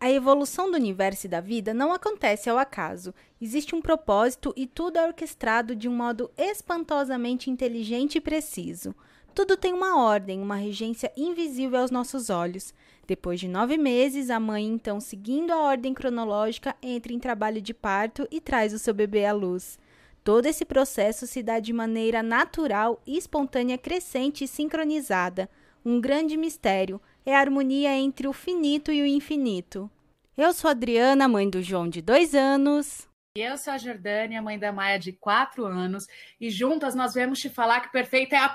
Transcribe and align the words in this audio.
A 0.00 0.08
evolução 0.12 0.70
do 0.70 0.76
universo 0.76 1.26
e 1.26 1.28
da 1.28 1.40
vida 1.40 1.74
não 1.74 1.92
acontece 1.92 2.48
ao 2.48 2.56
acaso. 2.56 3.12
Existe 3.40 3.74
um 3.74 3.82
propósito 3.82 4.54
e 4.56 4.64
tudo 4.64 4.96
é 4.96 5.04
orquestrado 5.04 5.74
de 5.74 5.88
um 5.88 5.96
modo 5.96 6.30
espantosamente 6.36 7.50
inteligente 7.50 8.16
e 8.16 8.20
preciso. 8.20 8.94
Tudo 9.34 9.56
tem 9.56 9.72
uma 9.72 10.00
ordem, 10.00 10.40
uma 10.40 10.54
regência 10.54 11.12
invisível 11.16 11.80
aos 11.80 11.90
nossos 11.90 12.30
olhos. 12.30 12.72
Depois 13.08 13.40
de 13.40 13.48
nove 13.48 13.76
meses, 13.76 14.30
a 14.30 14.38
mãe, 14.38 14.64
então, 14.64 15.00
seguindo 15.00 15.50
a 15.50 15.62
ordem 15.62 15.92
cronológica, 15.92 16.76
entra 16.80 17.12
em 17.12 17.18
trabalho 17.18 17.60
de 17.60 17.74
parto 17.74 18.26
e 18.30 18.40
traz 18.40 18.72
o 18.72 18.78
seu 18.78 18.94
bebê 18.94 19.24
à 19.24 19.32
luz. 19.32 19.80
Todo 20.22 20.46
esse 20.46 20.64
processo 20.64 21.26
se 21.26 21.42
dá 21.42 21.58
de 21.58 21.72
maneira 21.72 22.22
natural, 22.22 23.02
espontânea, 23.04 23.76
crescente 23.76 24.44
e 24.44 24.48
sincronizada. 24.48 25.50
Um 25.84 26.00
grande 26.00 26.36
mistério 26.36 27.00
é 27.24 27.34
a 27.34 27.40
harmonia 27.40 27.94
entre 27.94 28.26
o 28.26 28.32
finito 28.32 28.92
e 28.92 29.02
o 29.02 29.06
infinito. 29.06 29.90
Eu 30.36 30.52
sou 30.52 30.70
Adriana, 30.70 31.28
mãe 31.28 31.48
do 31.48 31.62
João 31.62 31.88
de 31.88 32.00
dois 32.00 32.34
anos. 32.34 33.08
E 33.36 33.40
eu 33.40 33.56
sou 33.56 33.72
a 33.72 33.78
Jordânia, 33.78 34.42
mãe 34.42 34.58
da 34.58 34.72
Maia 34.72 34.98
de 34.98 35.12
quatro 35.12 35.64
anos. 35.64 36.06
E 36.40 36.50
juntas 36.50 36.94
nós 36.94 37.14
viemos 37.14 37.38
te 37.38 37.48
falar 37.48 37.80
que 37.80 37.92
perfeita 37.92 38.36
é 38.36 38.38
a. 38.38 38.54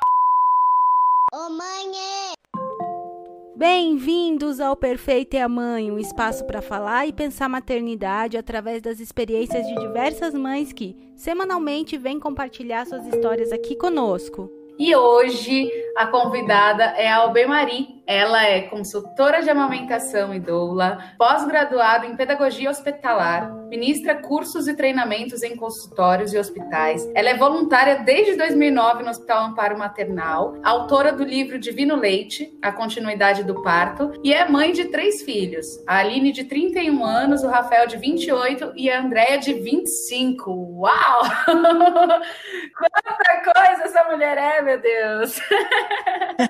Ô 1.34 1.50
mãe! 1.50 1.92
É... 1.96 2.34
Bem-vindos 3.56 4.60
ao 4.60 4.76
Perfeito 4.76 5.36
e 5.36 5.40
a 5.40 5.48
Mãe, 5.48 5.92
um 5.92 6.00
espaço 6.00 6.44
para 6.46 6.62
falar 6.62 7.08
e 7.08 7.14
pensar 7.14 7.48
maternidade 7.48 8.36
através 8.36 8.82
das 8.82 9.00
experiências 9.00 9.66
de 9.66 9.76
diversas 9.76 10.34
mães 10.34 10.74
que, 10.74 10.98
semanalmente, 11.16 11.98
vêm 11.98 12.20
compartilhar 12.20 12.86
suas 12.86 13.06
histórias 13.08 13.52
aqui 13.52 13.76
conosco. 13.76 14.50
E 14.78 14.96
hoje 14.96 15.72
a 15.96 16.08
convidada 16.08 16.84
é 16.84 17.08
a 17.08 17.18
Albemari. 17.18 18.03
Ela 18.06 18.46
é 18.46 18.62
consultora 18.62 19.42
de 19.42 19.50
amamentação 19.50 20.34
e 20.34 20.40
doula, 20.40 21.14
pós-graduada 21.18 22.06
em 22.06 22.18
pedagogia 22.18 22.70
hospitalar, 22.70 23.54
ministra 23.70 24.16
cursos 24.16 24.68
e 24.68 24.76
treinamentos 24.76 25.42
em 25.42 25.56
consultórios 25.56 26.34
e 26.34 26.38
hospitais. 26.38 27.10
Ela 27.16 27.30
é 27.30 27.38
voluntária 27.38 28.00
desde 28.04 28.36
2009 28.36 29.04
no 29.04 29.10
Hospital 29.10 29.46
Amparo 29.46 29.78
Maternal, 29.78 30.58
autora 30.64 31.14
do 31.14 31.24
livro 31.24 31.58
Divino 31.58 31.96
Leite, 31.96 32.54
A 32.62 32.74
Continuidade 32.74 33.44
do 33.44 33.62
Parto, 33.64 34.12
e 34.22 34.34
é 34.34 34.48
mãe 34.50 34.74
de 34.74 34.86
três 34.86 35.22
filhos: 35.24 35.66
a 35.88 35.98
Aline, 36.00 36.34
de 36.34 36.44
31 36.44 37.06
anos, 37.06 37.42
o 37.44 37.48
Rafael, 37.48 37.88
de 37.88 37.96
28 37.96 38.74
e 38.76 38.90
a 38.90 39.00
Andréia, 39.00 39.38
de 39.38 39.54
25. 39.54 40.52
Uau! 40.52 41.22
Quanta 42.78 43.54
coisa 43.54 43.84
essa 43.84 44.04
mulher 44.12 44.38
é, 44.38 44.62
meu 44.62 44.80
Deus! 44.80 45.40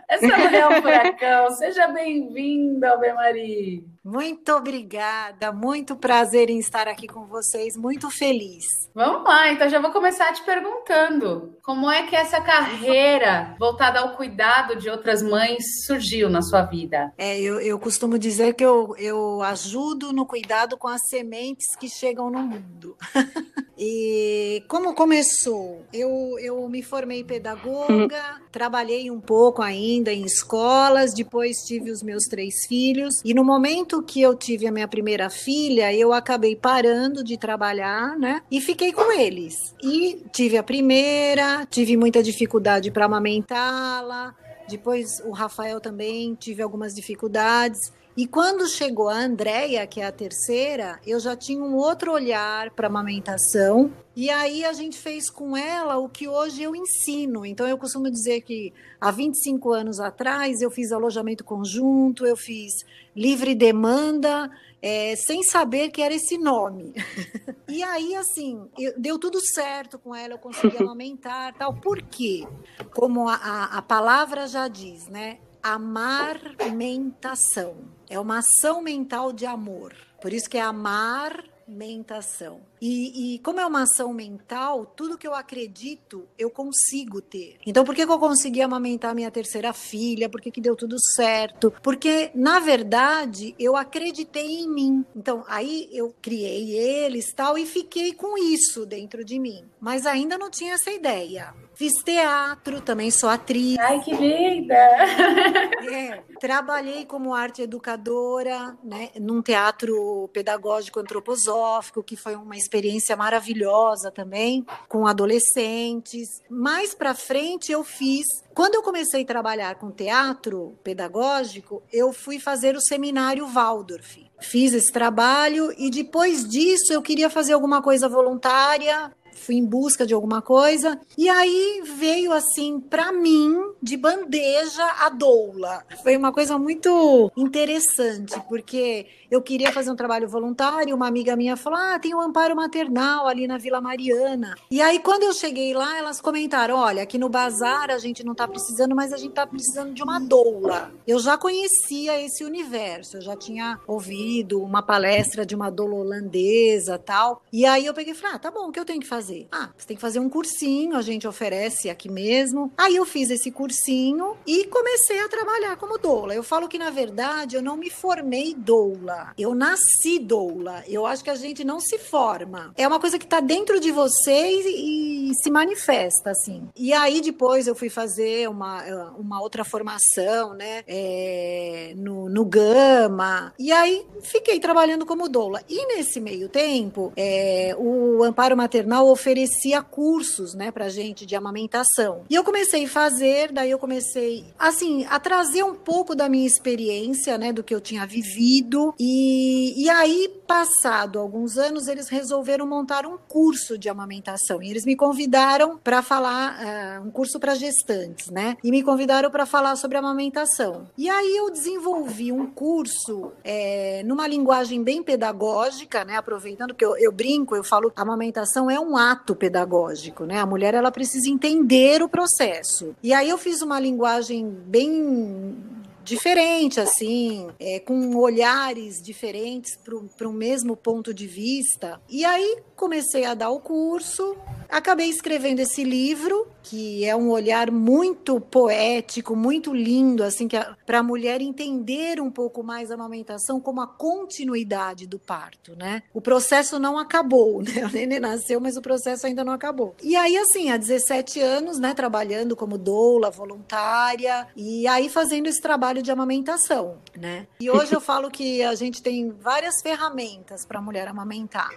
Essa 0.08 0.28
mulher 0.28 0.54
é 0.54 0.68
um 0.68 0.82
furacão. 0.82 1.43
Seja 1.52 1.88
bem-vinda, 1.88 2.92
Albemari. 2.92 3.93
Muito 4.04 4.52
obrigada, 4.52 5.54
muito 5.54 5.96
prazer 5.96 6.50
em 6.50 6.60
estar 6.60 6.90
aqui 6.90 7.08
com 7.08 7.26
vocês, 7.26 7.78
muito 7.78 8.10
feliz. 8.12 8.66
Vamos 8.94 9.24
lá, 9.24 9.50
então 9.50 9.70
já 9.70 9.80
vou 9.80 9.92
começar 9.92 10.34
te 10.34 10.44
perguntando: 10.44 11.56
como 11.64 11.90
é 11.90 12.06
que 12.06 12.14
essa 12.14 12.42
carreira 12.42 13.56
voltada 13.58 14.02
ao 14.02 14.18
cuidado 14.18 14.76
de 14.76 14.90
outras 14.90 15.24
mães 15.24 15.86
surgiu 15.86 16.30
na 16.30 16.42
sua 16.42 16.64
vida? 16.64 17.14
É, 17.18 17.40
eu, 17.40 17.62
eu 17.62 17.80
costumo 17.80 18.20
dizer 18.20 18.56
que 18.56 18.66
eu, 18.66 18.94
eu 18.98 19.42
ajudo 19.42 20.12
no 20.12 20.26
cuidado 20.26 20.78
com 20.78 20.90
as 20.90 21.08
sementes 21.08 21.74
que 21.78 21.88
chegam 21.88 22.30
no 22.30 22.40
mundo. 22.40 22.98
e 23.78 24.64
como 24.68 24.94
começou? 24.94 25.86
Eu, 25.94 26.38
eu 26.40 26.68
me 26.68 26.84
formei 26.84 27.24
pedagoga, 27.24 28.42
trabalhei 28.52 29.10
um 29.10 29.22
pouco 29.22 29.62
ainda 29.62 30.12
em 30.12 30.26
escolas, 30.26 31.14
depois 31.14 31.56
tive 31.66 31.90
os 31.90 32.04
meus 32.04 32.26
três 32.26 32.66
filhos, 32.68 33.22
e 33.24 33.34
no 33.34 33.46
momento 33.46 33.93
momento 33.94 34.04
que 34.04 34.22
eu 34.22 34.36
tive 34.36 34.66
a 34.66 34.72
minha 34.72 34.88
primeira 34.88 35.30
filha, 35.30 35.94
eu 35.94 36.12
acabei 36.12 36.56
parando 36.56 37.24
de 37.24 37.38
trabalhar, 37.38 38.18
né? 38.18 38.42
E 38.50 38.60
fiquei 38.60 38.92
com 38.92 39.12
eles. 39.12 39.76
E 39.84 40.24
tive 40.32 40.58
a 40.58 40.64
primeira, 40.64 41.66
tive 41.70 41.96
muita 41.96 42.24
dificuldade 42.24 42.90
para 42.90 43.06
amamentá-la. 43.06 44.34
Depois 44.68 45.20
o 45.26 45.32
Rafael 45.32 45.80
também 45.80 46.34
tive 46.36 46.64
algumas 46.64 46.96
dificuldades. 46.96 47.92
E 48.16 48.28
quando 48.28 48.68
chegou 48.68 49.10
a 49.10 49.18
Andréia, 49.18 49.88
que 49.88 50.00
é 50.00 50.06
a 50.06 50.12
terceira, 50.12 51.00
eu 51.06 51.20
já 51.20 51.36
tinha 51.36 51.64
um 51.64 51.76
outro 51.76 52.12
olhar 52.12 52.70
para 52.70 52.86
amamentação. 52.86 53.92
E 54.16 54.30
aí 54.30 54.64
a 54.64 54.72
gente 54.72 55.00
fez 55.00 55.32
com 55.32 55.58
ela 55.58 55.98
o 55.98 56.08
que 56.08 56.28
hoje 56.28 56.62
eu 56.62 56.76
ensino. 56.76 57.44
Então 57.44 57.68
eu 57.68 57.76
costumo 57.76 58.12
dizer 58.12 58.42
que 58.42 58.72
há 59.02 59.10
25 59.10 59.74
anos 59.74 60.00
atrás 60.00 60.62
eu 60.62 60.70
fiz 60.70 60.92
alojamento 60.92 61.44
conjunto, 61.44 62.24
eu 62.24 62.38
fiz 62.38 62.72
livre 63.16 63.56
demanda, 63.56 64.52
é, 64.80 65.16
sem 65.16 65.42
saber 65.42 65.90
que 65.90 66.02
era 66.02 66.14
esse 66.14 66.38
nome. 66.38 66.94
e 67.68 67.82
aí, 67.82 68.16
assim, 68.16 68.68
eu, 68.78 68.94
deu 68.96 69.18
tudo 69.18 69.40
certo 69.42 69.98
com 69.98 70.14
ela, 70.14 70.36
eu 70.36 70.40
consegui 70.40 70.78
amamentar 70.84 71.52
tal. 71.56 71.74
Por 71.74 72.00
quê? 72.00 72.46
Como 72.94 73.28
a, 73.28 73.36
a, 73.36 73.78
a 73.78 73.82
palavra 73.82 74.46
já 74.46 74.68
diz, 74.68 75.08
né? 75.08 75.40
Amarmentação. 75.64 77.78
É 78.10 78.20
uma 78.20 78.40
ação 78.40 78.82
mental 78.82 79.32
de 79.32 79.46
amor. 79.46 79.96
Por 80.22 80.34
isso 80.34 80.50
que 80.50 80.58
é 80.58 80.62
amar 80.62 81.42
mentação. 81.68 82.62
E, 82.82 83.36
e, 83.36 83.40
como 83.40 83.60
é 83.60 83.66
uma 83.66 83.84
ação 83.84 84.14
mental, 84.14 84.86
tudo 84.86 85.18
que 85.18 85.28
eu 85.28 85.34
acredito, 85.34 86.28
eu 86.38 86.50
consigo 86.50 87.22
ter. 87.22 87.58
Então, 87.66 87.84
por 87.84 87.96
que, 87.96 88.06
que 88.06 88.12
eu 88.12 88.20
consegui 88.20 88.62
amamentar 88.62 89.16
minha 89.16 89.32
terceira 89.32 89.72
filha? 89.72 90.30
Por 90.30 90.42
que, 90.42 90.52
que 90.52 90.62
deu 90.62 90.76
tudo 90.76 90.98
certo? 91.16 91.74
Porque, 91.82 92.32
na 92.36 92.60
verdade, 92.60 93.56
eu 93.58 93.76
acreditei 93.76 94.62
em 94.62 94.70
mim. 94.70 95.06
Então, 95.16 95.44
aí 95.48 95.90
eu 95.92 96.14
criei 96.22 96.76
eles 96.78 97.32
tal 97.34 97.58
e 97.58 97.66
fiquei 97.66 98.14
com 98.14 98.38
isso 98.38 98.86
dentro 98.86 99.24
de 99.24 99.40
mim. 99.40 99.64
Mas 99.80 100.06
ainda 100.06 100.38
não 100.38 100.50
tinha 100.50 100.74
essa 100.74 100.92
ideia. 100.92 101.54
Fiz 101.76 101.94
teatro, 102.04 102.82
também 102.82 103.10
sou 103.10 103.30
atriz. 103.30 103.78
Ai, 103.80 104.00
que 104.02 104.14
linda! 104.14 104.74
É, 105.84 106.22
trabalhei 106.44 107.06
como 107.06 107.34
arte 107.34 107.62
educadora, 107.62 108.78
né, 108.84 109.12
num 109.18 109.42
teatro 109.42 110.30
pedagógico 110.34 111.00
antroposófico, 111.00 112.04
que 112.04 112.18
foi 112.18 112.36
uma 112.36 112.58
experiência 112.58 113.16
maravilhosa 113.16 114.12
também, 114.12 114.66
com 114.90 115.08
adolescentes. 115.08 116.28
Mais 116.50 116.94
para 116.94 117.16
frente 117.16 117.72
eu 117.72 117.82
fiz 117.82 118.26
quando 118.54 118.76
eu 118.76 118.84
comecei 118.84 119.24
a 119.24 119.26
trabalhar 119.26 119.76
com 119.76 119.90
teatro 119.90 120.78
pedagógico, 120.84 121.82
eu 121.92 122.12
fui 122.12 122.40
fazer 122.40 122.76
o 122.76 122.82
seminário 122.82 123.48
Waldorf. 123.48 124.30
Fiz 124.40 124.74
esse 124.74 124.92
trabalho 124.92 125.74
e 125.78 125.90
depois 125.90 126.48
disso 126.48 126.92
eu 126.92 127.02
queria 127.02 127.30
fazer 127.30 127.54
alguma 127.54 127.82
coisa 127.82 128.10
voluntária 128.10 129.12
fui 129.36 129.56
em 129.56 129.66
busca 129.66 130.06
de 130.06 130.14
alguma 130.14 130.42
coisa 130.42 131.00
e 131.18 131.30
aí 131.30 131.84
veio 131.98 132.32
assim 132.32 132.80
para 132.80 133.12
mim 133.12 133.56
de 133.82 133.98
bandeja 133.98 134.86
a 135.00 135.10
doula. 135.10 135.84
Foi 136.04 136.16
uma 136.16 136.32
coisa 136.32 136.58
muito 136.58 137.32
interessante 137.36 138.40
porque 138.48 139.06
eu 139.30 139.42
queria 139.42 139.72
fazer 139.72 139.92
um 139.92 139.96
trabalho 139.96 140.30
voluntário, 140.30 140.96
uma 140.96 141.08
amiga 141.08 141.36
minha 141.36 141.56
falou: 141.58 141.80
"Ah, 141.80 142.00
tem 142.00 142.14
um 142.14 142.22
amparo 142.22 142.56
maternal 142.56 143.28
ali 143.28 143.48
na 143.48 143.58
Vila 143.58 143.82
Mariana". 143.82 144.56
E 144.70 144.82
aí 144.82 145.00
quando 145.00 145.24
eu 145.24 145.34
cheguei 145.34 145.74
lá, 145.74 145.98
elas 145.98 146.22
comentaram: 146.22 146.76
"Olha, 146.78 147.04
aqui 147.04 147.18
no 147.18 147.30
bazar 147.30 147.90
a 147.90 147.98
gente 147.98 148.24
não 148.24 148.36
tá 148.36 148.48
precisando, 148.48 148.96
mas 148.96 149.12
a 149.12 149.18
gente 149.18 149.34
tá 149.34 149.46
precisando 149.46 149.94
de 149.94 150.04
uma 150.04 150.20
doula". 150.20 150.92
Eu 151.08 151.20
já 151.20 151.38
conhecia 151.38 152.22
esse 152.22 152.44
universo, 152.44 153.18
eu 153.18 153.22
já 153.22 153.36
tinha 153.36 153.80
ouvido 153.88 154.62
uma 154.62 154.82
palestra 154.82 155.46
de 155.46 155.56
uma 155.56 155.70
doula 155.70 155.96
holandesa, 155.96 156.98
tal. 156.98 157.42
E 157.52 157.66
aí 157.66 157.86
eu 157.86 157.94
peguei 157.94 158.14
e 158.14 158.16
falei: 158.16 158.36
"Ah, 158.36 158.40
tá 158.40 158.52
bom, 158.52 158.68
o 158.68 158.72
que 158.72 158.80
eu 158.80 158.86
tenho 158.86 159.00
que 159.00 159.08
fazer?" 159.08 159.23
Fazer? 159.24 159.48
Ah, 159.52 159.70
você 159.78 159.88
tem 159.88 159.96
que 159.96 160.02
fazer 160.02 160.20
um 160.20 160.30
cursinho, 160.30 160.98
a 160.98 161.02
gente 161.02 161.28
oferece 161.28 161.90
aqui 161.90 162.12
mesmo. 162.12 162.72
Aí 162.78 162.96
eu 162.96 163.06
fiz 163.06 163.30
esse 163.30 163.50
cursinho 163.50 164.36
e 164.46 164.66
comecei 164.66 165.22
a 165.22 165.30
trabalhar 165.30 165.78
como 165.78 165.98
doula. 165.98 166.36
Eu 166.36 166.44
falo 166.44 166.68
que, 166.68 166.78
na 166.78 166.90
verdade, 166.90 167.56
eu 167.56 167.62
não 167.62 167.78
me 167.78 167.90
formei 167.90 168.54
doula. 168.54 169.34
Eu 169.38 169.56
nasci 169.56 170.20
doula. 170.20 170.84
Eu 170.88 171.06
acho 171.06 171.24
que 171.24 171.30
a 171.30 171.36
gente 171.36 171.64
não 171.64 171.80
se 171.80 171.98
forma. 171.98 172.74
É 172.76 172.86
uma 172.88 173.00
coisa 173.00 173.18
que 173.18 173.26
está 173.26 173.40
dentro 173.40 173.80
de 173.80 173.92
você 173.92 174.62
e, 174.62 175.32
se 175.42 175.50
manifesta, 175.50 176.32
assim. 176.32 176.68
E 176.76 176.94
aí, 176.94 177.22
depois, 177.22 177.66
eu 177.66 177.76
fui 177.76 177.90
fazer 177.90 178.50
uma, 178.50 178.84
uma 179.18 179.42
outra 179.42 179.64
formação, 179.64 180.54
né? 180.54 180.84
É, 180.88 181.94
no, 181.96 182.30
no 182.30 182.46
Gama. 182.46 183.54
E 183.58 183.72
aí, 183.72 184.06
fiquei 184.22 184.60
trabalhando 184.60 185.06
como 185.06 185.30
doula. 185.30 185.62
E 185.70 185.86
nesse 185.88 186.20
meio 186.20 186.50
tempo, 186.50 187.14
é, 187.16 187.76
o 187.78 188.24
Amparo 188.24 188.58
Maternal 188.58 189.13
oferecia 189.14 189.82
cursos, 189.82 190.54
né, 190.54 190.72
pra 190.72 190.90
gente 190.90 191.26
de 191.26 191.36
amamentação. 191.36 192.24
E 192.30 192.36
eu 192.36 192.44
comecei 192.44 192.86
a 192.86 192.90
fazer, 192.90 193.52
daí 193.52 193.72
eu 193.72 193.80
comecei, 193.80 194.46
assim, 194.58 195.06
a 195.10 195.20
trazer 195.20 195.64
um 195.64 195.76
pouco 195.76 196.16
da 196.16 196.28
minha 196.28 196.46
experiência, 196.46 197.38
né, 197.38 197.54
do 197.54 197.64
que 197.64 197.74
eu 197.74 197.82
tinha 197.82 198.06
vivido. 198.06 198.94
E, 199.00 199.84
e 199.84 199.90
aí, 199.90 200.30
passado 200.48 201.20
alguns 201.20 201.58
anos, 201.58 201.88
eles 201.88 202.10
resolveram 202.10 202.68
montar 202.68 203.06
um 203.06 203.18
curso 203.18 203.78
de 203.78 203.90
amamentação. 203.90 204.62
E 204.62 204.70
eles 204.70 204.86
me 204.86 204.96
convidaram 204.96 205.78
para 205.78 206.02
falar, 206.02 206.58
uh, 207.02 207.08
um 207.08 207.12
curso 207.12 207.40
para 207.40 207.56
gestantes, 207.56 208.30
né? 208.30 208.58
E 208.64 208.72
me 208.72 208.84
convidaram 208.84 209.30
para 209.30 209.46
falar 209.46 209.76
sobre 209.76 209.98
amamentação. 209.98 210.88
E 210.98 211.10
aí 211.10 211.36
eu 211.36 211.50
desenvolvi 211.52 212.32
um 212.32 212.48
curso 212.48 213.32
é, 213.44 214.04
numa 214.06 214.28
linguagem 214.28 214.84
bem 214.84 215.02
pedagógica, 215.04 216.04
né? 216.04 216.18
Aproveitando 216.18 216.74
que 216.74 216.84
eu, 216.84 216.98
eu 216.98 217.12
brinco, 217.12 217.56
eu 217.56 217.64
falo, 217.64 217.92
amamentação 217.96 218.70
é 218.70 218.80
um 218.80 218.98
ato 219.12 219.36
pedagógico, 219.36 220.26
né? 220.26 220.40
A 220.40 220.46
mulher 220.46 220.74
ela 220.74 220.92
precisa 220.92 221.30
entender 221.30 222.02
o 222.02 222.10
processo. 222.10 222.96
E 223.02 223.14
aí 223.14 223.30
eu 223.30 223.38
fiz 223.38 223.62
uma 223.62 223.80
linguagem 223.80 224.50
bem 224.66 225.56
diferente, 226.04 226.80
assim, 226.80 227.48
é, 227.60 227.80
com 227.80 228.16
olhares 228.16 229.02
diferentes 229.02 229.78
para 230.18 230.28
o 230.28 230.34
mesmo 230.34 230.76
ponto 230.76 231.14
de 231.14 231.26
vista. 231.26 232.00
E 232.10 232.26
aí 232.26 232.58
comecei 232.76 233.26
a 233.26 233.34
dar 233.34 233.50
o 233.50 233.60
curso, 233.60 234.36
acabei 234.74 235.08
escrevendo 235.08 235.60
esse 235.60 235.84
livro, 235.84 236.48
que 236.64 237.06
é 237.06 237.16
um 237.16 237.30
olhar 237.30 237.70
muito 237.70 238.40
poético, 238.40 239.36
muito 239.36 239.74
lindo, 239.74 240.24
assim, 240.24 240.48
que 240.48 240.58
para 240.86 241.00
a 241.00 241.04
mulher 241.04 241.42
entender 241.42 242.20
um 242.20 242.32
pouco 242.32 242.64
mais 242.64 242.90
a 242.90 242.96
amamentação 242.96 243.60
como 243.60 243.82
a 243.82 243.88
continuidade 243.88 245.06
do 245.06 245.20
parto, 245.20 245.76
né? 245.76 246.04
O 246.14 246.20
processo 246.20 246.80
não 246.80 246.98
acabou, 246.98 247.62
né? 247.64 247.86
O 247.86 247.90
neném 247.92 248.20
nasceu, 248.20 248.60
mas 248.60 248.76
o 248.76 248.82
processo 248.82 249.28
ainda 249.28 249.44
não 249.44 249.54
acabou. 249.54 249.96
E 250.02 250.16
aí, 250.16 250.36
assim, 250.38 250.72
há 250.72 250.78
17 250.78 251.40
anos, 251.40 251.80
né, 251.80 251.94
trabalhando 251.94 252.56
como 252.56 252.78
doula, 252.78 253.30
voluntária, 253.30 254.48
e 254.56 254.88
aí 254.88 255.10
fazendo 255.10 255.48
esse 255.48 255.62
trabalho 255.62 256.02
de 256.02 256.12
amamentação, 256.12 256.98
né? 257.16 257.48
E 257.60 257.70
hoje 257.70 257.94
eu 257.94 258.02
falo 258.02 258.32
que 258.32 258.64
a 258.64 258.74
gente 258.76 259.02
tem 259.02 259.30
várias 259.30 259.82
ferramentas 259.82 260.66
para 260.66 260.80
a 260.80 260.82
mulher 260.82 261.08
amamentar. 261.08 261.72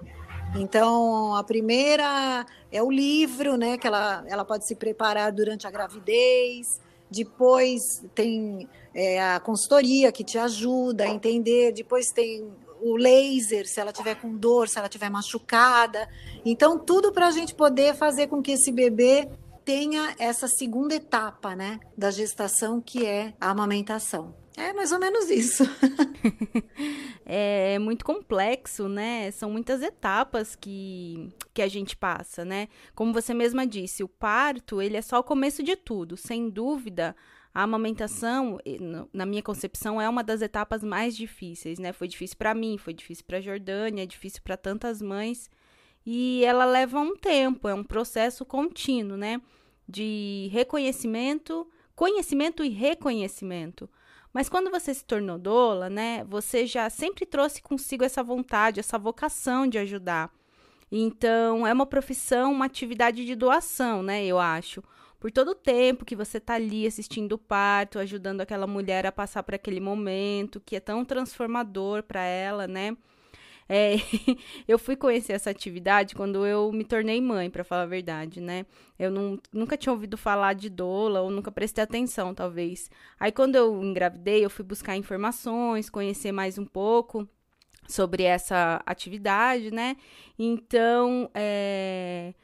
Então, 0.54 1.34
a 1.34 1.44
primeira 1.44 2.46
é 2.70 2.82
o 2.82 2.90
livro, 2.90 3.56
né? 3.56 3.76
Que 3.76 3.86
ela, 3.86 4.24
ela 4.26 4.44
pode 4.44 4.66
se 4.66 4.74
preparar 4.74 5.32
durante 5.32 5.66
a 5.66 5.70
gravidez. 5.70 6.80
Depois 7.10 7.82
tem 8.14 8.68
é, 8.94 9.22
a 9.22 9.40
consultoria 9.40 10.10
que 10.10 10.24
te 10.24 10.38
ajuda 10.38 11.04
a 11.04 11.08
entender. 11.08 11.72
Depois 11.72 12.06
tem 12.10 12.50
o 12.80 12.96
laser, 12.96 13.66
se 13.66 13.80
ela 13.80 13.92
tiver 13.92 14.14
com 14.16 14.36
dor, 14.36 14.68
se 14.68 14.78
ela 14.78 14.88
tiver 14.88 15.10
machucada. 15.10 16.08
Então, 16.44 16.78
tudo 16.78 17.12
para 17.12 17.28
a 17.28 17.30
gente 17.30 17.54
poder 17.54 17.94
fazer 17.94 18.28
com 18.28 18.42
que 18.42 18.52
esse 18.52 18.70
bebê 18.70 19.28
tenha 19.64 20.14
essa 20.18 20.46
segunda 20.46 20.94
etapa, 20.94 21.56
né, 21.56 21.80
da 21.98 22.10
gestação, 22.10 22.80
que 22.80 23.04
é 23.04 23.34
a 23.40 23.50
amamentação. 23.50 24.32
É 24.56 24.72
mais 24.72 24.90
ou 24.90 24.98
menos 24.98 25.30
isso. 25.30 25.64
É, 27.28 27.74
é 27.74 27.78
muito 27.80 28.04
complexo, 28.04 28.88
né? 28.88 29.32
São 29.32 29.50
muitas 29.50 29.82
etapas 29.82 30.54
que, 30.54 31.28
que 31.52 31.60
a 31.60 31.66
gente 31.66 31.96
passa, 31.96 32.44
né? 32.44 32.68
Como 32.94 33.12
você 33.12 33.34
mesma 33.34 33.66
disse, 33.66 34.04
o 34.04 34.08
parto, 34.08 34.80
ele 34.80 34.96
é 34.96 35.02
só 35.02 35.18
o 35.18 35.24
começo 35.24 35.60
de 35.60 35.74
tudo. 35.74 36.16
Sem 36.16 36.48
dúvida, 36.48 37.16
a 37.52 37.64
amamentação, 37.64 38.60
na 39.12 39.26
minha 39.26 39.42
concepção, 39.42 40.00
é 40.00 40.08
uma 40.08 40.22
das 40.22 40.40
etapas 40.40 40.84
mais 40.84 41.16
difíceis, 41.16 41.80
né? 41.80 41.92
Foi 41.92 42.06
difícil 42.06 42.36
para 42.36 42.54
mim, 42.54 42.78
foi 42.78 42.94
difícil 42.94 43.24
para 43.26 43.40
Jordânia, 43.40 44.04
é 44.04 44.06
difícil 44.06 44.40
para 44.44 44.56
tantas 44.56 45.02
mães. 45.02 45.50
E 46.06 46.44
ela 46.44 46.64
leva 46.64 47.00
um 47.00 47.16
tempo, 47.16 47.66
é 47.66 47.74
um 47.74 47.82
processo 47.82 48.44
contínuo, 48.44 49.16
né? 49.16 49.42
De 49.88 50.48
reconhecimento, 50.52 51.68
conhecimento 51.96 52.62
e 52.62 52.68
reconhecimento. 52.68 53.90
Mas 54.36 54.50
quando 54.50 54.70
você 54.70 54.92
se 54.92 55.02
tornou 55.02 55.38
doula, 55.38 55.88
né, 55.88 56.22
você 56.24 56.66
já 56.66 56.90
sempre 56.90 57.24
trouxe 57.24 57.62
consigo 57.62 58.04
essa 58.04 58.22
vontade, 58.22 58.78
essa 58.78 58.98
vocação 58.98 59.66
de 59.66 59.78
ajudar. 59.78 60.30
Então, 60.92 61.66
é 61.66 61.72
uma 61.72 61.86
profissão, 61.86 62.52
uma 62.52 62.66
atividade 62.66 63.24
de 63.24 63.34
doação, 63.34 64.02
né, 64.02 64.26
eu 64.26 64.38
acho. 64.38 64.84
Por 65.18 65.32
todo 65.32 65.52
o 65.52 65.54
tempo 65.54 66.04
que 66.04 66.14
você 66.14 66.38
tá 66.38 66.52
ali 66.52 66.86
assistindo 66.86 67.32
o 67.32 67.38
parto, 67.38 67.98
ajudando 67.98 68.42
aquela 68.42 68.66
mulher 68.66 69.06
a 69.06 69.10
passar 69.10 69.42
por 69.42 69.54
aquele 69.54 69.80
momento 69.80 70.60
que 70.60 70.76
é 70.76 70.80
tão 70.80 71.02
transformador 71.02 72.02
para 72.02 72.22
ela, 72.22 72.66
né? 72.66 72.94
É, 73.68 73.94
eu 74.66 74.78
fui 74.78 74.96
conhecer 74.96 75.32
essa 75.32 75.50
atividade 75.50 76.14
quando 76.14 76.46
eu 76.46 76.70
me 76.72 76.84
tornei 76.84 77.20
mãe, 77.20 77.50
para 77.50 77.64
falar 77.64 77.82
a 77.82 77.86
verdade, 77.86 78.40
né? 78.40 78.64
Eu 78.98 79.10
não, 79.10 79.38
nunca 79.52 79.76
tinha 79.76 79.92
ouvido 79.92 80.16
falar 80.16 80.54
de 80.54 80.70
doula 80.70 81.20
ou 81.20 81.30
nunca 81.30 81.50
prestei 81.50 81.82
atenção, 81.82 82.34
talvez. 82.34 82.90
Aí 83.18 83.32
quando 83.32 83.56
eu 83.56 83.82
engravidei, 83.82 84.44
eu 84.44 84.50
fui 84.50 84.64
buscar 84.64 84.96
informações, 84.96 85.90
conhecer 85.90 86.32
mais 86.32 86.58
um 86.58 86.64
pouco 86.64 87.28
sobre 87.88 88.22
essa 88.24 88.82
atividade, 88.86 89.70
né? 89.70 89.96
Então, 90.38 91.30
é, 91.34 92.34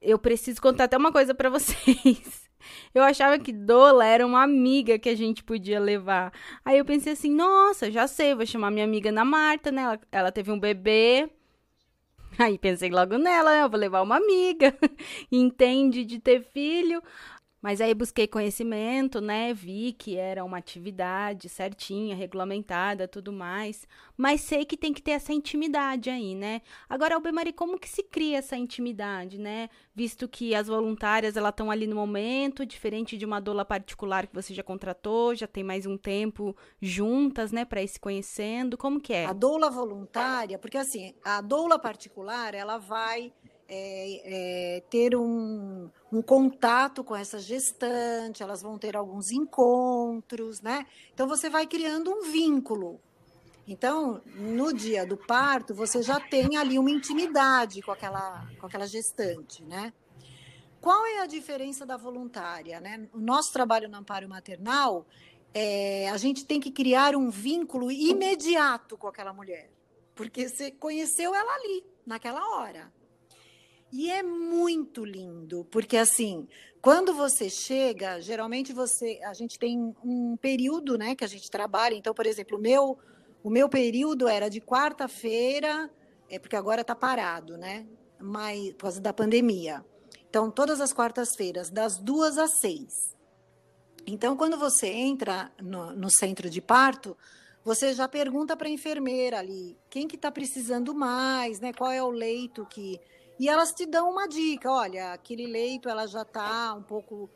eu 0.00 0.18
preciso 0.18 0.60
contar 0.60 0.84
até 0.84 0.96
uma 0.96 1.12
coisa 1.12 1.34
para 1.34 1.50
vocês. 1.50 2.47
Eu 2.94 3.02
achava 3.02 3.38
que 3.38 3.52
Dola 3.52 4.04
era 4.04 4.26
uma 4.26 4.42
amiga 4.42 4.98
que 4.98 5.08
a 5.08 5.16
gente 5.16 5.42
podia 5.44 5.80
levar. 5.80 6.32
Aí 6.64 6.78
eu 6.78 6.84
pensei 6.84 7.12
assim, 7.12 7.30
nossa, 7.30 7.90
já 7.90 8.06
sei, 8.06 8.34
vou 8.34 8.46
chamar 8.46 8.70
minha 8.70 8.84
amiga 8.84 9.10
Ana 9.10 9.24
Marta, 9.24 9.70
né? 9.70 9.82
Ela, 9.82 10.00
ela 10.12 10.32
teve 10.32 10.50
um 10.50 10.58
bebê. 10.58 11.30
Aí 12.38 12.56
pensei 12.58 12.90
logo 12.90 13.18
nela, 13.18 13.56
eu 13.56 13.68
vou 13.68 13.78
levar 13.78 14.02
uma 14.02 14.16
amiga. 14.16 14.76
Entende 15.32 16.04
de 16.04 16.20
ter 16.20 16.42
filho. 16.42 17.02
Mas 17.60 17.80
aí 17.80 17.92
busquei 17.92 18.26
conhecimento, 18.28 19.20
né? 19.20 19.52
Vi 19.52 19.92
que 19.92 20.16
era 20.16 20.44
uma 20.44 20.58
atividade 20.58 21.48
certinha, 21.48 22.14
regulamentada, 22.14 23.08
tudo 23.08 23.32
mais. 23.32 23.86
Mas 24.16 24.42
sei 24.42 24.64
que 24.64 24.76
tem 24.76 24.92
que 24.92 25.02
ter 25.02 25.12
essa 25.12 25.32
intimidade 25.32 26.08
aí, 26.08 26.36
né? 26.36 26.62
Agora, 26.88 27.16
Albemari, 27.16 27.52
como 27.52 27.78
que 27.78 27.88
se 27.88 28.04
cria 28.04 28.38
essa 28.38 28.56
intimidade, 28.56 29.38
né? 29.38 29.68
Visto 29.92 30.28
que 30.28 30.54
as 30.54 30.68
voluntárias, 30.68 31.36
elas 31.36 31.50
estão 31.50 31.68
ali 31.68 31.86
no 31.86 31.96
momento, 31.96 32.64
diferente 32.64 33.16
de 33.18 33.26
uma 33.26 33.40
doula 33.40 33.64
particular 33.64 34.28
que 34.28 34.34
você 34.34 34.54
já 34.54 34.62
contratou, 34.62 35.34
já 35.34 35.48
tem 35.48 35.64
mais 35.64 35.84
um 35.84 35.96
tempo 35.96 36.56
juntas, 36.80 37.50
né? 37.50 37.64
Para 37.64 37.82
ir 37.82 37.88
se 37.88 37.98
conhecendo. 37.98 38.78
Como 38.78 39.00
que 39.00 39.12
é? 39.12 39.24
A 39.26 39.32
doula 39.32 39.68
voluntária, 39.68 40.58
porque 40.58 40.78
assim, 40.78 41.12
a 41.24 41.40
doula 41.40 41.78
particular, 41.78 42.54
ela 42.54 42.78
vai 42.78 43.32
é, 43.68 44.76
é, 44.76 44.80
ter 44.88 45.14
um, 45.14 45.90
um, 46.10 46.22
contato 46.22 47.04
com 47.04 47.14
essa 47.14 47.38
gestante, 47.38 48.42
elas 48.42 48.62
vão 48.62 48.78
ter 48.78 48.96
alguns 48.96 49.30
encontros, 49.30 50.62
né? 50.62 50.86
Então 51.12 51.28
você 51.28 51.50
vai 51.50 51.66
criando 51.66 52.10
um 52.10 52.32
vínculo. 52.32 52.98
Então, 53.66 54.22
no 54.34 54.72
dia 54.72 55.04
do 55.04 55.18
parto, 55.18 55.74
você 55.74 56.02
já 56.02 56.18
tem 56.18 56.56
ali 56.56 56.78
uma 56.78 56.90
intimidade 56.90 57.82
com 57.82 57.92
aquela, 57.92 58.48
com 58.58 58.66
aquela 58.66 58.86
gestante, 58.86 59.62
né? 59.62 59.92
Qual 60.80 61.04
é 61.04 61.20
a 61.20 61.26
diferença 61.26 61.84
da 61.84 61.98
voluntária, 61.98 62.80
né? 62.80 63.06
O 63.12 63.18
nosso 63.18 63.52
trabalho 63.52 63.86
no 63.86 63.98
amparo 63.98 64.26
maternal, 64.26 65.06
é, 65.52 66.08
a 66.08 66.16
gente 66.16 66.46
tem 66.46 66.58
que 66.58 66.70
criar 66.70 67.14
um 67.14 67.28
vínculo 67.28 67.92
imediato 67.92 68.96
com 68.96 69.06
aquela 69.06 69.34
mulher, 69.34 69.68
porque 70.14 70.48
você 70.48 70.70
conheceu 70.70 71.34
ela 71.34 71.52
ali, 71.56 71.84
naquela 72.06 72.56
hora. 72.56 72.90
E 73.90 74.10
é 74.10 74.22
muito 74.22 75.04
lindo, 75.04 75.66
porque 75.70 75.96
assim, 75.96 76.46
quando 76.80 77.14
você 77.14 77.48
chega, 77.48 78.20
geralmente 78.20 78.72
você, 78.72 79.18
a 79.24 79.32
gente 79.32 79.58
tem 79.58 79.94
um 80.04 80.36
período, 80.36 80.98
né, 80.98 81.14
que 81.14 81.24
a 81.24 81.28
gente 81.28 81.50
trabalha. 81.50 81.94
Então, 81.94 82.12
por 82.12 82.26
exemplo, 82.26 82.58
o 82.58 82.60
meu, 82.60 82.98
o 83.42 83.48
meu 83.48 83.68
período 83.68 84.28
era 84.28 84.48
de 84.48 84.60
quarta-feira, 84.60 85.90
é 86.28 86.38
porque 86.38 86.56
agora 86.56 86.82
está 86.82 86.94
parado, 86.94 87.56
né? 87.56 87.86
Mas 88.20 88.72
por 88.72 88.82
causa 88.82 89.00
da 89.00 89.12
pandemia. 89.12 89.84
Então, 90.28 90.50
todas 90.50 90.80
as 90.80 90.92
quartas-feiras, 90.92 91.70
das 91.70 91.98
duas 91.98 92.36
às 92.36 92.50
seis. 92.60 92.92
Então, 94.06 94.36
quando 94.36 94.58
você 94.58 94.88
entra 94.88 95.50
no, 95.60 95.92
no 95.94 96.10
centro 96.10 96.50
de 96.50 96.60
parto, 96.60 97.16
você 97.64 97.92
já 97.92 98.06
pergunta 98.06 98.56
para 98.56 98.68
a 98.68 98.70
enfermeira 98.70 99.38
ali 99.38 99.76
quem 99.90 100.06
que 100.06 100.16
está 100.16 100.30
precisando 100.30 100.94
mais, 100.94 101.60
né? 101.60 101.72
Qual 101.72 101.90
é 101.90 102.02
o 102.02 102.10
leito 102.10 102.66
que 102.66 103.00
e 103.38 103.48
elas 103.48 103.70
te 103.72 103.86
dão 103.86 104.10
uma 104.10 104.26
dica, 104.28 104.70
olha, 104.70 105.12
aquele 105.12 105.46
leito 105.46 105.88
ela 105.88 106.06
já 106.06 106.22
está 106.22 106.74
um 106.74 106.82
pouco 106.82 107.30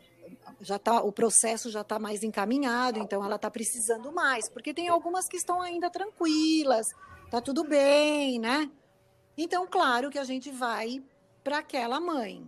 já 0.61 0.79
tá, 0.79 1.03
o 1.03 1.13
processo 1.13 1.71
já 1.71 1.83
está 1.83 1.99
mais 1.99 2.23
encaminhado, 2.23 2.99
então 2.99 3.25
ela 3.25 3.37
está 3.37 3.51
precisando 3.51 4.13
mais, 4.13 4.49
porque 4.49 4.73
tem 4.73 4.89
algumas 4.89 5.27
que 5.27 5.37
estão 5.37 5.61
ainda 5.61 5.91
tranquilas, 5.91 6.87
tá 7.31 7.41
tudo 7.41 7.65
bem, 7.65 8.39
né? 8.39 8.71
Então, 9.37 9.67
claro 9.67 10.11
que 10.11 10.19
a 10.19 10.25
gente 10.25 10.51
vai 10.51 11.03
para 11.43 11.59
aquela 11.59 12.01
mãe. 12.01 12.47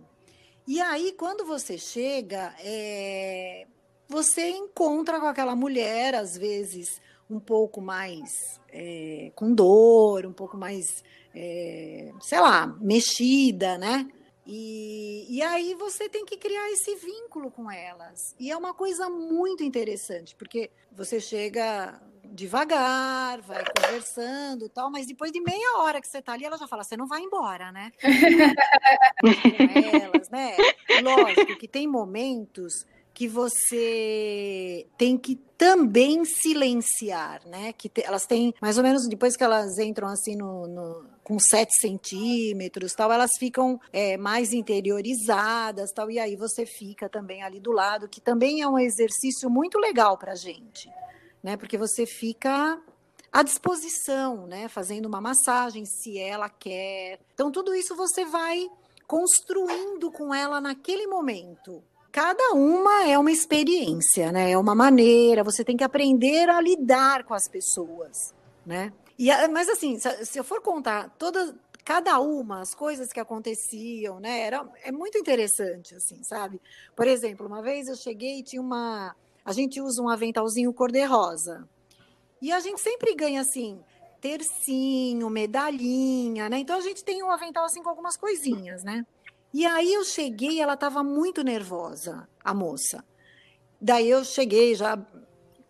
E 0.67 0.79
aí, 0.79 1.13
quando 1.13 1.45
você 1.45 1.77
chega, 1.77 2.55
é, 2.59 3.65
você 4.07 4.49
encontra 4.49 5.19
com 5.19 5.27
aquela 5.27 5.55
mulher, 5.55 6.15
às 6.15 6.37
vezes, 6.37 7.01
um 7.29 7.39
pouco 7.39 7.81
mais 7.81 8.31
é, 8.69 9.31
com 9.35 9.53
dor, 9.53 10.25
um 10.25 10.33
pouco 10.33 10.57
mais 10.57 11.03
é, 11.35 12.11
sei 12.21 12.39
lá, 12.39 12.67
mexida, 12.79 13.77
né? 13.77 14.07
E, 14.47 15.25
e 15.27 15.41
aí 15.41 15.73
você 15.73 16.07
tem 16.07 16.23
que 16.23 16.37
criar 16.37 16.71
esse 16.71 16.95
vínculo 16.95 17.49
com 17.49 17.69
elas. 17.69 18.35
E 18.39 18.51
é 18.51 18.55
uma 18.57 18.73
coisa 18.73 19.09
muito 19.09 19.63
interessante, 19.63 20.35
porque 20.35 20.69
você 20.91 21.19
chega 21.19 21.99
devagar, 22.23 23.41
vai 23.41 23.63
conversando 23.75 24.69
tal, 24.69 24.91
mas 24.91 25.07
depois 25.07 25.31
de 25.31 25.39
meia 25.41 25.77
hora 25.79 26.01
que 26.01 26.07
você 26.07 26.21
tá 26.21 26.33
ali, 26.33 26.45
ela 26.45 26.57
já 26.57 26.67
fala, 26.67 26.83
você 26.83 26.97
não 26.97 27.07
vai 27.07 27.21
embora, 27.21 27.71
né? 27.71 27.91
com 29.21 29.97
elas, 29.97 30.29
né? 30.29 30.55
Lógico 31.01 31.57
que 31.57 31.67
tem 31.67 31.87
momentos 31.87 32.85
que 33.13 33.27
você 33.29 34.85
tem 34.97 35.17
que 35.17 35.37
também 35.57 36.25
silenciar, 36.25 37.47
né? 37.47 37.71
Que 37.73 37.87
te, 37.87 38.03
elas 38.05 38.25
têm 38.25 38.53
mais 38.61 38.77
ou 38.77 38.83
menos 38.83 39.07
depois 39.07 39.37
que 39.37 39.43
elas 39.43 39.79
entram 39.79 40.09
assim 40.09 40.35
no, 40.35 40.67
no 40.67 41.14
com 41.25 41.39
7 41.39 41.71
centímetros, 41.81 42.93
tal, 42.93 43.11
elas 43.11 43.31
ficam 43.39 43.81
é, 43.91 44.15
mais 44.15 44.53
interiorizadas, 44.53 45.91
tal, 45.91 46.11
e 46.11 46.19
aí 46.19 46.35
você 46.35 46.67
fica 46.67 47.09
também 47.09 47.41
ali 47.41 47.59
do 47.59 47.71
lado, 47.71 48.07
que 48.07 48.21
também 48.21 48.61
é 48.61 48.67
um 48.67 48.77
exercício 48.77 49.49
muito 49.49 49.79
legal 49.79 50.19
para 50.19 50.35
gente, 50.35 50.87
né? 51.41 51.57
Porque 51.57 51.79
você 51.79 52.05
fica 52.05 52.79
à 53.33 53.41
disposição, 53.41 54.45
né? 54.45 54.67
Fazendo 54.67 55.07
uma 55.07 55.19
massagem, 55.19 55.83
se 55.83 56.19
ela 56.19 56.47
quer. 56.47 57.19
Então 57.33 57.51
tudo 57.51 57.73
isso 57.73 57.95
você 57.95 58.23
vai 58.23 58.69
construindo 59.07 60.11
com 60.11 60.31
ela 60.31 60.61
naquele 60.61 61.07
momento, 61.07 61.83
cada 62.11 62.53
uma 62.53 63.03
é 63.07 63.17
uma 63.17 63.31
experiência, 63.31 64.31
né? 64.31 64.51
É 64.51 64.57
uma 64.59 64.75
maneira, 64.75 65.43
você 65.43 65.63
tem 65.63 65.75
que 65.75 65.83
aprender 65.83 66.49
a 66.49 66.61
lidar 66.61 67.23
com 67.23 67.33
as 67.33 67.49
pessoas, 67.49 68.31
né? 68.63 68.93
E, 69.17 69.47
mas 69.47 69.69
assim, 69.69 69.97
se 69.99 70.37
eu 70.37 70.43
for 70.43 70.61
contar 70.61 71.09
todas, 71.17 71.53
cada 71.85 72.19
uma, 72.19 72.61
as 72.61 72.73
coisas 72.73 73.13
que 73.13 73.19
aconteciam, 73.19 74.19
né? 74.19 74.41
Era, 74.41 74.67
é 74.83 74.91
muito 74.91 75.17
interessante, 75.17 75.95
assim, 75.95 76.23
sabe? 76.23 76.59
Por 76.95 77.07
exemplo, 77.07 77.45
uma 77.45 77.61
vez 77.61 77.87
eu 77.87 77.95
cheguei 77.95 78.39
e 78.39 78.43
tinha 78.43 78.61
uma. 78.61 79.15
A 79.45 79.53
gente 79.53 79.79
usa 79.79 80.01
um 80.01 80.09
aventalzinho 80.09 80.73
cor-de-rosa. 80.73 81.69
E 82.41 82.51
a 82.51 82.59
gente 82.59 82.81
sempre 82.81 83.13
ganha, 83.15 83.41
assim, 83.41 83.79
tercinho, 84.19 85.29
medalhinha, 85.29 86.49
né? 86.49 86.57
Então 86.57 86.77
a 86.77 86.81
gente 86.81 87.03
tem 87.03 87.23
um 87.23 87.29
avental, 87.29 87.65
assim, 87.65 87.83
com 87.83 87.89
algumas 87.89 88.17
coisinhas, 88.17 88.83
né? 88.83 89.05
E 89.53 89.65
aí 89.65 89.93
eu 89.93 90.03
cheguei, 90.03 90.59
ela 90.59 90.73
estava 90.73 91.03
muito 91.03 91.43
nervosa, 91.43 92.27
a 92.43 92.53
moça. 92.53 93.05
Daí 93.79 94.09
eu 94.09 94.25
cheguei 94.25 94.73
já, 94.73 94.97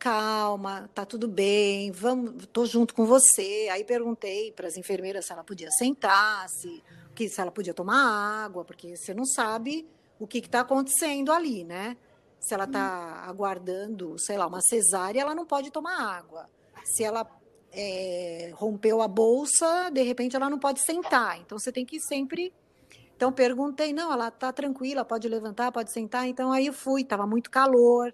calma, 0.06 0.88
tá 0.94 1.04
tudo 1.04 1.28
bem, 1.28 1.92
vamos, 1.92 2.46
tô 2.54 2.64
junto 2.64 2.94
com 2.94 3.08
você. 3.08 3.68
Aí 3.72 3.84
perguntei 3.84 4.52
para 4.52 4.68
as 4.68 4.78
enfermeiras 4.78 5.26
se 5.26 5.34
ela 5.34 5.44
podia 5.44 5.72
sentar, 5.72 6.48
se, 6.48 6.84
que, 7.16 7.28
se 7.28 7.42
ela 7.42 7.50
podia 7.50 7.74
tomar 7.74 8.46
água, 8.46 8.64
porque 8.64 8.96
você 8.96 9.16
não 9.16 9.26
sabe 9.26 9.90
o 10.20 10.28
que 10.28 10.38
está 10.38 10.60
acontecendo 10.60 11.32
ali, 11.32 11.64
né? 11.64 11.98
Se 12.40 12.54
ela 12.54 12.66
está 12.66 13.24
aguardando, 13.28 14.16
sei 14.20 14.38
lá, 14.38 14.46
uma 14.46 14.62
cesárea, 14.62 15.22
ela 15.22 15.34
não 15.34 15.44
pode 15.44 15.72
tomar 15.72 16.00
água. 16.00 16.48
Se 16.84 17.04
ela 17.04 17.28
é, 17.72 18.52
rompeu 18.54 19.02
a 19.02 19.08
bolsa, 19.08 19.90
de 19.90 20.04
repente 20.04 20.36
ela 20.36 20.52
não 20.52 20.60
pode 20.60 20.82
sentar. 20.82 21.40
Então 21.42 21.58
você 21.58 21.72
tem 21.72 21.84
que 21.84 22.00
sempre 22.00 22.54
então 23.16 23.32
perguntei, 23.32 23.92
não, 23.94 24.12
ela 24.12 24.30
tá 24.30 24.52
tranquila, 24.52 25.04
pode 25.04 25.28
levantar, 25.28 25.72
pode 25.72 25.92
sentar. 25.92 26.28
Então 26.28 26.52
aí 26.52 26.68
eu 26.68 26.74
fui, 26.74 27.02
estava 27.02 27.26
muito 27.26 27.50
calor. 27.50 28.14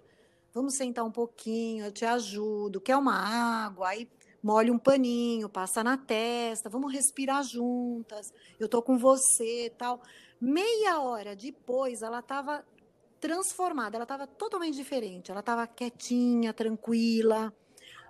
Vamos 0.54 0.76
sentar 0.76 1.02
um 1.02 1.10
pouquinho, 1.10 1.86
eu 1.86 1.92
te 1.92 2.04
ajudo. 2.04 2.80
Quer 2.80 2.96
uma 2.96 3.14
água? 3.14 3.88
Aí 3.88 4.06
molha 4.42 4.70
um 4.70 4.78
paninho, 4.78 5.48
passa 5.48 5.82
na 5.82 5.96
testa, 5.96 6.68
vamos 6.68 6.92
respirar 6.92 7.42
juntas. 7.42 8.32
Eu 8.60 8.68
tô 8.68 8.82
com 8.82 8.98
você, 8.98 9.72
tal. 9.78 10.02
Meia 10.38 11.00
hora 11.00 11.34
depois, 11.34 12.02
ela 12.02 12.18
estava 12.18 12.62
transformada, 13.18 13.96
ela 13.96 14.04
estava 14.04 14.26
totalmente 14.26 14.74
diferente. 14.74 15.30
Ela 15.30 15.40
estava 15.40 15.66
quietinha, 15.66 16.52
tranquila. 16.52 17.50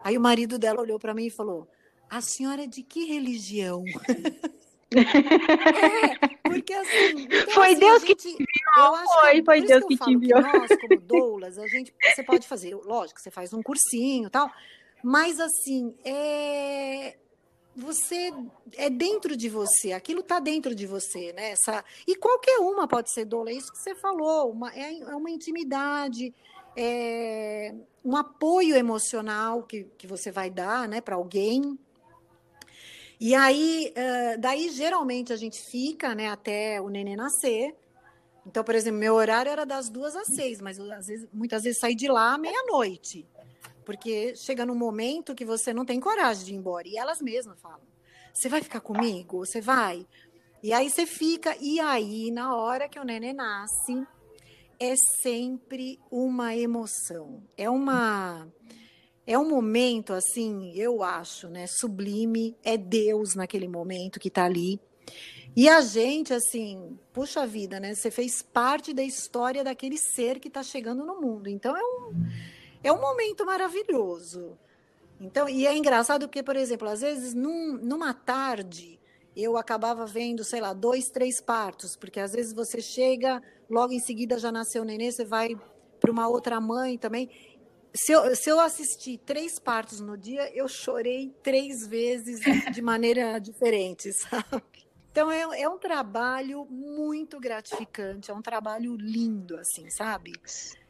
Aí 0.03 0.19
o 0.19 0.21
marido 0.21 0.59
dela 0.59 0.81
olhou 0.81 0.99
para 0.99 1.15
mim 1.15 1.27
e 1.27 1.31
falou: 1.31 1.69
"A 2.11 2.21
senhora 2.21 2.65
é 2.65 2.67
de 2.67 2.83
que 2.83 3.05
religião?" 3.05 3.85
É, 4.99 6.49
porque 6.49 6.73
assim. 6.73 7.25
Então, 7.25 7.55
foi 7.55 7.71
assim, 7.71 7.79
Deus 7.79 8.01
gente, 8.03 8.07
que 8.07 8.15
te 8.15 8.29
enviou. 8.29 8.97
Foi, 9.21 9.35
que, 9.35 9.45
foi 9.45 9.61
Deus 9.63 9.85
que, 9.85 9.97
que 9.97 10.05
te 10.05 10.11
enviou. 10.11 10.43
Que 10.43 10.59
nós, 10.59 10.71
como 10.81 11.01
doulas, 11.07 11.59
a 11.59 11.67
gente, 11.67 11.95
você 12.15 12.23
pode 12.23 12.47
fazer, 12.47 12.75
lógico, 12.75 13.21
você 13.21 13.31
faz 13.31 13.53
um 13.53 13.63
cursinho 13.63 14.31
tal, 14.31 14.51
mas 15.03 15.41
assim, 15.41 15.95
é. 16.05 17.17
Você 17.75 18.31
é 18.77 18.91
dentro 18.91 19.35
de 19.35 19.49
você, 19.49 19.93
aquilo 19.93 20.21
está 20.21 20.39
dentro 20.39 20.75
de 20.75 20.87
você, 20.87 21.33
né? 21.33 21.53
Essa, 21.53 21.83
e 22.07 22.15
qualquer 22.15 22.59
uma 22.59 22.87
pode 22.87 23.11
ser 23.11 23.25
doula, 23.25 23.49
é 23.49 23.55
isso 23.55 23.73
que 23.73 23.79
você 23.79 23.95
falou, 23.95 24.51
uma, 24.51 24.71
é, 24.75 24.99
é 24.99 25.17
uma 25.17 25.31
intimidade, 25.31 26.35
é 26.77 27.75
um 28.05 28.17
apoio 28.17 28.77
emocional 28.77 29.63
que, 29.63 29.85
que 29.97 30.07
você 30.07 30.31
vai 30.31 30.51
dar 30.51 30.89
né, 30.89 31.01
para 31.01 31.17
alguém, 31.17 31.79
e 33.25 33.37
aí, 33.37 33.95
daí 34.41 34.69
geralmente 34.71 35.33
a 35.33 35.37
gente 35.37 35.63
fica, 35.63 36.13
né, 36.13 36.29
até 36.29 36.81
o 36.81 36.89
neném 36.89 37.15
nascer. 37.15 37.73
Então, 38.45 38.65
por 38.65 38.75
exemplo, 38.75 38.99
meu 38.99 39.15
horário 39.15 39.49
era 39.49 39.65
das 39.65 39.89
duas 39.89 40.17
às 40.17 40.27
seis, 40.27 40.61
mas 40.61 40.77
eu, 40.77 40.93
às 40.93 41.07
vezes, 41.07 41.29
muitas 41.33 41.63
vezes 41.63 41.79
saí 41.79 41.95
de 41.95 42.09
lá 42.09 42.37
meia-noite. 42.37 43.25
Porque 43.85 44.35
chega 44.35 44.67
num 44.67 44.75
momento 44.75 45.37
que 45.37 45.45
você 45.45 45.73
não 45.73 45.85
tem 45.85 46.01
coragem 46.01 46.47
de 46.47 46.53
ir 46.53 46.57
embora. 46.57 46.89
E 46.89 46.97
elas 46.97 47.21
mesmas 47.21 47.61
falam: 47.61 47.87
Você 48.35 48.49
vai 48.49 48.61
ficar 48.61 48.81
comigo? 48.81 49.47
Você 49.47 49.61
vai? 49.61 50.05
E 50.61 50.73
aí 50.73 50.91
você 50.91 51.07
fica. 51.07 51.57
E 51.61 51.79
aí, 51.79 52.33
na 52.33 52.57
hora 52.57 52.89
que 52.89 52.99
o 52.99 53.05
neném 53.05 53.33
nasce, 53.33 54.05
é 54.81 54.95
sempre 54.97 56.01
uma 56.11 56.57
emoção. 56.57 57.41
É 57.57 57.71
uma 57.71 58.49
é 59.27 59.39
um 59.39 59.49
momento 59.49 60.13
assim, 60.13 60.73
eu 60.75 61.03
acho, 61.03 61.49
né, 61.49 61.67
sublime, 61.67 62.57
é 62.63 62.77
Deus 62.77 63.35
naquele 63.35 63.69
momento 63.69 64.19
que 64.19 64.29
está 64.29 64.45
ali. 64.45 64.81
E 65.55 65.69
a 65.69 65.81
gente, 65.83 66.33
assim, 66.33 66.99
puxa 67.13 67.47
vida, 67.47 67.79
né? 67.79 67.95
Você 67.95 68.11
fez 68.11 68.41
parte 68.41 68.95
da 68.95 69.03
história 69.03 69.63
daquele 69.63 69.99
ser 69.99 70.41
que 70.41 70.49
está 70.49 70.63
chegando 70.63 71.05
no 71.05 71.21
mundo. 71.21 71.47
Então 71.47 71.77
é 71.77 71.83
um, 71.83 72.27
é 72.83 72.93
um 72.93 72.99
momento 72.99 73.45
maravilhoso. 73.45 74.59
Então, 75.21 75.49
e 75.49 75.67
é 75.67 75.77
engraçado 75.77 76.27
porque, 76.27 76.43
por 76.43 76.57
exemplo, 76.57 76.89
às 76.89 77.03
vezes 77.03 77.35
num, 77.35 77.79
numa 77.83 78.15
tarde 78.15 78.99
eu 79.37 79.57
acabava 79.57 80.07
vendo, 80.07 80.43
sei 80.43 80.61
lá, 80.61 80.73
dois, 80.73 81.09
três 81.11 81.41
partos, 81.41 81.97
porque 81.97 82.19
às 82.19 82.33
vezes 82.33 82.53
você 82.53 82.81
chega, 82.81 83.43
logo 83.69 83.93
em 83.93 84.01
seguida 84.01 84.39
já 84.39 84.51
nasceu 84.51 84.83
o 84.83 84.85
nenê, 84.85 85.13
você 85.13 85.25
vai 85.25 85.57
para 86.01 86.11
uma 86.11 86.29
outra 86.29 86.61
mãe 86.61 86.99
também 86.99 87.31
se 87.95 88.13
eu, 88.13 88.35
se 88.35 88.51
eu 88.51 88.59
assisti 88.61 89.19
três 89.19 89.59
partos 89.59 90.01
no 90.01 90.17
dia, 90.17 90.51
eu 90.55 90.67
chorei 90.67 91.35
três 91.43 91.87
vezes 91.87 92.41
de 92.73 92.81
maneira 92.83 93.39
diferente, 93.39 94.13
sabe? 94.13 94.63
Então 95.11 95.31
é, 95.31 95.63
é, 95.63 95.69
um 95.69 95.79
trabalho 95.79 96.67
muito 96.71 97.39
gratificante, 97.39 98.31
é 98.31 98.35
um 98.35 98.41
trabalho 98.41 98.97
lindo, 98.97 99.59
assim, 99.59 99.91
sabe? 99.91 100.33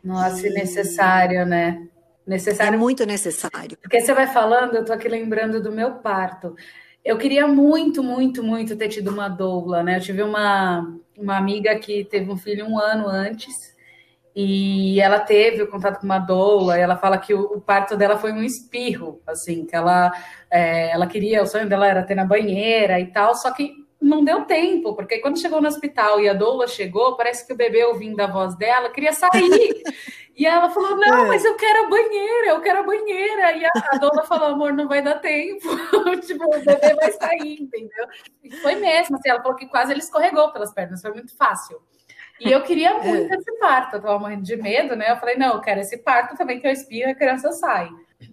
Nossa, 0.02 0.46
e 0.46 0.50
necessário, 0.50 1.44
né? 1.44 1.88
Necessário. 2.24 2.74
É 2.74 2.78
muito 2.78 3.04
necessário. 3.04 3.76
Porque 3.82 4.00
você 4.00 4.14
vai 4.14 4.28
falando, 4.28 4.76
eu 4.76 4.84
tô 4.84 4.92
aqui 4.92 5.08
lembrando 5.08 5.60
do 5.60 5.72
meu 5.72 5.94
parto. 5.94 6.54
Eu 7.04 7.18
queria 7.18 7.48
muito, 7.48 8.00
muito, 8.00 8.44
muito 8.44 8.76
ter 8.76 8.88
tido 8.88 9.10
uma 9.10 9.28
doula, 9.28 9.82
né? 9.82 9.96
Eu 9.96 10.00
tive 10.00 10.22
uma, 10.22 10.96
uma 11.18 11.36
amiga 11.36 11.76
que 11.80 12.04
teve 12.04 12.30
um 12.30 12.36
filho 12.36 12.64
um 12.64 12.78
ano 12.78 13.08
antes 13.08 13.71
e 14.34 15.00
ela 15.00 15.20
teve 15.20 15.62
o 15.62 15.70
contato 15.70 16.00
com 16.00 16.06
uma 16.06 16.18
doula, 16.18 16.78
e 16.78 16.80
ela 16.80 16.96
fala 16.96 17.18
que 17.18 17.34
o, 17.34 17.42
o, 17.42 17.60
parto 17.60 17.96
dela 17.96 18.18
foi 18.18 18.32
um 18.32 18.42
espirro, 18.42 19.20
assim, 19.26 19.66
que 19.66 19.76
ela, 19.76 20.10
é, 20.50 20.90
ela 20.90 21.06
queria, 21.06 21.42
o 21.42 21.46
sonho 21.46 21.68
dela 21.68 21.86
era 21.86 22.02
ter 22.02 22.14
na 22.14 22.24
banheira 22.24 22.98
e 22.98 23.06
tal, 23.06 23.34
só 23.34 23.50
que 23.50 23.82
não 24.02 24.24
deu 24.24 24.44
tempo, 24.44 24.94
porque 24.96 25.18
quando 25.18 25.40
chegou 25.40 25.60
no 25.60 25.68
hospital 25.68 26.20
e 26.20 26.28
a 26.28 26.34
doula 26.34 26.66
chegou, 26.66 27.16
parece 27.16 27.46
que 27.46 27.52
o 27.52 27.56
bebê, 27.56 27.84
ouvindo 27.84 28.20
a 28.20 28.26
voz 28.26 28.56
dela, 28.56 28.90
queria 28.90 29.12
sair. 29.12 29.30
e 30.36 30.44
ela 30.44 30.68
falou: 30.70 30.96
Não, 30.96 31.24
é. 31.24 31.28
mas 31.28 31.44
eu 31.44 31.54
quero 31.54 31.86
a 31.86 31.88
banheira, 31.88 32.48
eu 32.48 32.60
quero 32.60 32.80
a 32.80 32.82
banheira. 32.82 33.52
E 33.52 33.64
a, 33.64 33.70
a 33.92 33.98
doula 33.98 34.24
falou: 34.24 34.48
Amor, 34.48 34.72
não 34.72 34.88
vai 34.88 35.02
dar 35.02 35.20
tempo. 35.20 35.68
tipo, 36.26 36.44
o 36.44 36.64
bebê 36.64 36.94
vai 36.94 37.12
sair, 37.12 37.62
entendeu? 37.62 38.06
E 38.42 38.50
foi 38.56 38.74
mesmo, 38.74 39.16
assim, 39.16 39.28
ela 39.28 39.40
falou 39.40 39.56
que 39.56 39.68
quase 39.68 39.92
ele 39.92 40.00
escorregou 40.00 40.52
pelas 40.52 40.74
pernas, 40.74 41.00
foi 41.00 41.12
muito 41.12 41.36
fácil. 41.36 41.80
E 42.40 42.50
eu 42.50 42.62
queria 42.62 42.90
é. 42.90 43.02
muito 43.02 43.34
esse 43.34 43.58
parto, 43.58 43.96
eu 43.96 44.02
tava 44.02 44.18
morrendo 44.18 44.42
de 44.42 44.56
medo, 44.56 44.96
né? 44.96 45.10
Eu 45.10 45.16
falei, 45.16 45.36
não, 45.36 45.54
eu 45.54 45.60
quero 45.60 45.80
esse 45.80 45.98
parto 45.98 46.36
também, 46.36 46.60
que 46.60 46.66
eu 46.66 46.72
espirro 46.72 47.08
e 47.08 47.12
a 47.12 47.14
criança 47.14 47.52
sai. 47.52 47.88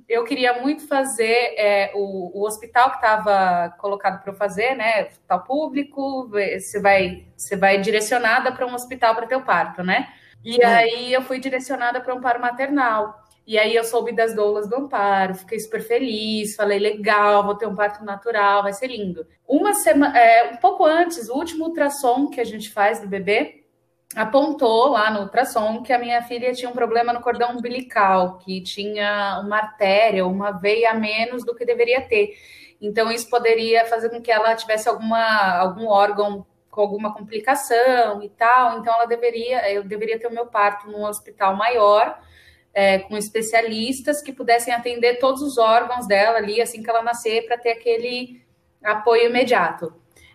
Eu 0.08 0.24
queria 0.24 0.62
muito 0.62 0.88
fazer 0.88 1.54
é, 1.58 1.92
o, 1.96 2.40
o, 2.40 2.46
hospital 2.46 2.92
que 2.92 2.98
estava 2.98 3.76
colocado 3.78 4.22
para 4.22 4.32
eu 4.32 4.36
fazer, 4.36 4.76
né? 4.76 5.08
Hospital 5.08 5.44
público, 5.44 6.28
você 6.30 6.80
vai, 6.80 7.26
você 7.36 7.56
vai 7.56 7.80
direcionada 7.80 8.52
para 8.52 8.66
um 8.66 8.74
hospital 8.74 9.16
para 9.16 9.28
ter 9.28 9.36
o 9.36 9.44
parto, 9.44 9.84
né? 9.84 10.08
E 10.44 10.62
é. 10.62 10.66
aí 10.66 11.14
eu 11.14 11.22
fui 11.22 11.40
direcionada 11.40 12.00
para 12.02 12.14
um 12.14 12.22
paro 12.22 12.40
maternal. 12.40 13.28
E 13.50 13.58
aí 13.58 13.76
eu 13.76 13.84
soube 13.84 14.12
das 14.12 14.36
doulas 14.36 14.70
do 14.70 14.76
Amparo, 14.76 15.34
fiquei 15.34 15.60
super 15.60 15.82
feliz, 15.82 16.56
falei, 16.56 16.78
legal, 16.78 17.44
vou 17.44 17.56
ter 17.56 17.66
um 17.66 17.74
parto 17.74 18.06
natural, 18.06 18.62
vai 18.62 18.74
ser 18.74 18.86
lindo. 18.86 19.26
Uma 19.48 19.74
semana, 19.74 20.16
é, 20.16 20.52
um 20.54 20.58
pouco 20.58 20.86
antes, 20.86 21.30
o 21.30 21.34
último 21.34 21.66
ultrassom 21.66 22.30
que 22.30 22.40
a 22.40 22.44
gente 22.44 22.70
faz 22.70 23.00
do 23.00 23.08
bebê, 23.08 23.59
apontou 24.16 24.88
lá 24.90 25.12
no 25.12 25.22
ultrassom 25.22 25.84
que 25.84 25.94
a 25.94 26.00
minha 26.00 26.22
filha 26.24 26.52
tinha 26.54 26.70
um 26.70 26.74
problema 26.74 27.14
no 27.14 27.22
cordão 27.22 27.52
umbilical, 27.52 28.40
que 28.40 28.62
tinha 28.62 29.40
uma 29.44 29.58
artéria, 29.58 30.26
uma 30.26 30.52
veia 30.52 30.92
a 30.92 30.94
menos 30.94 31.46
do 31.46 31.56
que 31.56 31.66
deveria 31.66 32.02
ter. 32.02 32.36
Então, 32.82 33.12
isso 33.12 33.30
poderia 33.30 33.86
fazer 33.86 34.10
com 34.10 34.22
que 34.22 34.32
ela 34.32 34.56
tivesse 34.56 34.88
alguma, 34.88 35.58
algum 35.58 35.88
órgão 35.88 36.46
com 36.72 36.82
alguma 36.82 37.14
complicação 37.14 38.24
e 38.24 38.30
tal. 38.30 38.80
Então, 38.80 38.94
ela 38.94 39.06
deveria, 39.06 39.72
eu 39.72 39.84
deveria 39.84 40.20
ter 40.20 40.28
o 40.28 40.34
meu 40.34 40.48
parto 40.48 40.90
num 40.90 41.04
hospital 41.04 41.56
maior, 41.56 42.20
é, 42.74 43.00
com 43.00 43.18
especialistas 43.18 44.22
que 44.22 44.32
pudessem 44.32 44.74
atender 44.74 45.20
todos 45.20 45.42
os 45.42 45.58
órgãos 45.58 46.08
dela 46.08 46.38
ali 46.38 46.62
assim 46.62 46.82
que 46.82 46.90
ela 46.90 47.02
nascer, 47.02 47.46
para 47.46 47.58
ter 47.58 47.72
aquele 47.72 48.42
apoio 48.84 49.30
imediato. 49.30 49.94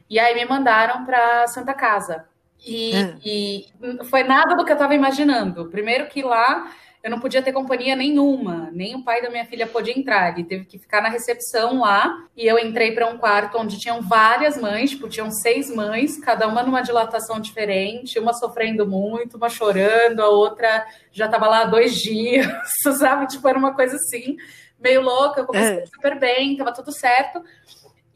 E 0.08 0.18
aí 0.18 0.34
me 0.34 0.44
mandaram 0.44 1.04
para 1.04 1.46
Santa 1.46 1.72
Casa. 1.72 2.28
E, 2.64 2.94
é. 2.94 3.16
e, 3.24 3.66
foi 4.04 4.24
nada 4.24 4.54
do 4.54 4.64
que 4.64 4.72
eu 4.72 4.76
estava 4.76 4.94
imaginando. 4.94 5.68
Primeiro 5.68 6.06
que 6.06 6.22
lá 6.22 6.70
eu 7.04 7.10
não 7.10 7.20
podia 7.20 7.42
ter 7.42 7.52
companhia 7.52 7.94
nenhuma, 7.94 8.70
nem 8.72 8.96
o 8.96 9.04
pai 9.04 9.20
da 9.20 9.28
minha 9.28 9.44
filha 9.44 9.66
pôde 9.66 9.90
entrar, 9.90 10.32
ele 10.32 10.42
teve 10.42 10.64
que 10.64 10.78
ficar 10.78 11.02
na 11.02 11.10
recepção 11.10 11.80
lá. 11.80 12.16
E 12.34 12.46
eu 12.46 12.58
entrei 12.58 12.92
para 12.92 13.06
um 13.06 13.18
quarto 13.18 13.58
onde 13.58 13.78
tinham 13.78 14.00
várias 14.00 14.56
mães, 14.56 14.88
tipo, 14.88 15.06
tinham 15.06 15.30
seis 15.30 15.68
mães, 15.68 16.18
cada 16.18 16.48
uma 16.48 16.62
numa 16.62 16.80
dilatação 16.80 17.38
diferente, 17.38 18.18
uma 18.18 18.32
sofrendo 18.32 18.86
muito, 18.86 19.36
uma 19.36 19.50
chorando, 19.50 20.20
a 20.20 20.30
outra 20.30 20.86
já 21.12 21.26
estava 21.26 21.46
lá 21.46 21.60
há 21.60 21.66
dois 21.66 21.94
dias, 21.94 22.46
sabe? 22.98 23.26
Tipo, 23.26 23.48
era 23.48 23.58
uma 23.58 23.74
coisa 23.74 23.96
assim, 23.96 24.38
meio 24.80 25.02
louca. 25.02 25.42
Eu 25.42 25.46
comecei 25.46 25.80
é. 25.80 25.86
super 25.86 26.18
bem, 26.18 26.52
estava 26.52 26.72
tudo 26.72 26.90
certo. 26.90 27.44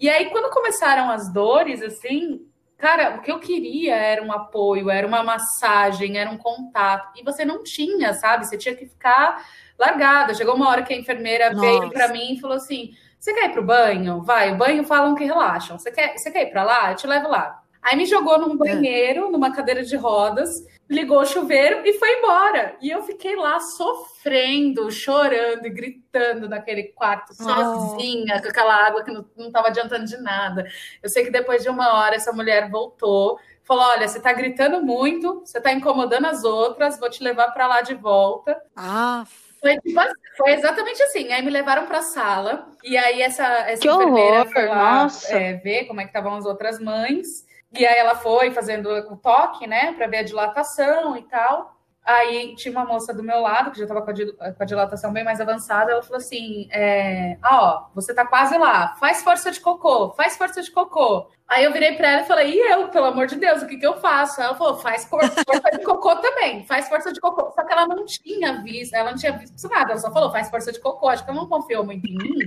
E 0.01 0.09
aí, 0.09 0.31
quando 0.31 0.51
começaram 0.51 1.11
as 1.11 1.31
dores, 1.31 1.83
assim, 1.83 2.41
Cara, 2.79 3.17
o 3.17 3.21
que 3.23 3.33
eu 3.33 3.41
queria 3.41 3.97
era 3.97 4.23
um 4.23 4.31
apoio, 4.31 4.89
era 4.89 5.05
uma 5.05 5.25
massagem, 5.25 6.17
era 6.17 6.31
um 6.31 6.39
contato. 6.39 7.19
E 7.19 7.25
você 7.25 7.45
não 7.45 7.65
tinha, 7.65 8.15
sabe? 8.15 8.47
Você 8.47 8.57
tinha 8.57 8.75
que 8.75 8.87
ficar 8.87 9.45
largada. 9.77 10.33
Chegou 10.33 10.55
uma 10.55 10.69
hora 10.69 10.85
que 10.85 10.95
a 10.95 10.97
enfermeira 10.97 11.51
Nossa. 11.51 11.61
veio 11.61 11.91
para 11.91 12.09
mim 12.09 12.35
e 12.35 12.41
falou 12.41 12.57
assim: 12.57 12.93
Você 13.19 13.35
quer 13.35 13.51
ir 13.51 13.53
pro 13.53 13.65
banho? 13.65 14.23
Vai, 14.23 14.53
o 14.53 14.57
banho 14.57 14.85
falam 14.85 15.17
que 15.17 15.25
relaxam. 15.25 15.77
Você 15.77 15.91
quer, 15.91 16.17
você 16.17 16.31
quer 16.31 16.43
ir 16.45 16.51
para 16.53 16.63
lá? 16.63 16.93
Eu 16.93 16.97
te 16.97 17.07
levo 17.09 17.29
lá. 17.29 17.61
Aí 17.83 17.97
me 17.97 18.07
jogou 18.07 18.39
num 18.39 18.55
é. 18.55 18.57
banheiro, 18.57 19.29
numa 19.29 19.53
cadeira 19.53 19.83
de 19.83 19.97
rodas, 19.97 20.65
ligou 20.89 21.21
o 21.21 21.27
chuveiro 21.27 21.83
e 21.85 21.93
foi 21.99 22.19
embora. 22.19 22.77
E 22.81 22.91
eu 22.91 23.03
fiquei 23.03 23.37
lá 23.37 23.61
sofrendo, 23.61 24.91
chorando 24.91 25.67
e 25.67 25.71
gritando 25.71 26.49
naquele 26.49 26.85
quarto, 26.85 27.35
sozinha, 27.35 28.37
oh. 28.39 28.43
com 28.43 28.49
aquela 28.49 28.75
água 28.87 29.05
que 29.05 29.11
não, 29.11 29.25
não 29.37 29.53
tava 29.53 29.69
adiantando 29.69 30.07
de 30.07 30.17
nada. 30.17 30.65
Eu 31.03 31.09
sei 31.11 31.25
que 31.25 31.31
depois 31.31 31.63
de 31.63 31.69
uma 31.69 31.95
hora 31.95 32.17
essa 32.17 32.33
mulher 32.33 32.71
voltou, 32.71 33.39
falou: 33.65 33.85
Olha, 33.85 34.09
você 34.09 34.19
tá 34.19 34.33
gritando 34.33 34.83
muito, 34.83 35.41
você 35.41 35.61
tá 35.61 35.73
incomodando 35.73 36.27
as 36.27 36.43
outras, 36.43 36.99
vou 36.99 37.11
te 37.11 37.23
levar 37.23 37.49
para 37.53 37.67
lá 37.67 37.83
de 37.83 37.95
volta. 37.95 38.61
Ah, 38.75 39.27
foi, 39.61 39.77
tipo, 39.79 40.01
foi, 40.37 40.53
exatamente 40.53 41.03
assim. 41.03 41.33
Aí 41.33 41.43
me 41.43 41.51
levaram 41.51 41.87
para 41.87 41.99
a 41.99 42.03
sala. 42.03 42.71
E 42.83 42.97
aí 42.97 43.21
essa, 43.21 43.45
essa 43.45 43.83
que 43.83 43.89
enfermeira 43.89 44.41
horror, 44.41 44.53
foi 44.53 44.67
lá 44.67 45.07
é, 45.31 45.55
ver 45.55 45.85
como 45.87 46.01
é 46.01 46.05
que 46.05 46.11
estavam 46.11 46.35
as 46.35 46.47
outras 46.47 46.79
mães. 46.79 47.47
E 47.73 47.87
aí 47.87 47.99
ela 47.99 48.15
foi 48.15 48.51
fazendo 48.51 48.89
o 48.89 49.17
toque, 49.17 49.67
né, 49.67 49.93
para 49.93 50.07
ver 50.07 50.19
a 50.19 50.23
dilatação 50.23 51.17
e 51.17 51.23
tal. 51.23 51.79
Aí 52.09 52.55
tinha 52.57 52.73
uma 52.73 52.87
moça 52.87 53.13
do 53.13 53.23
meu 53.23 53.41
lado, 53.41 53.71
que 53.71 53.77
já 53.77 53.85
estava 53.85 54.01
com, 54.01 54.11
a 54.11 54.65
dilatação 54.65 55.13
bem 55.13 55.23
mais 55.23 55.43
avançada, 55.43 55.93
ela 55.93 56.03
falou 56.03 56.17
assim: 56.17 56.67
é, 56.73 57.37
ah, 57.43 57.63
ó, 57.63 57.87
você 57.95 58.15
tá 58.15 58.27
quase 58.27 58.57
lá, 58.57 58.95
faz 58.95 59.23
força 59.23 59.51
de 59.51 59.61
cocô, 59.61 60.15
faz 60.15 60.35
força 60.35 60.63
de 60.63 60.71
cocô. 60.71 61.29
Aí 61.47 61.65
eu 61.65 61.73
virei 61.73 61.97
para 61.97 62.11
ela 62.11 62.23
e 62.23 62.27
falei, 62.27 62.55
e 62.55 62.59
eu, 62.59 62.89
pelo 62.89 63.07
amor 63.07 63.27
de 63.27 63.37
Deus, 63.37 63.63
o 63.63 63.67
que, 63.67 63.79
que 63.79 63.87
eu 63.87 63.99
faço? 64.01 64.41
Ela 64.41 64.55
falou, 64.55 64.77
faz 64.77 65.05
força 65.09 65.43
de 65.73 65.83
cocô 65.83 66.17
também, 66.17 66.65
faz 66.65 66.89
força 66.89 67.11
de 67.11 67.21
cocô. 67.21 67.51
Só 67.53 67.65
que 67.65 67.73
ela 67.73 67.87
não 67.87 68.05
tinha 68.05 68.63
visto, 68.63 68.95
ela 68.95 69.11
não 69.11 69.19
tinha 69.19 69.33
visto 69.33 69.69
nada, 69.69 69.93
ela 69.93 70.01
só 70.01 70.13
falou, 70.13 70.31
faz 70.31 70.51
força 70.51 70.71
de 70.71 70.79
cocô. 70.79 71.09
Acho 71.09 71.25
que 71.25 71.31
ela 71.31 71.41
não 71.41 71.49
confiou 71.49 71.85
muito 71.85 72.07
em 72.07 72.17
mim. 72.17 72.39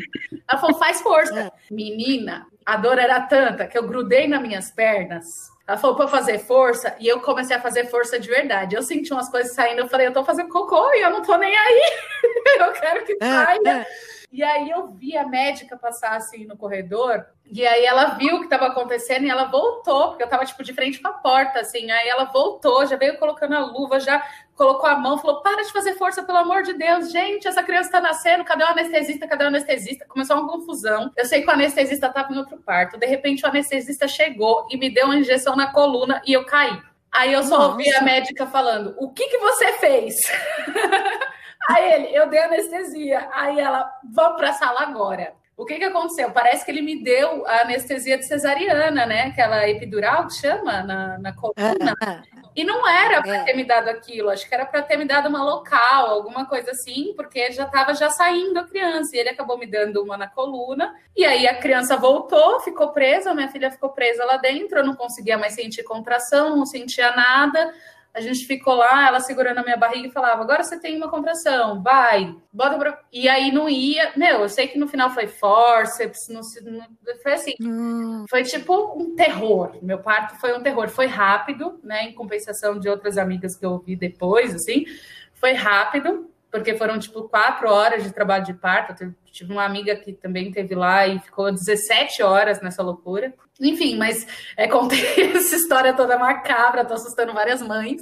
Ela 0.48 0.60
falou, 0.60 0.78
faz 0.78 1.02
força. 1.02 1.40
É. 1.40 1.52
Menina, 1.74 2.48
a 2.66 2.78
dor 2.78 2.98
era 2.98 3.20
tanta 3.22 3.68
que 3.68 3.78
eu 3.78 3.88
grudei 3.88 4.28
nas 4.28 4.42
minhas 4.42 4.72
pernas 4.72 5.52
ela 5.72 5.78
falou 5.78 5.96
para 5.96 6.08
fazer 6.08 6.40
força 6.40 6.94
e 7.00 7.08
eu 7.08 7.22
comecei 7.22 7.56
a 7.56 7.62
fazer 7.62 7.86
força 7.86 8.20
de 8.20 8.28
verdade. 8.28 8.76
Eu 8.76 8.84
senti 8.84 9.14
umas 9.14 9.30
coisas 9.30 9.54
saindo, 9.54 9.80
eu 9.80 9.88
falei, 9.88 10.08
eu 10.08 10.14
tô 10.14 10.22
fazendo 10.24 10.50
cocô 10.50 10.92
e 10.94 11.02
eu 11.02 11.10
não 11.10 11.22
tô 11.22 11.38
nem 11.38 11.56
aí. 11.56 11.82
eu 12.60 12.74
quero 12.74 13.06
que 13.06 13.18
é, 13.22 13.26
saia. 13.26 13.60
É, 13.66 13.70
é. 13.70 13.88
E 14.32 14.42
aí 14.42 14.70
eu 14.70 14.88
vi 14.88 15.18
a 15.18 15.28
médica 15.28 15.78
passar 15.78 16.16
assim 16.16 16.46
no 16.46 16.56
corredor, 16.56 17.26
e 17.46 17.68
aí 17.68 17.84
ela 17.84 18.12
viu 18.16 18.36
o 18.36 18.40
que 18.40 18.46
estava 18.46 18.68
acontecendo 18.68 19.26
e 19.26 19.30
ela 19.30 19.44
voltou, 19.44 20.08
porque 20.08 20.24
eu 20.24 20.26
estava 20.26 20.46
tipo 20.46 20.64
de 20.64 20.74
frente 20.74 21.00
para 21.00 21.12
a 21.12 21.16
porta, 21.16 21.60
assim. 21.60 21.92
Aí 21.92 22.08
ela 22.08 22.24
voltou, 22.24 22.86
já 22.86 22.96
veio 22.96 23.18
colocando 23.18 23.56
a 23.56 23.60
luva, 23.60 24.00
já 24.00 24.26
colocou 24.56 24.90
a 24.90 24.96
mão, 24.96 25.18
falou: 25.18 25.42
para 25.42 25.64
de 25.64 25.74
fazer 25.74 25.96
força, 25.96 26.24
pelo 26.24 26.38
amor 26.38 26.64
de 26.64 26.74
Deus, 26.74 27.12
gente, 27.12 27.46
essa 27.46 27.62
criança 27.62 27.90
está 27.90 28.00
nascendo, 28.00 28.46
cadê 28.46 28.64
o 28.64 28.68
anestesista? 28.68 29.28
Cadê 29.28 29.44
o 29.44 29.48
anestesista? 29.48 30.06
Começou 30.08 30.38
uma 30.38 30.50
confusão. 30.50 31.12
Eu 31.18 31.26
sei 31.26 31.42
que 31.42 31.48
o 31.50 31.52
anestesista 31.52 32.08
estava 32.08 32.34
em 32.34 32.38
outro 32.38 32.58
parto. 32.58 32.98
De 32.98 33.06
repente, 33.06 33.44
o 33.44 33.50
anestesista 33.50 34.08
chegou 34.08 34.66
e 34.72 34.78
me 34.78 34.90
deu 34.90 35.08
uma 35.08 35.18
injeção 35.18 35.58
na 35.58 35.74
coluna 35.74 36.22
e 36.26 36.32
eu 36.32 36.46
caí. 36.46 36.82
Aí 37.12 37.34
eu 37.34 37.44
só 37.44 37.58
Nossa. 37.58 37.72
ouvi 37.72 37.94
a 37.94 38.02
médica 38.02 38.48
falando: 38.48 38.96
o 38.98 39.10
que, 39.12 39.28
que 39.28 39.38
você 39.40 39.74
fez? 39.74 40.16
Aí 41.70 41.94
ele, 41.94 42.16
eu 42.16 42.30
dei 42.30 42.40
anestesia. 42.40 43.30
Aí 43.34 43.60
ela, 43.60 43.92
vamos 44.04 44.38
para 44.38 44.50
a 44.50 44.54
sala 44.54 44.82
agora. 44.82 45.34
O 45.62 45.66
que, 45.66 45.78
que 45.78 45.84
aconteceu? 45.84 46.32
Parece 46.32 46.66
que 46.66 46.72
ele 46.72 46.82
me 46.82 47.04
deu 47.04 47.46
a 47.46 47.62
anestesia 47.62 48.18
de 48.18 48.26
cesariana, 48.26 49.06
né? 49.06 49.26
Aquela 49.26 49.70
epidural 49.70 50.26
que 50.26 50.34
chama 50.34 50.82
na, 50.82 51.20
na 51.20 51.34
coluna. 51.36 51.94
É, 52.02 52.10
é. 52.10 52.22
E 52.56 52.64
não 52.64 52.88
era 52.88 53.22
para 53.22 53.36
é. 53.38 53.44
ter 53.44 53.54
me 53.54 53.64
dado 53.64 53.88
aquilo, 53.88 54.30
acho 54.30 54.48
que 54.48 54.54
era 54.54 54.66
para 54.66 54.82
ter 54.82 54.98
me 54.98 55.06
dado 55.06 55.30
uma 55.30 55.42
local, 55.42 56.08
alguma 56.08 56.46
coisa 56.46 56.72
assim, 56.72 57.14
porque 57.16 57.52
já 57.52 57.64
estava 57.64 57.94
já 57.94 58.10
saindo 58.10 58.60
a 58.60 58.64
criança. 58.64 59.16
E 59.16 59.20
ele 59.20 59.30
acabou 59.30 59.58
me 59.58 59.66
dando 59.66 60.04
uma 60.04 60.18
na 60.18 60.28
coluna. 60.28 60.94
E 61.16 61.24
aí 61.24 61.48
a 61.48 61.58
criança 61.60 61.96
voltou, 61.96 62.60
ficou 62.62 62.90
presa, 62.90 63.34
minha 63.34 63.48
filha 63.48 63.72
ficou 63.72 63.90
presa 63.90 64.26
lá 64.26 64.38
dentro, 64.38 64.80
eu 64.80 64.86
não 64.86 64.96
conseguia 64.96 65.38
mais 65.38 65.54
sentir 65.54 65.84
contração, 65.84 66.58
não 66.58 66.66
sentia 66.66 67.16
nada. 67.16 67.74
A 68.14 68.20
gente 68.20 68.46
ficou 68.46 68.76
lá, 68.76 69.08
ela 69.08 69.20
segurando 69.20 69.60
a 69.60 69.64
minha 69.64 69.78
barriga 69.78 70.08
e 70.08 70.12
falava: 70.12 70.42
agora 70.42 70.64
você 70.64 70.80
tem 70.80 70.98
uma 70.98 71.10
contração, 71.10 71.82
vai, 71.82 72.36
bota 72.52 72.78
pra... 72.78 73.00
E 73.12 73.30
aí 73.30 73.52
não 73.52 73.70
ia. 73.70 74.12
Meu, 74.18 74.42
eu 74.42 74.50
sei 74.50 74.68
que 74.68 74.78
no 74.78 74.88
final 74.88 75.10
foi 75.12 75.28
forceps, 75.28 76.28
não, 76.30 76.42
não, 76.72 76.88
foi 77.22 77.34
assim. 77.34 77.54
Hum. 77.62 78.26
Foi 78.30 78.44
tipo 78.44 78.98
um 78.98 79.16
terror. 79.16 79.78
Meu 79.82 80.00
parto 80.00 80.40
foi 80.40 80.58
um 80.58 80.62
terror. 80.62 80.90
Foi 80.90 81.06
rápido, 81.06 81.80
né? 81.84 82.04
Em 82.06 82.14
compensação 82.14 82.80
de 82.80 82.90
outras 82.90 83.18
amigas 83.18 83.56
que 83.56 83.66
eu 83.66 83.72
ouvi 83.72 83.96
depois, 83.96 84.54
assim. 84.54 84.86
Foi 85.34 85.54
rápido, 85.54 86.31
porque 86.52 86.76
foram 86.76 87.00
tipo 87.00 87.30
quatro 87.30 87.70
horas 87.70 88.04
de 88.04 88.12
trabalho 88.12 88.44
de 88.44 88.54
parto. 88.54 89.02
Eu 89.02 89.14
tive 89.32 89.54
uma 89.54 89.64
amiga 89.64 89.96
que 89.96 90.12
também 90.12 90.52
teve 90.52 90.76
lá 90.76 91.08
e 91.08 91.20
ficou 91.20 91.52
17 91.52 92.22
horas 92.22 92.62
nessa 92.62 92.84
loucura. 92.84 93.34
Enfim, 93.60 93.98
mas 93.98 94.28
é, 94.58 94.68
contei 94.68 95.00
essa 95.34 95.56
história 95.56 95.94
toda 95.94 96.20
macabra, 96.20 96.84
tô 96.84 96.94
assustando 96.94 97.34
várias 97.34 97.62
mães. 97.62 98.02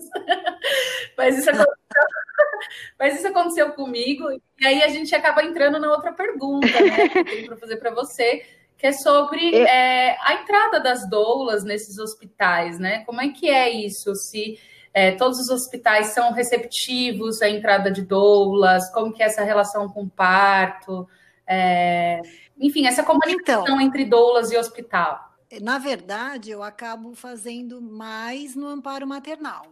mas, 1.15 1.37
isso 1.37 1.49
aconteceu, 1.49 1.75
mas 2.97 3.15
isso 3.17 3.27
aconteceu 3.27 3.71
comigo, 3.73 4.25
e 4.59 4.65
aí 4.65 4.81
a 4.81 4.87
gente 4.87 5.13
acaba 5.13 5.43
entrando 5.43 5.79
na 5.79 5.91
outra 5.91 6.11
pergunta, 6.11 6.67
né? 6.67 7.09
Que 7.09 7.19
eu 7.19 7.25
tenho 7.25 7.45
para 7.45 7.57
fazer 7.57 7.77
para 7.77 7.91
você, 7.91 8.43
que 8.77 8.87
é 8.87 8.93
sobre 8.93 9.55
é, 9.55 10.17
a 10.21 10.41
entrada 10.41 10.79
das 10.79 11.07
doulas 11.07 11.63
nesses 11.63 11.99
hospitais, 11.99 12.79
né? 12.79 13.03
Como 13.05 13.21
é 13.21 13.29
que 13.29 13.49
é 13.49 13.69
isso? 13.69 14.15
Se 14.15 14.57
é, 14.93 15.11
todos 15.11 15.39
os 15.39 15.49
hospitais 15.49 16.07
são 16.07 16.31
receptivos 16.31 17.41
à 17.41 17.49
entrada 17.49 17.91
de 17.91 18.01
doulas? 18.01 18.91
Como 18.91 19.13
que 19.13 19.21
é 19.21 19.25
essa 19.25 19.43
relação 19.43 19.87
com 19.89 20.03
o 20.03 20.09
parto? 20.09 21.07
É, 21.45 22.21
enfim, 22.59 22.85
essa 22.85 23.03
comunicação 23.03 23.63
então, 23.63 23.81
entre 23.81 24.05
doulas 24.05 24.51
e 24.51 24.57
hospital. 24.57 25.29
Na 25.61 25.79
verdade, 25.79 26.51
eu 26.51 26.61
acabo 26.61 27.15
fazendo 27.15 27.81
mais 27.81 28.55
no 28.55 28.67
amparo 28.67 29.07
maternal. 29.07 29.65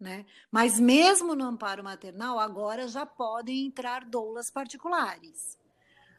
Né? 0.00 0.24
Mas 0.50 0.78
mesmo 0.78 1.34
no 1.34 1.44
amparo 1.44 1.82
maternal, 1.82 2.38
agora 2.38 2.86
já 2.86 3.04
podem 3.04 3.66
entrar 3.66 4.04
doulas 4.04 4.48
particulares. 4.48 5.58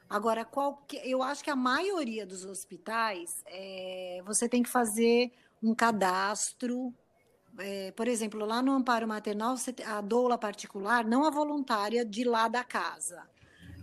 Agora, 0.09 0.43
qualquer, 0.43 1.07
eu 1.07 1.23
acho 1.23 1.43
que 1.43 1.49
a 1.49 1.55
maioria 1.55 2.25
dos 2.25 2.43
hospitais 2.43 3.41
é, 3.45 4.21
você 4.25 4.49
tem 4.49 4.63
que 4.63 4.69
fazer 4.69 5.31
um 5.62 5.73
cadastro 5.73 6.93
é, 7.60 7.91
por 7.91 8.08
exemplo, 8.08 8.45
lá 8.45 8.62
no 8.62 8.72
amparo 8.72 9.08
maternal, 9.08 9.56
a 9.86 10.02
doula 10.02 10.38
particular, 10.38 11.06
não 11.06 11.26
a 11.26 11.30
voluntária 11.30 12.06
de 12.06 12.24
lá 12.24 12.48
da 12.48 12.63
casa, 12.63 13.28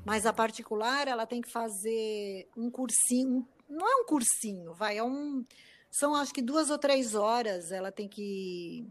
mas 0.04 0.26
a 0.26 0.32
particular, 0.32 1.08
ela 1.08 1.26
tem 1.26 1.40
que 1.40 1.50
fazer 1.50 2.48
um 2.56 2.70
cursinho, 2.70 3.46
não 3.68 3.86
é 3.86 3.96
um 4.02 4.04
cursinho, 4.04 4.72
vai, 4.74 4.98
é 4.98 5.02
um, 5.02 5.44
são 5.90 6.14
acho 6.14 6.32
que 6.32 6.42
duas 6.42 6.70
ou 6.70 6.78
três 6.78 7.14
horas, 7.14 7.72
ela 7.72 7.90
tem 7.90 8.08
que 8.08 8.86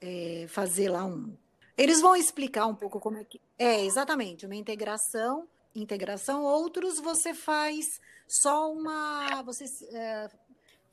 é, 0.00 0.46
fazer 0.48 0.88
lá 0.88 1.04
um, 1.04 1.36
Eles 1.76 2.00
vão 2.00 2.14
explicar 2.14 2.66
um 2.66 2.74
pouco 2.74 3.00
como 3.00 3.18
é 3.18 3.24
que. 3.24 3.40
É, 3.58 3.84
exatamente, 3.84 4.46
uma 4.46 4.54
integração, 4.54 5.48
integração, 5.74 6.44
outros 6.44 7.00
você 7.00 7.34
faz 7.34 8.00
só 8.28 8.72
uma. 8.72 9.42
Você 9.42 9.64
é, 9.92 10.30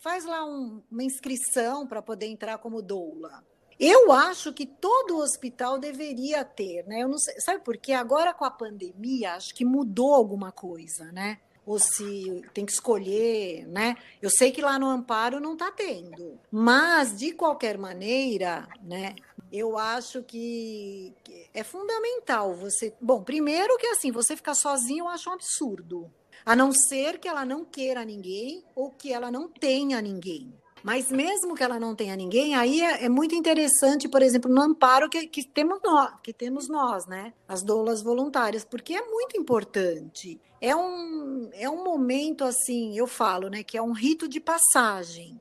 faz 0.01 0.25
lá 0.25 0.43
um, 0.43 0.81
uma 0.91 1.03
inscrição 1.03 1.87
para 1.87 2.01
poder 2.01 2.25
entrar 2.25 2.57
como 2.57 2.81
doula. 2.81 3.43
Eu 3.79 4.11
acho 4.11 4.53
que 4.53 4.65
todo 4.65 5.17
hospital 5.17 5.79
deveria 5.79 6.43
ter, 6.43 6.85
né? 6.85 7.01
Eu 7.01 7.07
não 7.07 7.17
sei, 7.17 7.39
sabe 7.39 7.63
por 7.63 7.77
quê? 7.77 7.93
Agora 7.93 8.33
com 8.33 8.45
a 8.45 8.51
pandemia, 8.51 9.33
acho 9.33 9.55
que 9.55 9.63
mudou 9.63 10.13
alguma 10.13 10.51
coisa, 10.51 11.11
né? 11.11 11.39
Ou 11.65 11.79
se 11.79 12.43
tem 12.53 12.65
que 12.65 12.71
escolher, 12.71 13.65
né? 13.67 13.95
Eu 14.21 14.29
sei 14.29 14.51
que 14.51 14.61
lá 14.61 14.77
no 14.77 14.87
Amparo 14.87 15.39
não 15.39 15.53
está 15.53 15.71
tendo, 15.71 16.39
mas 16.51 17.17
de 17.17 17.31
qualquer 17.31 17.77
maneira, 17.77 18.67
né? 18.83 19.15
Eu 19.51 19.77
acho 19.77 20.23
que 20.23 21.13
é 21.53 21.63
fundamental 21.63 22.55
você. 22.55 22.93
Bom, 23.01 23.23
primeiro 23.23 23.77
que 23.77 23.87
assim, 23.87 24.11
você 24.11 24.35
ficar 24.35 24.55
sozinho 24.55 25.05
eu 25.05 25.09
acho 25.09 25.29
um 25.29 25.33
absurdo. 25.33 26.11
A 26.45 26.55
não 26.55 26.71
ser 26.71 27.19
que 27.19 27.27
ela 27.27 27.45
não 27.45 27.63
queira 27.63 28.03
ninguém 28.03 28.63
ou 28.75 28.91
que 28.91 29.13
ela 29.13 29.31
não 29.31 29.47
tenha 29.47 30.01
ninguém. 30.01 30.53
Mas 30.83 31.11
mesmo 31.11 31.53
que 31.53 31.63
ela 31.63 31.79
não 31.79 31.95
tenha 31.95 32.15
ninguém, 32.15 32.55
aí 32.55 32.81
é, 32.81 33.05
é 33.05 33.09
muito 33.09 33.35
interessante, 33.35 34.09
por 34.09 34.21
exemplo, 34.21 34.51
no 34.51 34.61
amparo 34.61 35.09
que, 35.09 35.27
que, 35.27 35.47
temos 35.47 35.79
nós, 35.83 36.11
que 36.23 36.33
temos 36.33 36.67
nós, 36.67 37.05
né? 37.05 37.33
As 37.47 37.61
doulas 37.61 38.01
voluntárias, 38.01 38.65
porque 38.65 38.95
é 38.95 39.07
muito 39.07 39.37
importante. 39.37 40.41
É 40.59 40.75
um, 40.75 41.49
é 41.53 41.69
um 41.69 41.83
momento, 41.83 42.43
assim, 42.43 42.97
eu 42.97 43.05
falo, 43.05 43.47
né, 43.47 43.63
que 43.63 43.77
é 43.77 43.81
um 43.81 43.91
rito 43.91 44.27
de 44.27 44.39
passagem. 44.39 45.39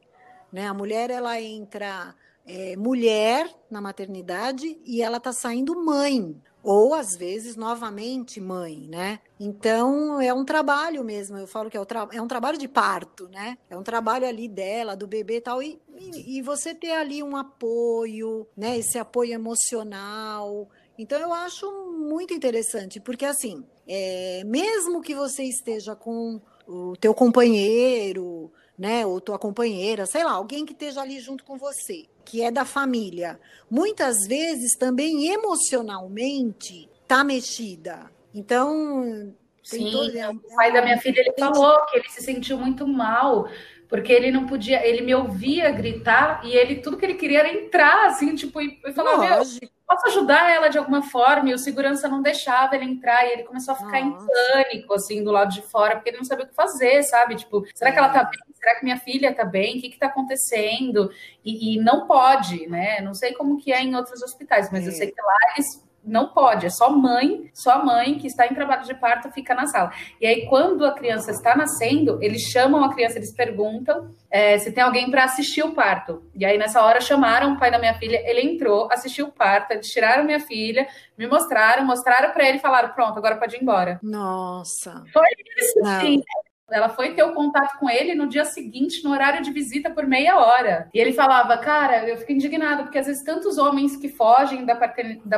Né? 0.52 0.66
A 0.66 0.74
mulher, 0.74 1.10
ela 1.10 1.40
entra 1.40 2.14
é, 2.46 2.76
mulher 2.76 3.48
na 3.70 3.80
maternidade 3.80 4.78
e 4.84 5.02
ela 5.02 5.18
está 5.18 5.32
saindo 5.32 5.82
mãe 5.82 6.36
ou 6.62 6.94
às 6.94 7.16
vezes 7.16 7.56
novamente 7.56 8.40
mãe, 8.40 8.86
né? 8.88 9.20
Então 9.38 10.20
é 10.20 10.32
um 10.32 10.44
trabalho 10.44 11.02
mesmo. 11.02 11.36
Eu 11.36 11.46
falo 11.46 11.70
que 11.70 11.76
é, 11.76 11.80
é, 12.12 12.22
um 12.22 12.28
trabalho 12.28 12.58
de 12.58 12.68
parto, 12.68 13.28
né? 13.28 13.56
É 13.68 13.76
um 13.76 13.82
trabalho 13.82 14.26
ali 14.26 14.48
dela, 14.48 14.94
do 14.94 15.06
bebê 15.06 15.36
e 15.36 15.40
tal, 15.40 15.62
e, 15.62 15.80
e, 15.98 16.38
e 16.38 16.42
você 16.42 16.74
ter 16.74 16.92
ali 16.92 17.22
um 17.22 17.36
apoio, 17.36 18.46
né? 18.56 18.78
Esse 18.78 18.98
apoio 18.98 19.32
emocional. 19.32 20.68
Então 20.98 21.18
eu 21.18 21.32
acho 21.32 21.70
muito 21.92 22.34
interessante, 22.34 23.00
porque 23.00 23.24
assim, 23.24 23.64
é, 23.86 24.42
mesmo 24.44 25.00
que 25.00 25.14
você 25.14 25.44
esteja 25.44 25.96
com 25.96 26.40
o 26.66 26.94
teu 26.96 27.14
companheiro, 27.14 28.52
né, 28.78 29.04
ou 29.04 29.20
tua 29.20 29.38
companheira, 29.38 30.06
sei 30.06 30.24
lá, 30.24 30.32
alguém 30.32 30.64
que 30.64 30.72
esteja 30.72 31.02
ali 31.02 31.20
junto 31.20 31.44
com 31.44 31.58
você, 31.58 32.06
que 32.30 32.42
é 32.42 32.50
da 32.50 32.64
família, 32.64 33.40
muitas 33.68 34.24
vezes 34.28 34.76
também 34.76 35.32
emocionalmente 35.32 36.88
tá 37.08 37.24
mexida. 37.24 38.08
Então, 38.32 39.34
Sim, 39.64 39.90
todo... 39.90 40.16
É 40.16 40.30
o 40.30 40.38
pai 40.54 40.72
da 40.72 40.80
minha 40.80 40.98
filha 40.98 41.18
ele 41.18 41.34
falou 41.36 41.84
que 41.86 41.98
ele 41.98 42.08
se 42.08 42.22
sentiu 42.22 42.56
muito 42.56 42.86
mal 42.86 43.48
porque 43.88 44.12
ele 44.12 44.30
não 44.30 44.46
podia, 44.46 44.86
ele 44.86 45.02
me 45.02 45.12
ouvia 45.12 45.72
gritar 45.72 46.40
e 46.44 46.52
ele 46.52 46.76
tudo 46.76 46.96
que 46.96 47.04
ele 47.04 47.14
queria 47.14 47.40
era 47.40 47.52
entrar 47.52 48.06
assim, 48.06 48.36
tipo, 48.36 48.60
e, 48.60 48.80
falar, 48.94 49.42
posso 49.90 50.06
ajudar 50.06 50.48
ela 50.48 50.68
de 50.68 50.78
alguma 50.78 51.02
forma? 51.02 51.50
E 51.50 51.54
o 51.54 51.58
segurança 51.58 52.08
não 52.08 52.22
deixava 52.22 52.76
ele 52.76 52.84
entrar 52.84 53.26
e 53.26 53.32
ele 53.32 53.42
começou 53.42 53.74
a 53.74 53.76
ficar 53.76 54.00
Nossa. 54.04 54.24
em 54.24 54.52
pânico 54.52 54.94
assim 54.94 55.24
do 55.24 55.32
lado 55.32 55.52
de 55.52 55.62
fora, 55.62 55.96
porque 55.96 56.10
ele 56.10 56.18
não 56.18 56.24
sabia 56.24 56.44
o 56.44 56.48
que 56.48 56.54
fazer, 56.54 57.02
sabe? 57.02 57.34
Tipo, 57.34 57.66
será 57.74 57.90
que 57.90 57.98
ela 57.98 58.08
tá 58.08 58.22
bem? 58.22 58.40
Será 58.54 58.76
que 58.76 58.84
minha 58.84 58.98
filha 58.98 59.34
tá 59.34 59.44
bem? 59.44 59.78
O 59.78 59.80
que 59.80 59.90
que 59.90 59.98
tá 59.98 60.06
acontecendo? 60.06 61.10
E, 61.44 61.74
e 61.74 61.80
não 61.80 62.06
pode, 62.06 62.68
né? 62.68 63.00
Não 63.00 63.14
sei 63.14 63.32
como 63.32 63.58
que 63.58 63.72
é 63.72 63.82
em 63.82 63.96
outros 63.96 64.22
hospitais, 64.22 64.70
mas 64.70 64.84
é. 64.84 64.88
eu 64.88 64.92
sei 64.92 65.10
que 65.10 65.20
lá 65.20 65.36
eles 65.54 65.89
não 66.04 66.28
pode, 66.28 66.66
é 66.66 66.70
só 66.70 66.90
mãe, 66.90 67.50
só 67.52 67.84
mãe 67.84 68.18
que 68.18 68.26
está 68.26 68.46
em 68.46 68.54
trabalho 68.54 68.84
de 68.84 68.94
parto 68.94 69.30
fica 69.30 69.54
na 69.54 69.66
sala. 69.66 69.92
E 70.20 70.26
aí, 70.26 70.46
quando 70.46 70.84
a 70.84 70.92
criança 70.92 71.30
está 71.30 71.56
nascendo, 71.56 72.18
eles 72.22 72.42
chamam 72.42 72.82
a 72.84 72.92
criança, 72.92 73.18
eles 73.18 73.32
perguntam 73.32 74.14
é, 74.30 74.58
se 74.58 74.72
tem 74.72 74.82
alguém 74.82 75.10
para 75.10 75.24
assistir 75.24 75.62
o 75.62 75.74
parto. 75.74 76.22
E 76.34 76.44
aí, 76.44 76.56
nessa 76.56 76.82
hora, 76.82 77.00
chamaram 77.00 77.54
o 77.54 77.58
pai 77.58 77.70
da 77.70 77.78
minha 77.78 77.94
filha, 77.94 78.22
ele 78.24 78.40
entrou, 78.40 78.88
assistiu 78.90 79.26
o 79.26 79.32
parto, 79.32 79.72
eles 79.72 79.88
tiraram 79.88 80.24
minha 80.24 80.40
filha, 80.40 80.86
me 81.16 81.26
mostraram, 81.26 81.84
mostraram 81.84 82.32
para 82.32 82.48
ele 82.48 82.58
e 82.58 82.60
falaram: 82.60 82.90
pronto, 82.90 83.18
agora 83.18 83.36
pode 83.36 83.56
ir 83.56 83.62
embora. 83.62 83.98
Nossa. 84.02 85.04
Foi 85.12 85.28
isso, 85.58 85.80
sim. 86.00 86.22
Ela 86.70 86.88
foi 86.88 87.14
ter 87.14 87.22
o 87.22 87.32
contato 87.32 87.78
com 87.78 87.88
ele 87.88 88.14
no 88.14 88.26
dia 88.26 88.44
seguinte, 88.44 89.02
no 89.04 89.10
horário 89.10 89.42
de 89.42 89.52
visita, 89.52 89.90
por 89.90 90.06
meia 90.06 90.38
hora. 90.38 90.88
E 90.92 90.98
ele 90.98 91.12
falava, 91.12 91.56
cara, 91.58 92.08
eu 92.08 92.16
fico 92.18 92.32
indignado, 92.32 92.84
porque 92.84 92.98
às 92.98 93.06
vezes 93.06 93.24
tantos 93.24 93.58
homens 93.58 93.96
que 93.96 94.08
fogem 94.08 94.64
da 94.64 94.74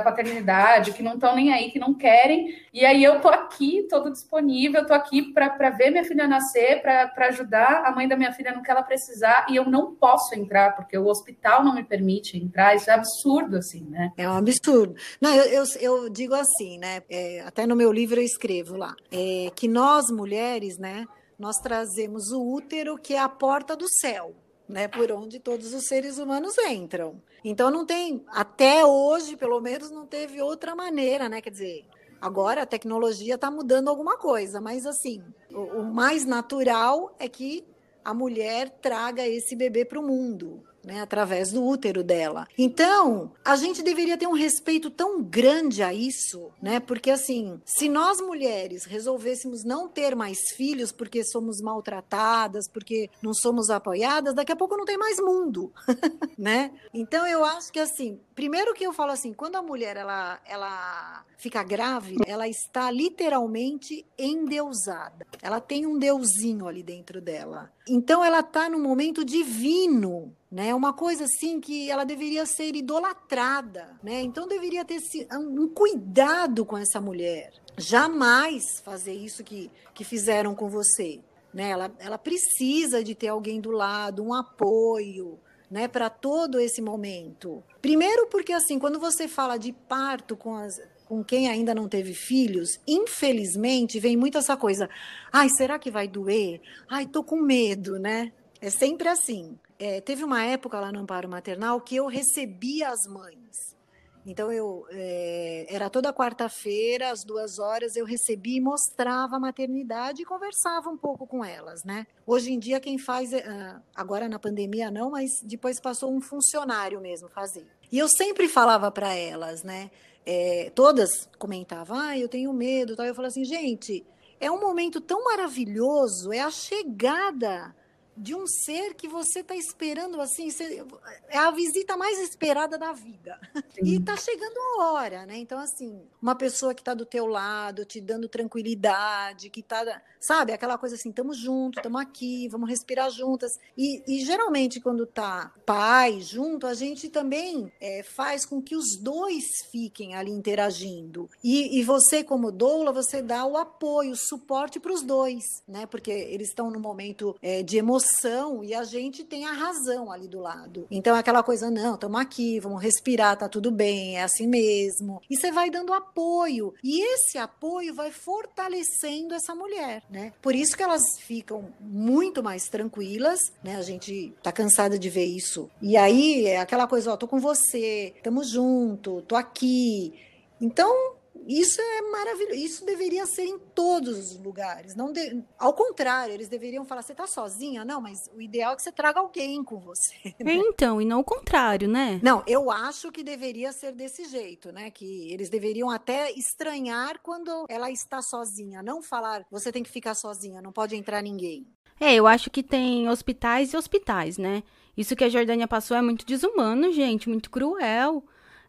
paternidade, 0.00 0.92
que 0.92 1.02
não 1.02 1.14
estão 1.14 1.34
nem 1.34 1.52
aí, 1.52 1.70
que 1.70 1.78
não 1.78 1.94
querem, 1.94 2.56
e 2.72 2.84
aí 2.84 3.02
eu 3.02 3.20
tô 3.20 3.28
aqui, 3.28 3.86
todo 3.88 4.10
disponível, 4.10 4.86
tô 4.86 4.94
aqui 4.94 5.32
para 5.32 5.70
ver 5.70 5.90
minha 5.90 6.04
filha 6.04 6.26
nascer, 6.26 6.82
para 6.82 7.26
ajudar 7.28 7.82
a 7.84 7.92
mãe 7.92 8.08
da 8.08 8.16
minha 8.16 8.32
filha 8.32 8.52
no 8.52 8.62
que 8.62 8.70
ela 8.70 8.82
precisar, 8.82 9.46
e 9.48 9.56
eu 9.56 9.64
não 9.64 9.94
posso 9.94 10.34
entrar, 10.34 10.74
porque 10.76 10.96
o 10.96 11.06
hospital 11.06 11.64
não 11.64 11.74
me 11.74 11.84
permite 11.84 12.36
entrar. 12.36 12.74
Isso 12.74 12.90
é 12.90 12.94
absurdo, 12.94 13.56
assim, 13.56 13.86
né? 13.88 14.12
É 14.16 14.28
um 14.28 14.36
absurdo. 14.36 14.94
Não, 15.20 15.34
eu, 15.34 15.44
eu, 15.44 15.64
eu 15.80 16.08
digo 16.08 16.34
assim, 16.34 16.78
né? 16.78 17.02
É, 17.10 17.40
até 17.40 17.66
no 17.66 17.76
meu 17.76 17.92
livro 17.92 18.20
eu 18.20 18.24
escrevo 18.24 18.76
lá, 18.76 18.94
é, 19.10 19.50
que 19.54 19.68
nós 19.68 20.10
mulheres, 20.10 20.78
né? 20.78 21.06
Nós 21.42 21.58
trazemos 21.58 22.30
o 22.30 22.40
útero, 22.40 22.96
que 22.96 23.14
é 23.14 23.18
a 23.18 23.28
porta 23.28 23.74
do 23.74 23.88
céu, 23.88 24.32
né, 24.68 24.86
por 24.86 25.10
onde 25.10 25.40
todos 25.40 25.74
os 25.74 25.88
seres 25.88 26.16
humanos 26.16 26.56
entram. 26.56 27.20
Então 27.42 27.68
não 27.68 27.84
tem, 27.84 28.24
até 28.28 28.86
hoje, 28.86 29.36
pelo 29.36 29.60
menos, 29.60 29.90
não 29.90 30.06
teve 30.06 30.40
outra 30.40 30.76
maneira, 30.76 31.28
né? 31.28 31.40
Quer 31.40 31.50
dizer, 31.50 31.84
agora 32.20 32.62
a 32.62 32.66
tecnologia 32.66 33.34
está 33.34 33.50
mudando 33.50 33.88
alguma 33.88 34.16
coisa, 34.16 34.60
mas 34.60 34.86
assim, 34.86 35.20
o, 35.52 35.80
o 35.80 35.92
mais 35.92 36.24
natural 36.24 37.12
é 37.18 37.28
que 37.28 37.66
a 38.04 38.14
mulher 38.14 38.70
traga 38.80 39.26
esse 39.26 39.56
bebê 39.56 39.84
para 39.84 39.98
o 39.98 40.06
mundo 40.06 40.62
né, 40.84 41.00
através 41.00 41.52
do 41.52 41.64
útero 41.64 42.02
dela. 42.02 42.46
Então, 42.58 43.32
a 43.44 43.56
gente 43.56 43.82
deveria 43.82 44.18
ter 44.18 44.26
um 44.26 44.32
respeito 44.32 44.90
tão 44.90 45.22
grande 45.22 45.82
a 45.82 45.92
isso, 45.92 46.50
né? 46.60 46.80
Porque 46.80 47.10
assim, 47.10 47.60
se 47.64 47.88
nós 47.88 48.20
mulheres 48.20 48.84
resolvêssemos 48.84 49.64
não 49.64 49.88
ter 49.88 50.14
mais 50.14 50.38
filhos 50.56 50.92
porque 50.92 51.24
somos 51.24 51.60
maltratadas, 51.60 52.68
porque 52.68 53.08
não 53.22 53.32
somos 53.32 53.70
apoiadas, 53.70 54.34
daqui 54.34 54.52
a 54.52 54.56
pouco 54.56 54.76
não 54.76 54.84
tem 54.84 54.98
mais 54.98 55.18
mundo, 55.18 55.72
né? 56.36 56.72
Então 56.92 57.26
eu 57.26 57.44
acho 57.44 57.72
que 57.72 57.78
assim, 57.78 58.18
primeiro 58.34 58.74
que 58.74 58.84
eu 58.84 58.92
falo 58.92 59.12
assim, 59.12 59.32
quando 59.32 59.56
a 59.56 59.62
mulher 59.62 59.96
ela 59.96 60.40
ela 60.44 61.24
fica 61.36 61.62
grávida, 61.62 62.24
ela 62.26 62.48
está 62.48 62.90
literalmente 62.90 64.06
endeusada. 64.16 65.26
Ela 65.42 65.60
tem 65.60 65.86
um 65.86 65.98
deusinho 65.98 66.68
ali 66.68 66.84
dentro 66.84 67.20
dela. 67.20 67.72
Então 67.88 68.24
ela 68.24 68.40
está 68.40 68.68
num 68.68 68.80
momento 68.80 69.24
divino 69.24 70.32
né? 70.52 70.74
Uma 70.74 70.92
coisa 70.92 71.24
assim 71.24 71.58
que 71.58 71.90
ela 71.90 72.04
deveria 72.04 72.44
ser 72.44 72.76
idolatrada, 72.76 73.98
né? 74.02 74.20
Então 74.20 74.46
deveria 74.46 74.84
ter 74.84 75.00
um 75.32 75.66
cuidado 75.66 76.66
com 76.66 76.76
essa 76.76 77.00
mulher. 77.00 77.54
Jamais 77.78 78.80
fazer 78.84 79.14
isso 79.14 79.42
que, 79.42 79.70
que 79.94 80.04
fizeram 80.04 80.54
com 80.54 80.68
você, 80.68 81.20
né? 81.54 81.70
Ela, 81.70 81.90
ela 81.98 82.18
precisa 82.18 83.02
de 83.02 83.14
ter 83.14 83.28
alguém 83.28 83.62
do 83.62 83.70
lado, 83.70 84.22
um 84.22 84.34
apoio, 84.34 85.40
né, 85.70 85.88
para 85.88 86.10
todo 86.10 86.60
esse 86.60 86.82
momento. 86.82 87.64
Primeiro 87.80 88.26
porque 88.26 88.52
assim, 88.52 88.78
quando 88.78 89.00
você 89.00 89.26
fala 89.26 89.56
de 89.56 89.72
parto 89.72 90.36
com 90.36 90.54
as 90.54 90.78
com 91.06 91.22
quem 91.22 91.46
ainda 91.46 91.74
não 91.74 91.88
teve 91.88 92.14
filhos, 92.14 92.80
infelizmente 92.86 94.00
vem 94.00 94.16
muito 94.16 94.38
essa 94.38 94.56
coisa. 94.56 94.88
Ai, 95.30 95.50
será 95.50 95.78
que 95.78 95.90
vai 95.90 96.08
doer? 96.08 96.62
Ai, 96.88 97.06
tô 97.06 97.22
com 97.22 97.36
medo, 97.36 97.98
né? 97.98 98.32
É 98.62 98.70
sempre 98.70 99.08
assim 99.08 99.58
é, 99.82 100.00
teve 100.00 100.22
uma 100.22 100.44
época 100.44 100.78
lá 100.78 100.92
no 100.92 101.00
Amparo 101.00 101.28
Maternal 101.28 101.80
que 101.80 101.96
eu 101.96 102.06
recebia 102.06 102.90
as 102.90 103.04
mães. 103.04 103.76
Então 104.24 104.52
eu 104.52 104.86
é, 104.90 105.66
era 105.68 105.90
toda 105.90 106.12
quarta-feira, 106.12 107.10
às 107.10 107.24
duas 107.24 107.58
horas, 107.58 107.96
eu 107.96 108.04
recebia 108.04 108.58
e 108.58 108.60
mostrava 108.60 109.34
a 109.34 109.40
maternidade 109.40 110.22
e 110.22 110.24
conversava 110.24 110.88
um 110.88 110.96
pouco 110.96 111.26
com 111.26 111.44
elas, 111.44 111.82
né? 111.82 112.06
Hoje 112.24 112.52
em 112.52 112.60
dia 112.60 112.78
quem 112.78 112.96
faz, 112.96 113.32
é, 113.32 113.44
ah, 113.44 113.82
agora 113.92 114.28
na 114.28 114.38
pandemia 114.38 114.88
não, 114.88 115.10
mas 115.10 115.28
depois 115.42 115.80
passou 115.80 116.14
um 116.14 116.20
funcionário 116.20 117.00
mesmo 117.00 117.28
fazer. 117.28 117.66
E 117.90 117.98
eu 117.98 118.08
sempre 118.08 118.48
falava 118.48 118.88
para 118.88 119.12
elas, 119.12 119.64
né? 119.64 119.90
É, 120.24 120.70
todas 120.76 121.28
comentavam, 121.36 121.98
ah, 121.98 122.16
eu 122.16 122.28
tenho 122.28 122.52
medo, 122.52 122.94
tal. 122.94 123.04
Eu 123.04 123.16
falava 123.16 123.32
assim, 123.32 123.44
gente, 123.44 124.06
é 124.38 124.48
um 124.48 124.60
momento 124.60 125.00
tão 125.00 125.24
maravilhoso, 125.24 126.32
é 126.32 126.38
a 126.38 126.52
chegada 126.52 127.74
de 128.16 128.34
um 128.34 128.46
ser 128.46 128.94
que 128.94 129.08
você 129.08 129.40
está 129.40 129.56
esperando 129.56 130.20
assim, 130.20 130.50
você, 130.50 130.84
é 131.28 131.38
a 131.38 131.50
visita 131.50 131.96
mais 131.96 132.18
esperada 132.18 132.76
da 132.76 132.92
vida. 132.92 133.40
Sim. 133.74 133.84
E 133.84 133.96
está 133.96 134.16
chegando 134.16 134.56
a 134.58 134.84
hora, 134.84 135.26
né? 135.26 135.36
Então, 135.38 135.58
assim, 135.58 136.02
uma 136.20 136.34
pessoa 136.34 136.74
que 136.74 136.82
está 136.82 136.94
do 136.94 137.06
teu 137.06 137.26
lado, 137.26 137.84
te 137.84 138.00
dando 138.00 138.28
tranquilidade, 138.28 139.50
que 139.50 139.60
está, 139.60 140.02
sabe, 140.20 140.52
aquela 140.52 140.76
coisa 140.76 140.94
assim, 140.94 141.08
estamos 141.08 141.38
juntos, 141.38 141.78
estamos 141.78 142.00
aqui, 142.00 142.48
vamos 142.48 142.68
respirar 142.68 143.10
juntas. 143.10 143.52
E, 143.76 144.02
e, 144.06 144.24
geralmente, 144.24 144.80
quando 144.80 145.06
tá 145.06 145.52
pai 145.64 146.20
junto, 146.20 146.66
a 146.66 146.74
gente 146.74 147.08
também 147.08 147.72
é, 147.80 148.02
faz 148.02 148.44
com 148.44 148.60
que 148.60 148.76
os 148.76 148.98
dois 149.00 149.44
fiquem 149.70 150.14
ali 150.14 150.30
interagindo. 150.30 151.30
E, 151.42 151.78
e 151.78 151.82
você, 151.82 152.22
como 152.22 152.52
doula, 152.52 152.92
você 152.92 153.22
dá 153.22 153.46
o 153.46 153.56
apoio, 153.56 154.12
o 154.12 154.16
suporte 154.16 154.78
para 154.78 154.92
os 154.92 155.02
dois, 155.02 155.44
né? 155.66 155.86
Porque 155.86 156.10
eles 156.10 156.48
estão 156.48 156.70
no 156.70 156.78
momento 156.78 157.34
é, 157.40 157.62
de 157.62 157.78
emoção 157.78 158.01
emoção 158.02 158.64
e 158.64 158.74
a 158.74 158.84
gente 158.84 159.24
tem 159.24 159.46
a 159.46 159.52
razão 159.52 160.10
ali 160.10 160.26
do 160.26 160.40
lado. 160.40 160.86
Então, 160.90 161.14
aquela 161.14 161.42
coisa, 161.42 161.70
não, 161.70 161.94
estamos 161.94 162.20
aqui, 162.20 162.58
vamos 162.60 162.82
respirar, 162.82 163.36
tá 163.36 163.48
tudo 163.48 163.70
bem, 163.70 164.18
é 164.18 164.22
assim 164.22 164.46
mesmo. 164.46 165.20
E 165.30 165.36
você 165.36 165.50
vai 165.50 165.70
dando 165.70 165.92
apoio. 165.92 166.74
E 166.82 167.00
esse 167.14 167.38
apoio 167.38 167.94
vai 167.94 168.10
fortalecendo 168.10 169.34
essa 169.34 169.54
mulher, 169.54 170.02
né? 170.10 170.32
Por 170.42 170.54
isso 170.54 170.76
que 170.76 170.82
elas 170.82 171.02
ficam 171.20 171.72
muito 171.80 172.42
mais 172.42 172.68
tranquilas, 172.68 173.40
né? 173.62 173.76
A 173.76 173.82
gente 173.82 174.34
tá 174.42 174.50
cansada 174.50 174.98
de 174.98 175.08
ver 175.08 175.24
isso. 175.24 175.70
E 175.80 175.96
aí, 175.96 176.46
é 176.46 176.58
aquela 176.58 176.86
coisa, 176.86 177.12
ó, 177.12 177.16
tô 177.16 177.28
com 177.28 177.38
você, 177.38 178.12
estamos 178.16 178.50
junto, 178.50 179.22
tô 179.22 179.36
aqui. 179.36 180.12
Então, 180.60 181.14
isso 181.46 181.80
é 181.80 182.02
maravilhoso. 182.02 182.54
Isso 182.54 182.84
deveria 182.84 183.26
ser 183.26 183.44
em 183.44 183.58
todos 183.58 184.32
os 184.32 184.40
lugares. 184.40 184.94
Não 184.94 185.12
de... 185.12 185.42
Ao 185.58 185.72
contrário, 185.72 186.32
eles 186.32 186.48
deveriam 186.48 186.84
falar: 186.84 187.02
você 187.02 187.12
está 187.12 187.26
sozinha? 187.26 187.84
Não, 187.84 188.00
mas 188.00 188.30
o 188.34 188.40
ideal 188.40 188.72
é 188.72 188.76
que 188.76 188.82
você 188.82 188.92
traga 188.92 189.20
alguém 189.20 189.62
com 189.62 189.78
você. 189.78 190.12
Né? 190.42 190.54
Então, 190.54 191.00
e 191.00 191.04
não 191.04 191.20
o 191.20 191.24
contrário, 191.24 191.88
né? 191.88 192.18
Não, 192.22 192.42
eu 192.46 192.68
acho 192.70 193.12
que 193.12 193.22
deveria 193.22 193.70
ser 193.72 193.92
desse 193.92 194.24
jeito, 194.24 194.72
né? 194.72 194.90
Que 194.90 195.32
eles 195.32 195.48
deveriam 195.48 195.88
até 195.88 196.32
estranhar 196.32 197.20
quando 197.22 197.64
ela 197.68 197.90
está 197.90 198.20
sozinha. 198.20 198.82
Não 198.82 199.00
falar: 199.00 199.44
você 199.50 199.70
tem 199.70 199.82
que 199.82 199.90
ficar 199.90 200.14
sozinha, 200.14 200.60
não 200.60 200.72
pode 200.72 200.96
entrar 200.96 201.22
ninguém. 201.22 201.66
É, 202.00 202.14
eu 202.14 202.26
acho 202.26 202.50
que 202.50 202.62
tem 202.62 203.08
hospitais 203.08 203.72
e 203.72 203.76
hospitais, 203.76 204.36
né? 204.36 204.64
Isso 204.96 205.14
que 205.14 205.24
a 205.24 205.28
Jordânia 205.28 205.68
passou 205.68 205.96
é 205.96 206.02
muito 206.02 206.26
desumano, 206.26 206.90
gente, 206.92 207.28
muito 207.28 207.50
cruel 207.50 208.24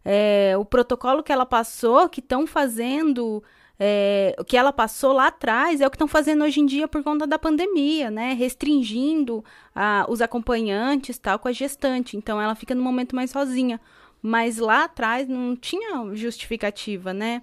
é, 0.06 0.56
o 0.58 0.66
protocolo 0.66 1.24
que 1.24 1.32
ela 1.32 1.46
passou, 1.46 2.10
que 2.10 2.20
estão 2.20 2.46
fazendo, 2.46 3.44
é, 3.80 4.36
o 4.38 4.44
que 4.44 4.58
ela 4.58 4.74
passou 4.74 5.14
lá 5.14 5.28
atrás, 5.28 5.82
é 5.82 5.88
o 5.88 5.90
que 5.90 5.96
estão 5.96 6.08
fazendo 6.08 6.44
hoje 6.44 6.60
em 6.60 6.66
dia 6.66 6.88
por 6.88 7.04
conta 7.04 7.26
da 7.26 7.40
pandemia, 7.40 8.12
né? 8.12 8.34
Restringindo 8.34 9.44
a, 9.74 10.06
os 10.10 10.22
acompanhantes 10.22 11.18
tal 11.18 11.40
com 11.40 11.48
a 11.48 11.52
gestante. 11.52 12.18
Então 12.18 12.42
ela 12.42 12.56
fica 12.56 12.76
no 12.76 12.84
momento 12.84 13.16
mais 13.16 13.32
sozinha. 13.32 13.80
Mas 14.22 14.58
lá 14.58 14.86
atrás 14.86 15.28
não 15.28 15.56
tinha 15.56 16.14
justificativa, 16.16 17.14
né? 17.14 17.42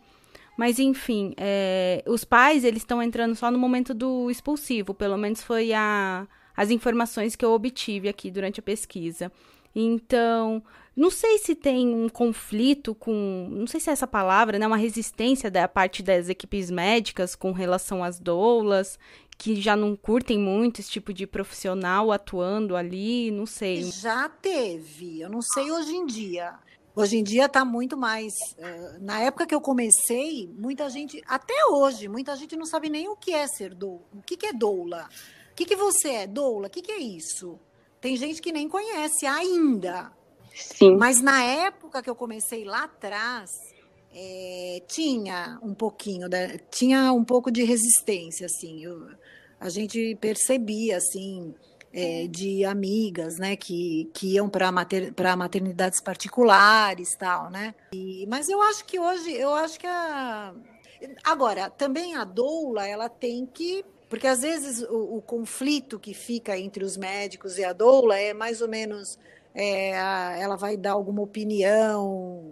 Mas 0.56 0.78
enfim, 0.78 1.34
é, 1.36 2.02
os 2.06 2.24
pais 2.24 2.64
eles 2.64 2.82
estão 2.82 3.02
entrando 3.02 3.34
só 3.34 3.50
no 3.50 3.58
momento 3.58 3.94
do 3.94 4.30
expulsivo, 4.30 4.92
pelo 4.92 5.16
menos 5.16 5.42
foi 5.42 5.72
a, 5.72 6.26
as 6.54 6.70
informações 6.70 7.34
que 7.34 7.44
eu 7.44 7.52
obtive 7.52 8.08
aqui 8.08 8.30
durante 8.30 8.60
a 8.60 8.62
pesquisa. 8.62 9.32
Então, 9.74 10.62
não 10.96 11.10
sei 11.10 11.38
se 11.38 11.54
tem 11.54 11.94
um 11.94 12.08
conflito 12.08 12.94
com, 12.94 13.48
não 13.50 13.66
sei 13.66 13.80
se 13.80 13.90
é 13.90 13.92
essa 13.92 14.06
palavra, 14.06 14.58
né, 14.58 14.66
uma 14.66 14.76
resistência 14.76 15.50
da 15.50 15.66
parte 15.68 16.02
das 16.02 16.28
equipes 16.28 16.70
médicas 16.70 17.34
com 17.34 17.52
relação 17.52 18.02
às 18.02 18.18
doulas, 18.18 18.98
que 19.38 19.60
já 19.60 19.74
não 19.74 19.96
curtem 19.96 20.38
muito 20.38 20.80
esse 20.80 20.90
tipo 20.90 21.14
de 21.14 21.26
profissional 21.26 22.12
atuando 22.12 22.76
ali, 22.76 23.30
não 23.30 23.46
sei. 23.46 23.84
Já 23.84 24.28
teve, 24.28 25.20
eu 25.20 25.30
não 25.30 25.40
sei 25.40 25.70
hoje 25.70 25.96
em 25.96 26.04
dia. 26.04 26.58
Hoje 26.94 27.16
em 27.16 27.22
dia 27.22 27.46
está 27.46 27.64
muito 27.64 27.96
mais. 27.96 28.34
Uh, 28.58 29.00
na 29.00 29.20
época 29.20 29.46
que 29.46 29.54
eu 29.54 29.60
comecei, 29.60 30.52
muita 30.58 30.90
gente, 30.90 31.22
até 31.26 31.54
hoje, 31.70 32.08
muita 32.08 32.36
gente 32.36 32.56
não 32.56 32.66
sabe 32.66 32.90
nem 32.90 33.08
o 33.08 33.16
que 33.16 33.32
é 33.32 33.46
ser 33.46 33.74
doula. 33.74 34.02
O 34.12 34.22
que, 34.22 34.36
que 34.36 34.46
é 34.46 34.52
doula? 34.52 35.08
O 35.52 35.54
que, 35.54 35.64
que 35.64 35.76
você 35.76 36.08
é, 36.10 36.26
doula? 36.26 36.66
O 36.66 36.70
que, 36.70 36.82
que 36.82 36.92
é 36.92 36.98
isso? 36.98 37.58
Tem 38.00 38.16
gente 38.16 38.40
que 38.40 38.52
nem 38.52 38.68
conhece 38.68 39.26
ainda. 39.26 40.12
Sim. 40.54 40.96
Mas 40.96 41.20
na 41.20 41.42
época 41.42 42.02
que 42.02 42.10
eu 42.10 42.14
comecei 42.14 42.64
lá 42.64 42.84
atrás, 42.84 43.50
é, 44.14 44.82
tinha 44.88 45.58
um 45.62 45.74
pouquinho, 45.74 46.28
da, 46.28 46.58
tinha 46.70 47.12
um 47.12 47.24
pouco 47.24 47.50
de 47.50 47.62
resistência, 47.62 48.46
assim. 48.46 48.82
Eu, 48.82 49.08
a 49.58 49.68
gente 49.68 50.16
percebia, 50.20 50.96
assim, 50.96 51.54
é, 51.92 52.26
de 52.26 52.64
amigas, 52.64 53.38
né, 53.38 53.56
que, 53.56 54.10
que 54.14 54.34
iam 54.34 54.48
para 54.48 54.72
mater, 54.72 55.12
maternidades 55.36 56.00
particulares, 56.00 57.14
tal, 57.16 57.50
né. 57.50 57.74
E, 57.92 58.26
mas 58.28 58.48
eu 58.48 58.60
acho 58.62 58.84
que 58.84 58.98
hoje, 58.98 59.32
eu 59.32 59.52
acho 59.54 59.78
que 59.78 59.86
a 59.86 60.54
agora 61.24 61.70
também 61.70 62.14
a 62.14 62.24
doula, 62.24 62.86
ela 62.86 63.08
tem 63.08 63.46
que 63.46 63.84
porque 64.10 64.26
às 64.26 64.40
vezes 64.40 64.82
o, 64.82 65.18
o, 65.18 65.22
conflito 65.22 65.98
que 65.98 66.12
fica 66.12 66.58
entre 66.58 66.84
os 66.84 66.96
médicos 66.96 67.56
e 67.56 67.64
a 67.64 67.72
doula 67.72 68.18
é 68.18 68.34
mais 68.34 68.60
ou 68.60 68.68
menos 68.68 69.16
é, 69.54 69.96
a, 69.96 70.36
ela 70.36 70.56
vai 70.56 70.76
dar 70.76 70.92
alguma 70.92 71.22
opinião, 71.22 72.42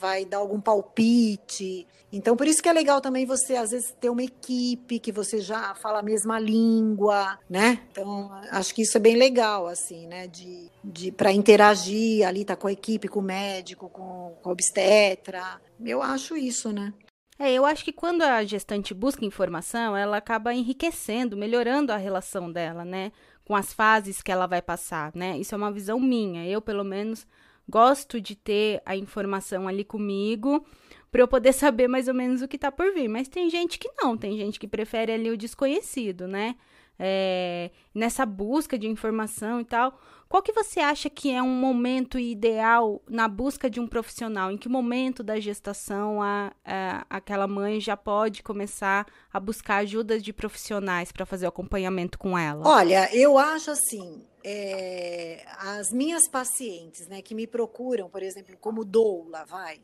vai 0.00 0.24
dar 0.24 0.38
algum 0.38 0.58
palpite. 0.58 1.86
Então, 2.10 2.34
por 2.34 2.46
isso 2.46 2.62
que 2.62 2.70
é 2.70 2.72
legal 2.72 3.02
também 3.02 3.26
você, 3.26 3.54
às 3.54 3.70
vezes, 3.70 3.94
ter 4.00 4.08
uma 4.08 4.22
equipe 4.22 4.98
que 4.98 5.12
você 5.12 5.40
já 5.40 5.74
fala 5.74 5.98
a 5.98 6.02
mesma 6.02 6.38
língua, 6.38 7.38
né? 7.50 7.82
Então, 7.92 8.32
acho 8.50 8.74
que 8.74 8.80
isso 8.80 8.96
é 8.96 9.00
bem 9.00 9.14
legal, 9.14 9.66
assim, 9.66 10.06
né? 10.06 10.26
De, 10.26 10.70
de, 10.82 11.12
Para 11.12 11.32
interagir 11.32 12.26
ali, 12.26 12.46
tá 12.46 12.56
com 12.56 12.66
a 12.66 12.72
equipe, 12.72 13.08
com 13.08 13.20
o 13.20 13.22
médico, 13.22 13.90
com, 13.90 14.34
com 14.40 14.48
a 14.48 14.52
obstetra. 14.52 15.60
Eu 15.84 16.00
acho 16.00 16.34
isso, 16.34 16.72
né? 16.72 16.94
É, 17.38 17.52
eu 17.52 17.64
acho 17.64 17.84
que 17.84 17.92
quando 17.92 18.22
a 18.22 18.42
gestante 18.44 18.92
busca 18.92 19.24
informação, 19.24 19.96
ela 19.96 20.16
acaba 20.16 20.52
enriquecendo, 20.52 21.36
melhorando 21.36 21.92
a 21.92 21.96
relação 21.96 22.50
dela, 22.50 22.84
né? 22.84 23.12
Com 23.44 23.54
as 23.54 23.72
fases 23.72 24.20
que 24.20 24.32
ela 24.32 24.46
vai 24.46 24.60
passar, 24.60 25.12
né? 25.14 25.38
Isso 25.38 25.54
é 25.54 25.58
uma 25.58 25.70
visão 25.70 26.00
minha. 26.00 26.44
Eu, 26.46 26.60
pelo 26.60 26.82
menos, 26.84 27.26
gosto 27.68 28.20
de 28.20 28.34
ter 28.34 28.82
a 28.84 28.96
informação 28.96 29.68
ali 29.68 29.84
comigo 29.84 30.66
para 31.12 31.22
eu 31.22 31.28
poder 31.28 31.52
saber 31.52 31.86
mais 31.86 32.08
ou 32.08 32.14
menos 32.14 32.42
o 32.42 32.48
que 32.48 32.58
tá 32.58 32.72
por 32.72 32.92
vir. 32.92 33.08
Mas 33.08 33.28
tem 33.28 33.48
gente 33.48 33.78
que 33.78 33.88
não, 33.96 34.16
tem 34.16 34.36
gente 34.36 34.58
que 34.58 34.66
prefere 34.66 35.12
ali 35.12 35.30
o 35.30 35.36
desconhecido, 35.38 36.26
né? 36.26 36.56
É, 36.98 37.70
nessa 37.94 38.26
busca 38.26 38.78
de 38.78 38.88
informação 38.88 39.60
e 39.60 39.64
tal. 39.64 39.98
Qual 40.28 40.42
que 40.42 40.52
você 40.52 40.80
acha 40.80 41.08
que 41.08 41.30
é 41.30 41.42
um 41.42 41.48
momento 41.48 42.18
ideal 42.18 43.00
na 43.08 43.26
busca 43.26 43.70
de 43.70 43.80
um 43.80 43.86
profissional? 43.86 44.52
Em 44.52 44.58
que 44.58 44.68
momento 44.68 45.22
da 45.22 45.40
gestação 45.40 46.20
a, 46.20 46.52
a 46.64 47.06
aquela 47.08 47.46
mãe 47.46 47.80
já 47.80 47.96
pode 47.96 48.42
começar 48.42 49.06
a 49.32 49.40
buscar 49.40 49.76
ajuda 49.76 50.20
de 50.20 50.32
profissionais 50.32 51.10
para 51.10 51.24
fazer 51.24 51.46
o 51.46 51.48
acompanhamento 51.48 52.18
com 52.18 52.36
ela? 52.36 52.68
Olha, 52.68 53.08
eu 53.16 53.38
acho 53.38 53.70
assim, 53.70 54.22
é, 54.44 55.44
as 55.58 55.90
minhas 55.90 56.28
pacientes, 56.28 57.08
né, 57.08 57.22
que 57.22 57.34
me 57.34 57.46
procuram, 57.46 58.10
por 58.10 58.22
exemplo, 58.22 58.54
como 58.60 58.84
doula, 58.84 59.46
vai, 59.46 59.80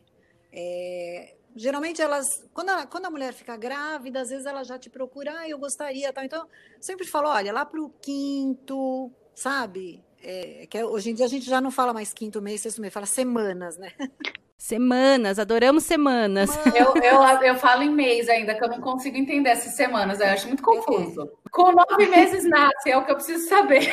é, 0.52 1.34
geralmente 1.54 2.00
elas, 2.02 2.44
quando 2.52 2.70
a, 2.70 2.86
quando 2.86 3.06
a 3.06 3.10
mulher 3.10 3.32
fica 3.32 3.56
grávida, 3.56 4.20
às 4.20 4.28
vezes 4.28 4.46
ela 4.46 4.64
já 4.64 4.78
te 4.78 4.90
procura, 4.90 5.32
ah, 5.38 5.48
eu 5.48 5.58
gostaria, 5.58 6.12
tal. 6.12 6.24
Então, 6.24 6.48
sempre 6.80 7.06
falo, 7.06 7.28
olha, 7.28 7.52
lá 7.52 7.64
para 7.64 7.80
o 7.80 7.90
quinto, 8.00 9.10
sabe? 9.34 10.02
É, 10.22 10.66
que 10.66 10.82
hoje 10.82 11.10
em 11.10 11.14
dia 11.14 11.26
a 11.26 11.28
gente 11.28 11.46
já 11.46 11.60
não 11.60 11.70
fala 11.70 11.92
mais 11.92 12.12
quinto 12.12 12.40
mês, 12.40 12.62
sexto 12.62 12.80
mês, 12.80 12.92
fala 12.92 13.06
semanas, 13.06 13.76
né? 13.76 13.92
Semanas, 14.56 15.38
adoramos 15.38 15.84
semanas. 15.84 16.50
Eu, 16.74 16.94
eu, 17.02 17.22
eu 17.42 17.56
falo 17.56 17.82
em 17.82 17.90
mês 17.90 18.28
ainda, 18.28 18.54
que 18.54 18.64
eu 18.64 18.68
não 18.68 18.80
consigo 18.80 19.16
entender 19.16 19.50
essas 19.50 19.74
semanas, 19.74 20.20
eu 20.20 20.26
acho 20.26 20.46
muito 20.46 20.62
confuso. 20.62 21.30
Com 21.50 21.72
nove 21.72 22.06
meses 22.06 22.44
nasce, 22.48 22.90
é 22.90 22.96
o 22.96 23.04
que 23.04 23.10
eu 23.10 23.16
preciso 23.16 23.48
saber. 23.48 23.90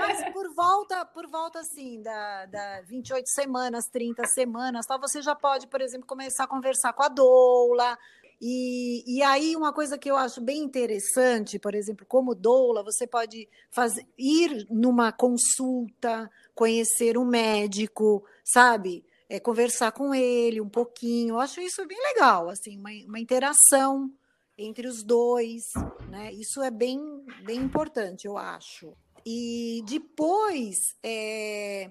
Mas 0.00 0.32
por 0.32 0.54
volta, 0.54 1.04
por 1.04 1.28
volta 1.28 1.60
assim, 1.60 2.00
da, 2.00 2.46
da 2.46 2.80
28 2.82 3.28
semanas, 3.28 3.86
30 3.92 4.24
semanas, 4.28 4.86
tal, 4.86 5.00
você 5.00 5.20
já 5.20 5.34
pode, 5.34 5.66
por 5.66 5.80
exemplo, 5.80 6.06
começar 6.06 6.44
a 6.44 6.48
conversar 6.48 6.92
com 6.92 7.02
a 7.02 7.08
doula, 7.08 7.98
e, 8.42 9.18
e 9.18 9.22
aí, 9.22 9.54
uma 9.54 9.70
coisa 9.70 9.98
que 9.98 10.10
eu 10.10 10.16
acho 10.16 10.40
bem 10.40 10.62
interessante, 10.62 11.58
por 11.58 11.74
exemplo, 11.74 12.06
como 12.08 12.34
doula, 12.34 12.82
você 12.82 13.06
pode 13.06 13.46
fazer, 13.70 14.06
ir 14.18 14.66
numa 14.70 15.12
consulta, 15.12 16.30
conhecer 16.54 17.18
um 17.18 17.26
médico, 17.26 18.24
sabe? 18.42 19.04
É, 19.30 19.38
conversar 19.38 19.92
com 19.92 20.14
ele 20.14 20.60
um 20.60 20.68
pouquinho. 20.68 21.36
Eu 21.36 21.40
acho 21.40 21.60
isso 21.60 21.86
bem 21.86 21.98
legal, 22.12 22.48
assim, 22.48 22.76
uma, 22.76 22.90
uma 23.06 23.20
interação 23.20 24.12
entre 24.58 24.88
os 24.88 25.02
dois, 25.02 25.62
né? 26.08 26.32
Isso 26.32 26.60
é 26.60 26.70
bem, 26.70 27.00
bem 27.44 27.60
importante, 27.60 28.26
eu 28.26 28.36
acho. 28.36 28.92
E 29.24 29.82
depois, 29.86 30.76
é, 31.02 31.90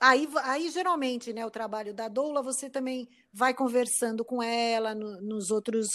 Aí, 0.00 0.28
aí 0.42 0.68
geralmente, 0.68 1.32
né, 1.32 1.46
o 1.46 1.50
trabalho 1.50 1.94
da 1.94 2.08
doula, 2.08 2.42
você 2.42 2.68
também 2.68 3.08
vai 3.32 3.54
conversando 3.54 4.22
com 4.22 4.42
ela 4.42 4.94
no, 4.94 5.20
nos 5.22 5.50
outros, 5.50 5.88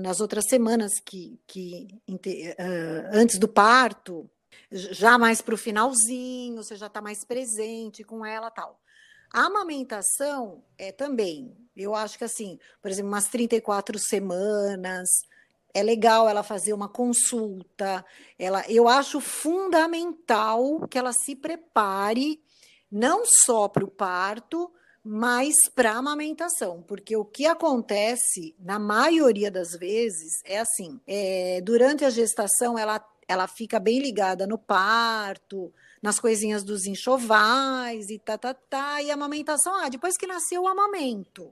nas 0.00 0.20
outras 0.20 0.44
semanas 0.48 0.92
que, 1.04 1.38
que 1.46 1.88
uh, 2.08 3.08
antes 3.12 3.38
do 3.38 3.46
parto. 3.46 4.30
já 4.70 5.18
mais 5.18 5.42
para 5.42 5.54
o 5.54 5.58
finalzinho, 5.58 6.62
você 6.62 6.74
já 6.74 6.86
está 6.86 7.02
mais 7.02 7.22
presente 7.22 8.02
com 8.02 8.24
ela 8.24 8.50
tal. 8.50 8.80
A 9.32 9.46
amamentação 9.46 10.62
é 10.76 10.90
também, 10.90 11.56
eu 11.76 11.94
acho 11.94 12.16
que 12.18 12.24
assim, 12.24 12.58
por 12.80 12.90
exemplo, 12.90 13.10
umas 13.10 13.28
34 13.28 13.98
semanas, 13.98 15.08
é 15.72 15.82
legal 15.82 16.28
ela 16.28 16.42
fazer 16.42 16.72
uma 16.72 16.88
consulta. 16.88 18.04
Ela, 18.38 18.64
eu 18.68 18.88
acho 18.88 19.20
fundamental 19.20 20.86
que 20.88 20.98
ela 20.98 21.12
se 21.12 21.36
prepare 21.36 22.40
não 22.90 23.22
só 23.44 23.68
para 23.68 23.84
o 23.84 23.88
parto, 23.88 24.72
mas 25.04 25.54
para 25.74 25.92
a 25.92 25.98
amamentação, 25.98 26.82
porque 26.82 27.16
o 27.16 27.24
que 27.24 27.46
acontece 27.46 28.54
na 28.58 28.78
maioria 28.78 29.50
das 29.50 29.70
vezes 29.70 30.40
é 30.44 30.58
assim: 30.58 31.00
é, 31.06 31.60
durante 31.62 32.04
a 32.04 32.10
gestação 32.10 32.78
ela, 32.78 33.02
ela 33.26 33.46
fica 33.46 33.78
bem 33.78 34.00
ligada 34.00 34.46
no 34.46 34.58
parto, 34.58 35.72
nas 36.02 36.20
coisinhas 36.20 36.62
dos 36.62 36.86
enxovais 36.86 38.08
e 38.10 38.18
tá, 38.18 38.38
tá, 38.38 38.54
tá, 38.54 39.02
e 39.02 39.10
amamentação, 39.10 39.74
ah, 39.74 39.88
depois 39.88 40.16
que 40.16 40.26
nasceu 40.26 40.62
o 40.62 40.68
amamento. 40.68 41.50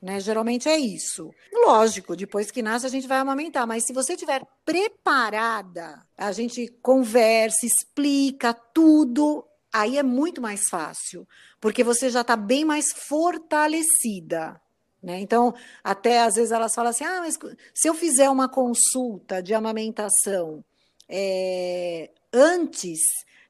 Né? 0.00 0.20
Geralmente 0.20 0.68
é 0.68 0.78
isso. 0.78 1.30
Lógico, 1.52 2.14
depois 2.14 2.50
que 2.50 2.62
nasce 2.62 2.86
a 2.86 2.88
gente 2.88 3.08
vai 3.08 3.18
amamentar, 3.18 3.66
mas 3.66 3.84
se 3.84 3.92
você 3.92 4.12
estiver 4.12 4.46
preparada, 4.64 6.06
a 6.16 6.30
gente 6.30 6.68
conversa, 6.80 7.66
explica 7.66 8.54
tudo, 8.54 9.44
aí 9.72 9.98
é 9.98 10.02
muito 10.02 10.40
mais 10.40 10.68
fácil, 10.68 11.26
porque 11.60 11.82
você 11.82 12.10
já 12.10 12.20
está 12.20 12.36
bem 12.36 12.64
mais 12.64 12.92
fortalecida. 12.92 14.60
Né? 15.02 15.20
Então, 15.20 15.54
até 15.82 16.22
às 16.22 16.36
vezes 16.36 16.52
elas 16.52 16.74
falam 16.74 16.90
assim: 16.90 17.04
ah, 17.04 17.20
mas 17.20 17.38
se 17.74 17.88
eu 17.88 17.94
fizer 17.94 18.30
uma 18.30 18.48
consulta 18.48 19.42
de 19.42 19.54
amamentação 19.54 20.64
é, 21.08 22.10
antes, 22.32 23.00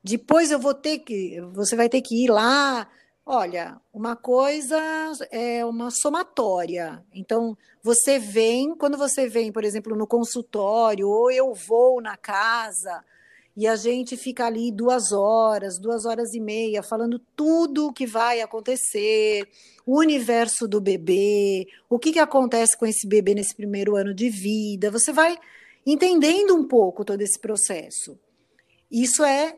depois 0.03 0.51
eu 0.51 0.59
vou 0.59 0.75
ter 0.75 0.99
que, 0.99 1.41
você 1.53 1.77
vai 1.77 1.89
ter 1.89 2.01
que 2.01 2.25
ir 2.25 2.31
lá 2.31 2.89
Olha, 3.31 3.79
uma 3.93 4.17
coisa 4.17 4.81
é 5.31 5.63
uma 5.63 5.91
somatória. 5.91 7.05
Então, 7.13 7.59
você 7.83 8.19
vem, 8.19 8.75
quando 8.75 8.97
você 8.97 9.29
vem, 9.29 9.53
por 9.53 9.65
exemplo, 9.65 9.95
no 9.95 10.07
consultório, 10.07 11.07
ou 11.07 11.31
eu 11.31 11.53
vou 11.53 12.01
na 12.01 12.17
casa, 12.17 13.05
e 13.55 13.67
a 13.67 13.77
gente 13.77 14.17
fica 14.17 14.47
ali 14.47 14.73
duas 14.73 15.13
horas, 15.13 15.79
duas 15.79 16.07
horas 16.07 16.33
e 16.33 16.41
meia, 16.41 16.83
falando 16.83 17.19
tudo 17.37 17.89
o 17.89 17.93
que 17.93 18.07
vai 18.07 18.41
acontecer, 18.41 19.47
o 19.85 19.99
universo 19.99 20.67
do 20.67 20.81
bebê, 20.81 21.69
o 21.87 21.99
que, 21.99 22.13
que 22.13 22.19
acontece 22.19 22.79
com 22.79 22.87
esse 22.87 23.07
bebê 23.07 23.35
nesse 23.35 23.55
primeiro 23.55 23.95
ano 23.95 24.15
de 24.15 24.31
vida. 24.31 24.91
Você 24.91 25.13
vai 25.13 25.37
entendendo 25.85 26.57
um 26.57 26.67
pouco 26.67 27.05
todo 27.05 27.21
esse 27.21 27.39
processo. 27.39 28.19
Isso 28.91 29.23
é 29.23 29.55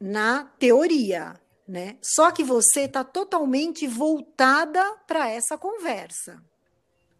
na 0.00 0.44
teoria 0.58 1.38
né? 1.70 1.96
Só 2.02 2.32
que 2.32 2.42
você 2.42 2.80
está 2.80 3.04
totalmente 3.04 3.86
voltada 3.86 4.82
para 5.06 5.28
essa 5.30 5.56
conversa. 5.56 6.42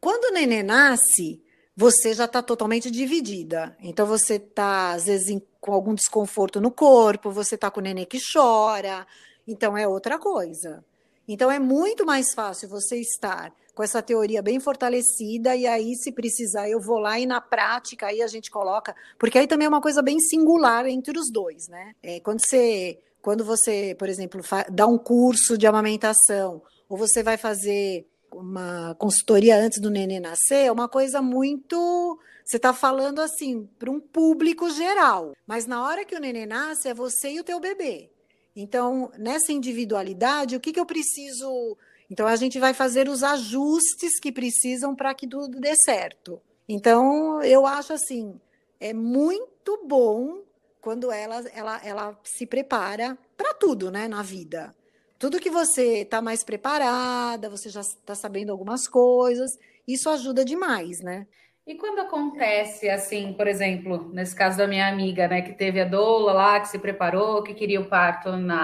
Quando 0.00 0.24
o 0.24 0.32
neném 0.32 0.64
nasce, 0.64 1.40
você 1.76 2.12
já 2.12 2.24
está 2.24 2.42
totalmente 2.42 2.90
dividida. 2.90 3.76
Então 3.80 4.04
você 4.06 4.34
está, 4.34 4.90
às 4.90 5.04
vezes, 5.04 5.28
em, 5.28 5.40
com 5.60 5.72
algum 5.72 5.94
desconforto 5.94 6.60
no 6.60 6.72
corpo, 6.72 7.30
você 7.30 7.54
está 7.54 7.70
com 7.70 7.78
o 7.78 7.82
neném 7.82 8.04
que 8.04 8.18
chora, 8.32 9.06
então 9.46 9.78
é 9.78 9.86
outra 9.86 10.18
coisa. 10.18 10.84
Então 11.28 11.48
é 11.48 11.60
muito 11.60 12.04
mais 12.04 12.34
fácil 12.34 12.68
você 12.68 12.96
estar 13.00 13.54
com 13.80 13.84
essa 13.84 14.02
teoria 14.02 14.42
bem 14.42 14.60
fortalecida 14.60 15.56
e 15.56 15.66
aí, 15.66 15.96
se 15.96 16.12
precisar, 16.12 16.68
eu 16.68 16.78
vou 16.78 16.98
lá 16.98 17.18
e 17.18 17.24
na 17.24 17.40
prática 17.40 18.08
aí 18.08 18.20
a 18.20 18.26
gente 18.26 18.50
coloca, 18.50 18.94
porque 19.18 19.38
aí 19.38 19.46
também 19.46 19.64
é 19.64 19.68
uma 19.70 19.80
coisa 19.80 20.02
bem 20.02 20.20
singular 20.20 20.86
entre 20.86 21.18
os 21.18 21.32
dois, 21.32 21.66
né? 21.66 21.94
É, 22.02 22.20
quando 22.20 22.40
você 22.40 22.98
quando 23.22 23.42
você, 23.42 23.96
por 23.98 24.06
exemplo, 24.06 24.42
dá 24.70 24.86
um 24.86 24.98
curso 24.98 25.56
de 25.56 25.66
amamentação, 25.66 26.60
ou 26.90 26.98
você 26.98 27.22
vai 27.22 27.38
fazer 27.38 28.06
uma 28.30 28.94
consultoria 28.96 29.56
antes 29.56 29.80
do 29.80 29.88
neném 29.88 30.20
nascer, 30.20 30.66
é 30.66 30.72
uma 30.72 30.86
coisa 30.86 31.22
muito. 31.22 32.18
Você 32.44 32.58
está 32.58 32.74
falando 32.74 33.20
assim 33.20 33.66
para 33.78 33.90
um 33.90 33.98
público 33.98 34.68
geral, 34.68 35.32
mas 35.46 35.64
na 35.64 35.82
hora 35.82 36.04
que 36.04 36.14
o 36.14 36.20
neném 36.20 36.44
nasce 36.44 36.86
é 36.86 36.92
você 36.92 37.30
e 37.30 37.40
o 37.40 37.44
teu 37.44 37.58
bebê. 37.58 38.10
Então, 38.54 39.10
nessa 39.16 39.52
individualidade, 39.52 40.56
o 40.56 40.60
que, 40.60 40.70
que 40.70 40.80
eu 40.80 40.84
preciso. 40.84 41.78
Então, 42.10 42.26
a 42.26 42.34
gente 42.36 42.58
vai 42.58 42.74
fazer 42.74 43.08
os 43.08 43.22
ajustes 43.22 44.18
que 44.18 44.32
precisam 44.32 44.94
para 44.94 45.14
que 45.14 45.28
tudo 45.28 45.60
dê 45.60 45.76
certo. 45.76 46.42
Então, 46.68 47.40
eu 47.42 47.66
acho 47.66 47.92
assim, 47.92 48.40
é 48.80 48.92
muito 48.92 49.86
bom 49.86 50.42
quando 50.80 51.12
ela, 51.12 51.42
ela, 51.54 51.80
ela 51.84 52.20
se 52.24 52.46
prepara 52.46 53.16
para 53.36 53.54
tudo, 53.54 53.90
né, 53.90 54.08
na 54.08 54.22
vida. 54.22 54.74
Tudo 55.18 55.38
que 55.38 55.50
você 55.50 55.98
está 55.98 56.22
mais 56.22 56.42
preparada, 56.42 57.50
você 57.50 57.68
já 57.68 57.82
está 57.82 58.14
sabendo 58.14 58.50
algumas 58.50 58.88
coisas, 58.88 59.50
isso 59.86 60.08
ajuda 60.08 60.44
demais, 60.44 61.00
né? 61.00 61.26
E 61.70 61.76
quando 61.76 62.00
acontece 62.00 62.90
assim, 62.90 63.32
por 63.32 63.46
exemplo, 63.46 64.10
nesse 64.12 64.34
caso 64.34 64.58
da 64.58 64.66
minha 64.66 64.88
amiga, 64.88 65.28
né, 65.28 65.40
que 65.40 65.52
teve 65.52 65.80
a 65.80 65.84
doula 65.84 66.32
lá, 66.32 66.58
que 66.58 66.66
se 66.66 66.80
preparou, 66.80 67.44
que 67.44 67.54
queria 67.54 67.80
o 67.80 67.84
parto 67.84 68.32
na 68.32 68.60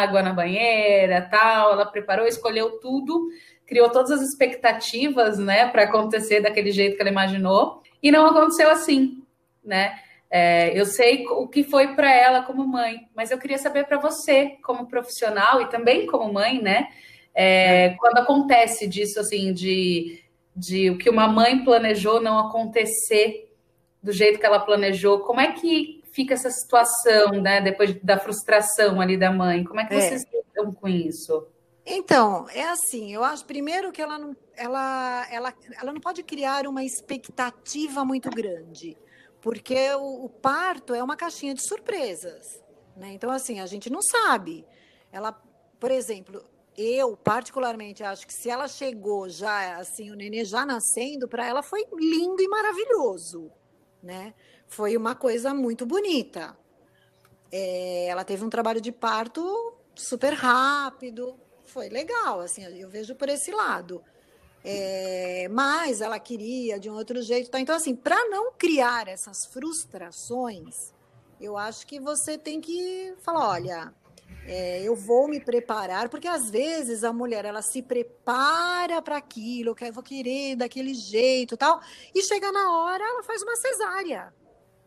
água, 0.00 0.22
na 0.22 0.32
banheira, 0.32 1.20
tal, 1.30 1.72
ela 1.72 1.84
preparou, 1.84 2.26
escolheu 2.26 2.80
tudo, 2.80 3.28
criou 3.66 3.90
todas 3.90 4.10
as 4.10 4.22
expectativas, 4.22 5.38
né, 5.38 5.68
para 5.68 5.82
acontecer 5.82 6.40
daquele 6.40 6.72
jeito 6.72 6.96
que 6.96 7.02
ela 7.02 7.10
imaginou, 7.10 7.82
e 8.02 8.10
não 8.10 8.24
aconteceu 8.24 8.70
assim, 8.70 9.22
né? 9.62 10.00
É, 10.30 10.72
eu 10.80 10.86
sei 10.86 11.26
o 11.26 11.46
que 11.46 11.62
foi 11.62 11.94
para 11.94 12.10
ela 12.10 12.40
como 12.40 12.66
mãe, 12.66 13.06
mas 13.14 13.30
eu 13.30 13.38
queria 13.38 13.58
saber 13.58 13.84
para 13.84 13.98
você, 13.98 14.56
como 14.64 14.88
profissional 14.88 15.60
e 15.60 15.68
também 15.68 16.06
como 16.06 16.32
mãe, 16.32 16.62
né? 16.62 16.88
É, 17.34 17.90
quando 17.98 18.16
acontece 18.16 18.86
disso, 18.86 19.20
assim, 19.20 19.52
de, 19.52 20.24
de 20.56 20.90
o 20.90 20.98
que 20.98 21.10
uma 21.10 21.28
mãe 21.28 21.64
planejou 21.64 22.20
não 22.20 22.38
acontecer 22.38 23.52
do 24.02 24.12
jeito 24.12 24.38
que 24.38 24.46
ela 24.46 24.60
planejou, 24.60 25.20
como 25.20 25.40
é 25.40 25.52
que 25.52 26.02
fica 26.12 26.34
essa 26.34 26.50
situação, 26.50 27.32
né? 27.42 27.60
Depois 27.60 27.94
da 28.02 28.18
frustração 28.18 29.00
ali 29.00 29.16
da 29.16 29.30
mãe, 29.30 29.64
como 29.64 29.80
é 29.80 29.84
que 29.84 29.94
é. 29.94 30.00
vocês 30.00 30.24
lidam 30.32 30.72
com 30.72 30.88
isso? 30.88 31.46
Então, 31.84 32.48
é 32.50 32.64
assim, 32.68 33.12
eu 33.12 33.22
acho 33.22 33.44
primeiro 33.44 33.92
que 33.92 34.00
ela 34.00 34.18
não, 34.18 34.34
ela, 34.56 35.26
ela, 35.30 35.54
ela 35.80 35.92
não 35.92 36.00
pode 36.00 36.22
criar 36.22 36.66
uma 36.66 36.82
expectativa 36.82 38.04
muito 38.04 38.30
grande 38.30 38.96
porque 39.46 39.92
o, 39.94 40.24
o 40.24 40.28
parto 40.28 40.92
é 40.92 41.00
uma 41.00 41.14
caixinha 41.16 41.54
de 41.54 41.64
surpresas. 41.64 42.60
Né? 42.96 43.12
Então, 43.12 43.30
assim, 43.30 43.60
a 43.60 43.66
gente 43.66 43.88
não 43.88 44.00
sabe. 44.02 44.66
Ela, 45.12 45.30
por 45.78 45.92
exemplo, 45.92 46.44
eu 46.76 47.16
particularmente 47.16 48.04
acho 48.04 48.26
que 48.26 48.32
se 48.32 48.50
ela 48.50 48.68
chegou 48.68 49.28
já 49.28 49.78
assim, 49.78 50.10
o 50.10 50.14
nenê 50.14 50.44
já 50.44 50.66
nascendo, 50.66 51.26
para 51.26 51.46
ela 51.46 51.62
foi 51.62 51.84
lindo 51.98 52.42
e 52.42 52.48
maravilhoso, 52.48 53.50
né? 54.02 54.34
Foi 54.66 54.96
uma 54.96 55.14
coisa 55.14 55.54
muito 55.54 55.86
bonita. 55.86 56.56
É, 57.50 58.06
ela 58.06 58.24
teve 58.24 58.44
um 58.44 58.50
trabalho 58.50 58.80
de 58.80 58.92
parto 58.92 59.74
super 59.94 60.34
rápido, 60.34 61.38
foi 61.64 61.88
legal, 61.88 62.40
assim, 62.40 62.64
eu 62.64 62.88
vejo 62.88 63.14
por 63.14 63.28
esse 63.28 63.50
lado. 63.50 64.02
É, 64.64 65.46
mas 65.48 66.00
ela 66.00 66.18
queria 66.18 66.78
de 66.78 66.90
um 66.90 66.94
outro 66.94 67.22
jeito. 67.22 67.48
Tá? 67.48 67.60
Então, 67.60 67.76
assim, 67.76 67.94
para 67.94 68.28
não 68.28 68.52
criar 68.52 69.06
essas 69.06 69.46
frustrações, 69.46 70.92
eu 71.40 71.56
acho 71.56 71.86
que 71.86 72.00
você 72.00 72.36
tem 72.36 72.60
que 72.60 73.14
falar: 73.18 73.48
olha, 73.48 73.94
é, 74.46 74.80
eu 74.82 74.94
vou 74.94 75.28
me 75.28 75.40
preparar, 75.40 76.08
porque 76.08 76.28
às 76.28 76.50
vezes 76.50 77.02
a 77.02 77.12
mulher 77.12 77.44
ela 77.44 77.62
se 77.62 77.82
prepara 77.82 79.02
para 79.02 79.16
aquilo, 79.16 79.74
que 79.74 79.84
eu 79.84 79.92
vou 79.92 80.02
querer 80.02 80.56
daquele 80.56 80.94
jeito 80.94 81.56
tal, 81.56 81.80
e 82.14 82.22
chega 82.22 82.52
na 82.52 82.78
hora, 82.78 83.04
ela 83.04 83.22
faz 83.24 83.42
uma 83.42 83.56
cesárea, 83.56 84.32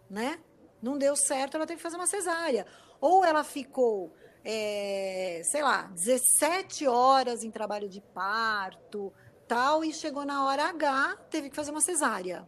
né? 0.09 0.39
Não 0.81 0.97
deu 0.97 1.15
certo, 1.15 1.55
ela 1.55 1.67
tem 1.67 1.75
que 1.75 1.83
fazer 1.83 1.97
uma 1.97 2.07
cesárea. 2.07 2.65
Ou 3.01 3.25
ela 3.25 3.43
ficou, 3.43 4.13
é, 4.45 5.41
sei 5.43 5.61
lá, 5.61 5.91
17 5.93 6.87
horas 6.87 7.43
em 7.43 7.51
trabalho 7.51 7.89
de 7.89 7.99
parto, 7.99 9.13
tal, 9.45 9.83
e 9.83 9.93
chegou 9.93 10.23
na 10.23 10.45
hora 10.45 10.69
H, 10.69 11.17
teve 11.29 11.49
que 11.49 11.55
fazer 11.55 11.71
uma 11.71 11.81
cesárea. 11.81 12.47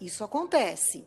Isso 0.00 0.24
acontece. 0.24 1.06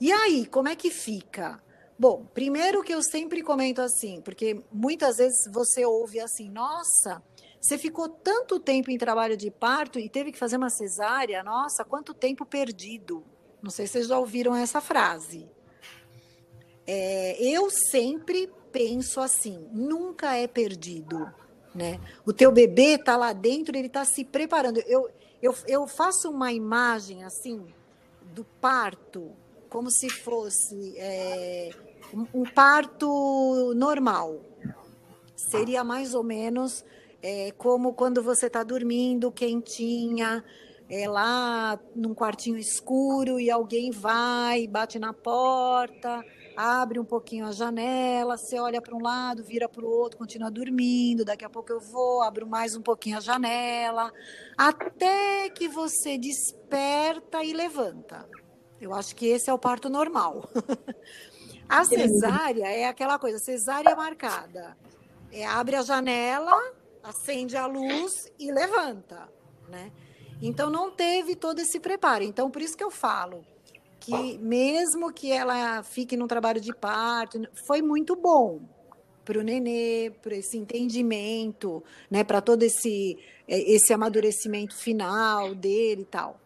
E 0.00 0.10
aí, 0.12 0.46
como 0.46 0.68
é 0.68 0.76
que 0.76 0.90
fica? 0.90 1.60
Bom, 1.98 2.24
primeiro 2.32 2.82
que 2.82 2.94
eu 2.94 3.02
sempre 3.02 3.42
comento 3.42 3.80
assim, 3.80 4.20
porque 4.20 4.62
muitas 4.72 5.16
vezes 5.16 5.50
você 5.52 5.84
ouve 5.84 6.20
assim, 6.20 6.48
nossa, 6.48 7.22
você 7.60 7.76
ficou 7.76 8.08
tanto 8.08 8.60
tempo 8.60 8.90
em 8.90 8.96
trabalho 8.96 9.36
de 9.36 9.50
parto 9.50 9.98
e 9.98 10.08
teve 10.08 10.30
que 10.30 10.38
fazer 10.38 10.56
uma 10.56 10.70
cesárea, 10.70 11.42
nossa, 11.42 11.84
quanto 11.84 12.14
tempo 12.14 12.46
perdido. 12.46 13.24
Não 13.60 13.70
sei 13.70 13.86
se 13.86 13.94
vocês 13.94 14.06
já 14.06 14.18
ouviram 14.18 14.54
essa 14.54 14.80
frase. 14.80 15.48
É, 16.86 17.36
eu 17.42 17.68
sempre 17.70 18.48
penso 18.70 19.20
assim, 19.20 19.68
nunca 19.72 20.36
é 20.36 20.46
perdido 20.46 21.34
né? 21.78 22.00
O 22.26 22.32
teu 22.32 22.50
bebê 22.50 22.94
está 22.94 23.16
lá 23.16 23.32
dentro, 23.32 23.76
ele 23.76 23.86
está 23.86 24.04
se 24.04 24.24
preparando. 24.24 24.80
Eu, 24.86 25.08
eu, 25.40 25.54
eu 25.66 25.86
faço 25.86 26.28
uma 26.30 26.52
imagem 26.52 27.24
assim 27.24 27.64
do 28.34 28.44
parto, 28.44 29.30
como 29.68 29.90
se 29.90 30.08
fosse 30.10 30.94
é, 30.98 31.70
um, 32.14 32.44
parto 32.44 33.72
normal 33.74 34.40
seria 35.36 35.84
mais 35.84 36.14
ou 36.14 36.22
menos 36.22 36.84
é, 37.22 37.52
como 37.52 37.92
quando 37.94 38.22
você 38.22 38.46
está 38.46 38.62
dormindo, 38.62 39.30
quentinha, 39.32 40.44
é, 40.88 41.08
lá 41.08 41.78
num 41.94 42.14
quartinho 42.14 42.56
escuro 42.56 43.38
e 43.38 43.50
alguém 43.50 43.90
vai, 43.90 44.66
bate 44.66 44.98
na 44.98 45.12
porta, 45.12 46.24
abre 46.56 46.98
um 46.98 47.04
pouquinho 47.04 47.46
a 47.46 47.52
janela, 47.52 48.36
você 48.36 48.58
olha 48.58 48.80
para 48.80 48.96
um 48.96 49.02
lado, 49.02 49.44
vira 49.44 49.68
para 49.68 49.84
o 49.84 49.88
outro, 49.88 50.18
continua 50.18 50.50
dormindo, 50.50 51.24
daqui 51.24 51.44
a 51.44 51.50
pouco 51.50 51.72
eu 51.72 51.80
vou, 51.80 52.22
abro 52.22 52.46
mais 52.46 52.74
um 52.74 52.82
pouquinho 52.82 53.18
a 53.18 53.20
janela, 53.20 54.12
até 54.56 55.50
que 55.50 55.68
você 55.68 56.16
desperta 56.16 57.44
e 57.44 57.52
levanta. 57.52 58.28
Eu 58.80 58.94
acho 58.94 59.14
que 59.14 59.26
esse 59.26 59.50
é 59.50 59.52
o 59.52 59.58
parto 59.58 59.88
normal. 59.88 60.48
a 61.68 61.84
cesárea 61.84 62.66
é 62.66 62.86
aquela 62.86 63.18
coisa, 63.18 63.38
cesárea 63.38 63.94
marcada. 63.94 64.76
É, 65.30 65.46
abre 65.46 65.76
a 65.76 65.82
janela, 65.82 66.56
acende 67.02 67.56
a 67.56 67.66
luz 67.66 68.32
e 68.38 68.50
levanta, 68.50 69.28
né? 69.68 69.92
Então 70.40 70.70
não 70.70 70.90
teve 70.90 71.34
todo 71.34 71.58
esse 71.60 71.78
preparo. 71.78 72.24
Então 72.24 72.50
por 72.50 72.62
isso 72.62 72.76
que 72.76 72.84
eu 72.84 72.90
falo 72.90 73.44
que 74.00 74.38
mesmo 74.38 75.12
que 75.12 75.30
ela 75.30 75.82
fique 75.82 76.16
num 76.16 76.26
trabalho 76.26 76.60
de 76.60 76.74
parto, 76.74 77.46
foi 77.66 77.82
muito 77.82 78.16
bom 78.16 78.60
para 79.24 79.38
o 79.38 79.42
nenê, 79.42 80.10
para 80.22 80.34
esse 80.34 80.56
entendimento, 80.56 81.84
né, 82.10 82.24
para 82.24 82.40
todo 82.40 82.62
esse 82.62 83.18
é, 83.46 83.58
esse 83.72 83.92
amadurecimento 83.92 84.74
final 84.74 85.54
dele 85.54 86.02
e 86.02 86.06
tal. 86.06 86.40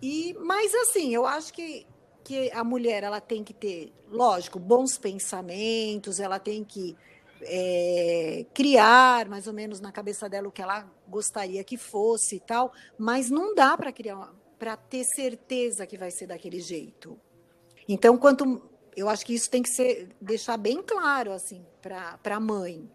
E 0.00 0.34
mas 0.40 0.72
assim, 0.74 1.12
eu 1.12 1.26
acho 1.26 1.52
que 1.52 1.84
que 2.26 2.50
a 2.50 2.64
mulher 2.64 3.04
ela 3.04 3.20
tem 3.20 3.44
que 3.44 3.54
ter, 3.54 3.92
lógico, 4.10 4.58
bons 4.58 4.98
pensamentos, 4.98 6.18
ela 6.18 6.40
tem 6.40 6.64
que 6.64 6.96
é, 7.40 8.44
criar 8.52 9.28
mais 9.28 9.46
ou 9.46 9.52
menos 9.52 9.80
na 9.80 9.92
cabeça 9.92 10.28
dela 10.28 10.48
o 10.48 10.50
que 10.50 10.60
ela 10.60 10.90
gostaria 11.06 11.62
que 11.62 11.76
fosse 11.76 12.34
e 12.36 12.40
tal, 12.40 12.72
mas 12.98 13.30
não 13.30 13.54
dá 13.54 13.76
para 13.76 13.92
criar 13.92 14.34
para 14.58 14.76
ter 14.76 15.04
certeza 15.04 15.86
que 15.86 15.96
vai 15.96 16.10
ser 16.10 16.26
daquele 16.26 16.60
jeito. 16.60 17.16
Então, 17.88 18.18
quanto 18.18 18.60
eu 18.96 19.08
acho 19.08 19.24
que 19.24 19.34
isso 19.34 19.48
tem 19.48 19.62
que 19.62 19.68
ser 19.68 20.08
deixar 20.20 20.56
bem 20.56 20.82
claro 20.82 21.30
assim 21.30 21.64
para 21.80 22.18
a 22.24 22.40
mãe. 22.40 22.90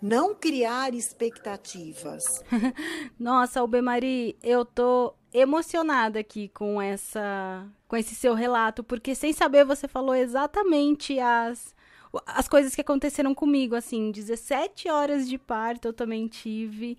Não 0.00 0.34
criar 0.34 0.92
expectativas. 0.92 2.24
Nossa, 3.16 3.60
Albemari, 3.60 4.36
eu 4.42 4.64
tô 4.64 5.14
emocionada 5.32 6.20
aqui 6.20 6.48
com 6.48 6.80
essa 6.80 7.66
com 7.88 7.96
esse 7.96 8.14
seu 8.14 8.34
relato, 8.34 8.82
porque 8.82 9.14
sem 9.14 9.32
saber 9.32 9.64
você 9.64 9.86
falou 9.88 10.14
exatamente 10.14 11.18
as 11.18 11.74
as 12.26 12.46
coisas 12.46 12.74
que 12.74 12.80
aconteceram 12.82 13.34
comigo, 13.34 13.74
assim, 13.74 14.10
17 14.10 14.88
horas 14.90 15.28
de 15.28 15.38
parto 15.38 15.88
eu 15.88 15.92
também 15.92 16.26
tive. 16.28 16.98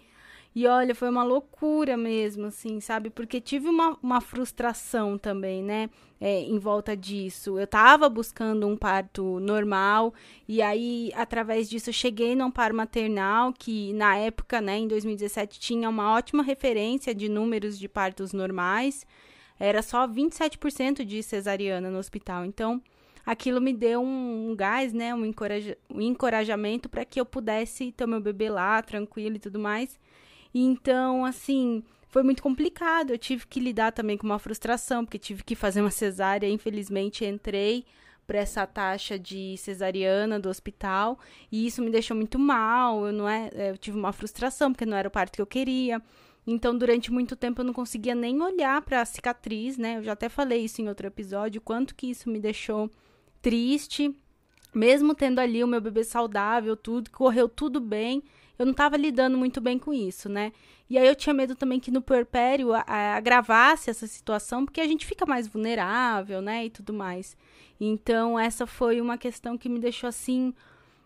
E 0.55 0.67
olha, 0.67 0.93
foi 0.93 1.09
uma 1.09 1.23
loucura 1.23 1.97
mesmo, 1.97 2.45
assim, 2.45 2.79
sabe? 2.79 3.09
Porque 3.09 3.41
tive 3.41 3.67
uma, 3.67 3.97
uma 4.03 4.21
frustração 4.21 5.17
também, 5.17 5.63
né? 5.63 5.89
É, 6.21 6.41
em 6.41 6.59
volta 6.59 6.95
disso. 6.95 7.57
Eu 7.57 7.65
tava 7.65 8.07
buscando 8.07 8.67
um 8.67 8.77
parto 8.77 9.39
normal, 9.39 10.13
e 10.47 10.61
aí, 10.61 11.11
através 11.15 11.67
disso, 11.67 11.89
eu 11.89 11.93
cheguei 11.93 12.35
no 12.35 12.45
amparo 12.45 12.75
maternal, 12.75 13.51
que 13.51 13.93
na 13.93 14.15
época, 14.15 14.61
né, 14.61 14.77
em 14.77 14.87
2017, 14.87 15.59
tinha 15.59 15.89
uma 15.89 16.13
ótima 16.13 16.43
referência 16.43 17.15
de 17.15 17.27
números 17.27 17.79
de 17.79 17.89
partos 17.89 18.31
normais. 18.31 19.05
Era 19.59 19.81
só 19.81 20.07
27% 20.07 21.03
de 21.03 21.23
cesariana 21.23 21.89
no 21.89 21.97
hospital. 21.97 22.45
Então, 22.45 22.81
aquilo 23.25 23.59
me 23.59 23.73
deu 23.73 24.01
um, 24.01 24.51
um 24.51 24.55
gás, 24.55 24.93
né? 24.93 25.13
Um, 25.15 25.25
encoraja, 25.25 25.77
um 25.89 26.01
encorajamento 26.01 26.87
para 26.89 27.05
que 27.05 27.19
eu 27.19 27.25
pudesse 27.25 27.91
ter 27.91 28.05
meu 28.05 28.21
bebê 28.21 28.49
lá, 28.49 28.81
tranquilo 28.81 29.35
e 29.35 29.39
tudo 29.39 29.59
mais. 29.59 29.99
Então, 30.53 31.25
assim, 31.25 31.83
foi 32.07 32.23
muito 32.23 32.43
complicado. 32.43 33.11
Eu 33.11 33.17
tive 33.17 33.47
que 33.47 33.59
lidar 33.59 33.91
também 33.91 34.17
com 34.17 34.25
uma 34.25 34.39
frustração, 34.39 35.03
porque 35.03 35.17
tive 35.17 35.43
que 35.43 35.55
fazer 35.55 35.81
uma 35.81 35.91
cesárea. 35.91 36.47
Infelizmente, 36.47 37.25
entrei 37.25 37.85
para 38.25 38.39
essa 38.39 38.65
taxa 38.65 39.19
de 39.19 39.57
cesariana 39.57 40.39
do 40.39 40.47
hospital 40.49 41.19
e 41.51 41.67
isso 41.67 41.81
me 41.81 41.89
deixou 41.89 42.15
muito 42.15 42.39
mal. 42.39 43.05
Eu 43.05 43.13
não 43.13 43.27
é, 43.27 43.49
eu 43.71 43.77
tive 43.77 43.97
uma 43.97 44.13
frustração 44.13 44.71
porque 44.71 44.85
não 44.85 44.95
era 44.95 45.07
o 45.07 45.11
parto 45.11 45.35
que 45.35 45.41
eu 45.41 45.45
queria. 45.45 46.01
Então, 46.45 46.77
durante 46.77 47.11
muito 47.11 47.35
tempo 47.35 47.61
eu 47.61 47.65
não 47.65 47.73
conseguia 47.73 48.13
nem 48.13 48.41
olhar 48.41 48.81
para 48.81 49.01
a 49.01 49.05
cicatriz, 49.05 49.77
né? 49.77 49.97
Eu 49.97 50.03
já 50.03 50.11
até 50.11 50.27
falei 50.27 50.65
isso 50.65 50.81
em 50.81 50.89
outro 50.89 51.07
episódio, 51.07 51.61
quanto 51.61 51.95
que 51.95 52.07
isso 52.07 52.29
me 52.29 52.39
deixou 52.39 52.89
triste, 53.41 54.13
mesmo 54.73 55.15
tendo 55.15 55.39
ali 55.39 55.63
o 55.63 55.67
meu 55.67 55.79
bebê 55.79 56.03
saudável, 56.03 56.75
tudo, 56.75 57.09
correu 57.11 57.47
tudo 57.47 57.79
bem, 57.79 58.21
eu 58.57 58.65
não 58.65 58.71
estava 58.71 58.97
lidando 58.97 59.37
muito 59.37 59.59
bem 59.59 59.79
com 59.79 59.93
isso, 59.93 60.29
né? 60.29 60.51
E 60.89 60.97
aí 60.97 61.07
eu 61.07 61.15
tinha 61.15 61.33
medo 61.33 61.55
também 61.55 61.79
que 61.79 61.91
no 61.91 62.01
puerpério 62.01 62.69
agravasse 62.73 63.89
essa 63.89 64.05
situação, 64.05 64.65
porque 64.65 64.81
a 64.81 64.87
gente 64.87 65.05
fica 65.05 65.25
mais 65.25 65.47
vulnerável, 65.47 66.41
né, 66.41 66.65
e 66.65 66.69
tudo 66.69 66.93
mais. 66.93 67.35
Então, 67.79 68.39
essa 68.39 68.67
foi 68.67 69.01
uma 69.01 69.17
questão 69.17 69.57
que 69.57 69.67
me 69.67 69.79
deixou 69.79 70.07
assim 70.07 70.53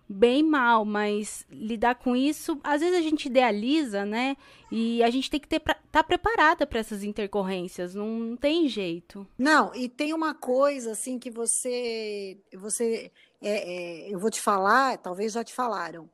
bem 0.09 0.41
mal, 0.41 0.85
mas 0.85 1.45
lidar 1.49 1.95
com 1.95 2.15
isso, 2.15 2.59
às 2.63 2.81
vezes 2.81 2.97
a 2.97 3.01
gente 3.01 3.25
idealiza, 3.25 4.05
né? 4.05 4.37
E 4.71 5.03
a 5.03 5.09
gente 5.09 5.29
tem 5.29 5.39
que 5.39 5.53
estar 5.53 5.81
tá 5.91 6.03
preparada 6.03 6.65
para 6.65 6.79
essas 6.79 7.03
intercorrências, 7.03 7.93
não, 7.93 8.07
não, 8.07 8.37
tem 8.37 8.67
jeito. 8.69 9.27
Não, 9.37 9.73
e 9.75 9.89
tem 9.89 10.13
uma 10.13 10.33
coisa 10.33 10.91
assim 10.91 11.19
que 11.19 11.29
você, 11.29 12.37
você, 12.55 13.11
é, 13.41 14.05
é, 14.07 14.13
eu 14.13 14.19
vou 14.19 14.29
te 14.29 14.41
falar, 14.41 14.97
talvez 14.97 15.33
já 15.33 15.43
te 15.43 15.53
falaram. 15.53 16.09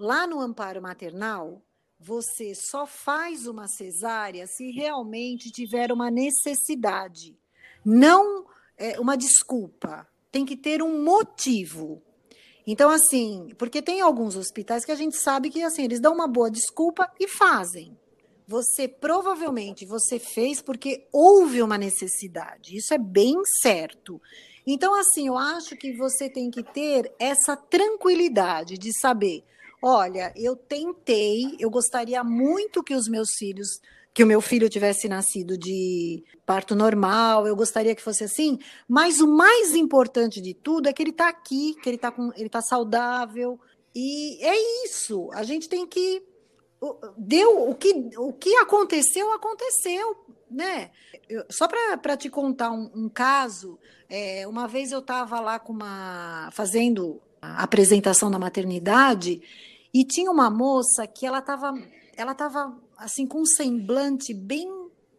Lá 0.00 0.26
no 0.26 0.40
amparo 0.40 0.80
maternal, 0.80 1.60
você 1.98 2.54
só 2.54 2.86
faz 2.86 3.46
uma 3.46 3.68
cesárea 3.68 4.46
se 4.46 4.70
realmente 4.70 5.50
tiver 5.50 5.92
uma 5.92 6.10
necessidade, 6.10 7.38
não 7.84 8.46
é, 8.78 8.98
uma 8.98 9.14
desculpa. 9.14 10.08
Tem 10.32 10.46
que 10.46 10.56
ter 10.56 10.82
um 10.82 11.04
motivo. 11.04 12.02
Então, 12.66 12.88
assim, 12.88 13.50
porque 13.58 13.82
tem 13.82 14.00
alguns 14.00 14.36
hospitais 14.36 14.86
que 14.86 14.92
a 14.92 14.94
gente 14.94 15.18
sabe 15.18 15.50
que 15.50 15.62
assim, 15.62 15.84
eles 15.84 16.00
dão 16.00 16.14
uma 16.14 16.26
boa 16.26 16.50
desculpa 16.50 17.12
e 17.20 17.28
fazem. 17.28 17.94
Você 18.48 18.88
provavelmente 18.88 19.84
você 19.84 20.18
fez 20.18 20.62
porque 20.62 21.06
houve 21.12 21.60
uma 21.60 21.76
necessidade. 21.76 22.74
Isso 22.74 22.94
é 22.94 22.98
bem 22.98 23.36
certo. 23.60 24.18
Então, 24.66 24.94
assim, 24.98 25.26
eu 25.26 25.36
acho 25.36 25.76
que 25.76 25.92
você 25.92 26.30
tem 26.30 26.50
que 26.50 26.62
ter 26.62 27.14
essa 27.18 27.54
tranquilidade 27.54 28.78
de 28.78 28.98
saber: 28.98 29.44
olha, 29.82 30.32
eu 30.36 30.54
tentei, 30.56 31.56
eu 31.58 31.70
gostaria 31.70 32.22
muito 32.22 32.82
que 32.82 32.94
os 32.94 33.08
meus 33.08 33.30
filhos 33.36 33.80
que 34.12 34.24
o 34.24 34.26
meu 34.26 34.40
filho 34.40 34.68
tivesse 34.68 35.08
nascido 35.08 35.56
de 35.56 36.24
parto 36.44 36.74
normal, 36.74 37.46
eu 37.46 37.54
gostaria 37.54 37.94
que 37.94 38.02
fosse 38.02 38.24
assim, 38.24 38.58
mas 38.88 39.20
o 39.20 39.28
mais 39.28 39.72
importante 39.72 40.40
de 40.40 40.52
tudo 40.52 40.88
é 40.88 40.92
que 40.92 41.00
ele 41.00 41.10
está 41.10 41.28
aqui, 41.28 41.76
que 41.80 41.88
ele 41.88 41.94
está 41.96 42.12
ele 42.36 42.48
tá 42.48 42.60
saudável, 42.60 43.58
e 43.94 44.44
é 44.44 44.84
isso, 44.84 45.30
a 45.32 45.44
gente 45.44 45.68
tem 45.68 45.86
que 45.86 46.24
deu 47.16 47.68
o 47.68 47.74
que 47.74 48.10
o 48.16 48.32
que 48.32 48.56
aconteceu 48.56 49.32
aconteceu 49.32 50.16
né? 50.50 50.90
Eu, 51.28 51.44
só 51.48 51.68
para 51.68 52.16
te 52.16 52.28
contar 52.28 52.72
um, 52.72 52.90
um 52.94 53.08
caso 53.08 53.78
é, 54.08 54.46
uma 54.48 54.66
vez 54.66 54.90
eu 54.90 54.98
estava 54.98 55.38
lá 55.38 55.58
com 55.58 55.72
uma 55.72 56.50
fazendo 56.52 57.22
a 57.40 57.62
apresentação 57.62 58.30
da 58.30 58.38
maternidade 58.38 59.40
e 59.92 60.04
tinha 60.04 60.30
uma 60.30 60.50
moça 60.50 61.06
que 61.06 61.26
ela 61.26 61.38
estava 61.38 61.72
ela 62.16 62.32
estava 62.32 62.76
assim 62.98 63.26
com 63.26 63.40
um 63.40 63.46
semblante 63.46 64.34
bem 64.34 64.68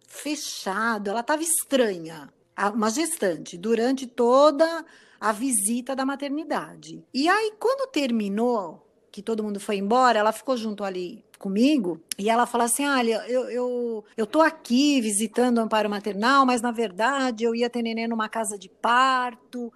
fechado, 0.07 1.09
ela 1.09 1.21
estava 1.21 1.41
estranha, 1.41 2.31
uma 2.75 2.89
gestante, 2.89 3.57
durante 3.57 4.05
toda 4.05 4.85
a 5.19 5.31
visita 5.31 5.95
da 5.95 6.05
maternidade. 6.05 7.03
E 7.13 7.29
aí, 7.29 7.53
quando 7.59 7.89
terminou, 7.89 8.85
que 9.11 9.21
todo 9.21 9.43
mundo 9.43 9.59
foi 9.59 9.77
embora, 9.77 10.19
ela 10.19 10.31
ficou 10.31 10.55
junto 10.55 10.83
ali 10.83 11.23
comigo 11.39 11.99
e 12.17 12.29
ela 12.29 12.45
falou 12.45 12.65
assim: 12.65 12.85
Olha, 12.85 13.25
eu, 13.27 13.49
eu, 13.49 14.05
eu 14.15 14.27
tô 14.27 14.41
aqui 14.41 15.01
visitando 15.01 15.57
o 15.57 15.61
amparo 15.61 15.89
maternal, 15.89 16.45
mas 16.45 16.61
na 16.61 16.71
verdade 16.71 17.43
eu 17.43 17.55
ia 17.55 17.69
ter 17.69 17.81
neném 17.81 18.07
numa 18.07 18.29
casa 18.29 18.57
de 18.57 18.69
parto. 18.69 19.73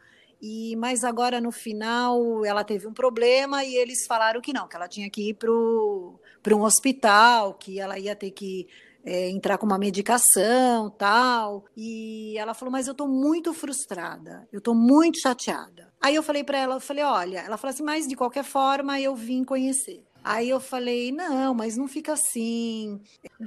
E, 0.48 0.76
mas 0.76 1.04
agora 1.04 1.42
no 1.42 1.52
final 1.52 2.46
ela 2.46 2.64
teve 2.64 2.86
um 2.86 2.94
problema 2.94 3.64
e 3.64 3.74
eles 3.74 4.06
falaram 4.06 4.40
que 4.40 4.54
não, 4.54 4.68
que 4.68 4.76
ela 4.76 4.88
tinha 4.88 5.10
que 5.10 5.30
ir 5.30 5.34
para 5.34 6.56
um 6.56 6.62
hospital, 6.62 7.56
que 7.56 7.80
ela 7.80 7.98
ia 7.98 8.16
ter 8.16 8.30
que 8.30 8.68
é, 9.04 9.28
entrar 9.32 9.58
com 9.58 9.66
uma 9.66 9.80
medicação 9.80 10.92
tal. 10.92 11.66
E 11.76 12.38
ela 12.38 12.54
falou, 12.54 12.72
mas 12.72 12.86
eu 12.86 12.92
estou 12.92 13.08
muito 13.08 13.56
frustrada, 13.56 14.48
eu 14.54 14.60
estou 14.60 14.76
muito 14.76 15.20
chateada. 15.20 15.92
Aí 16.00 16.14
eu 16.14 16.22
falei 16.22 16.44
para 16.44 16.60
ela, 16.60 16.76
eu 16.76 16.80
falei, 16.80 17.04
olha, 17.04 17.40
ela 17.40 17.58
falou 17.58 17.74
assim, 17.74 17.84
mas 17.84 18.08
de 18.08 18.16
qualquer 18.16 18.44
forma 18.44 19.02
eu 19.02 19.16
vim 19.16 19.44
conhecer. 19.44 20.06
Aí 20.24 20.48
eu 20.48 20.60
falei, 20.60 21.12
não, 21.12 21.56
mas 21.56 21.76
não 21.76 21.88
fica 21.88 22.14
assim. 22.14 23.02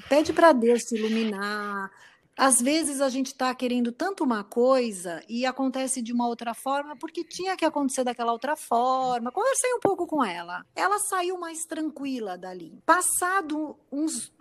Pede 0.08 0.32
para 0.32 0.52
Deus 0.52 0.82
te 0.82 0.96
iluminar 0.96 1.92
às 2.38 2.60
vezes 2.60 3.00
a 3.00 3.08
gente 3.08 3.26
está 3.26 3.52
querendo 3.52 3.90
tanto 3.90 4.22
uma 4.22 4.44
coisa 4.44 5.20
e 5.28 5.44
acontece 5.44 6.00
de 6.00 6.12
uma 6.12 6.28
outra 6.28 6.54
forma 6.54 6.96
porque 6.96 7.24
tinha 7.24 7.56
que 7.56 7.64
acontecer 7.64 8.04
daquela 8.04 8.30
outra 8.30 8.54
forma. 8.54 9.32
Conversei 9.32 9.74
um 9.74 9.80
pouco 9.80 10.06
com 10.06 10.24
ela. 10.24 10.64
Ela 10.72 11.00
saiu 11.00 11.36
mais 11.36 11.64
tranquila 11.64 12.38
dali. 12.38 12.80
Passado 12.86 13.76
uns, 13.90 14.32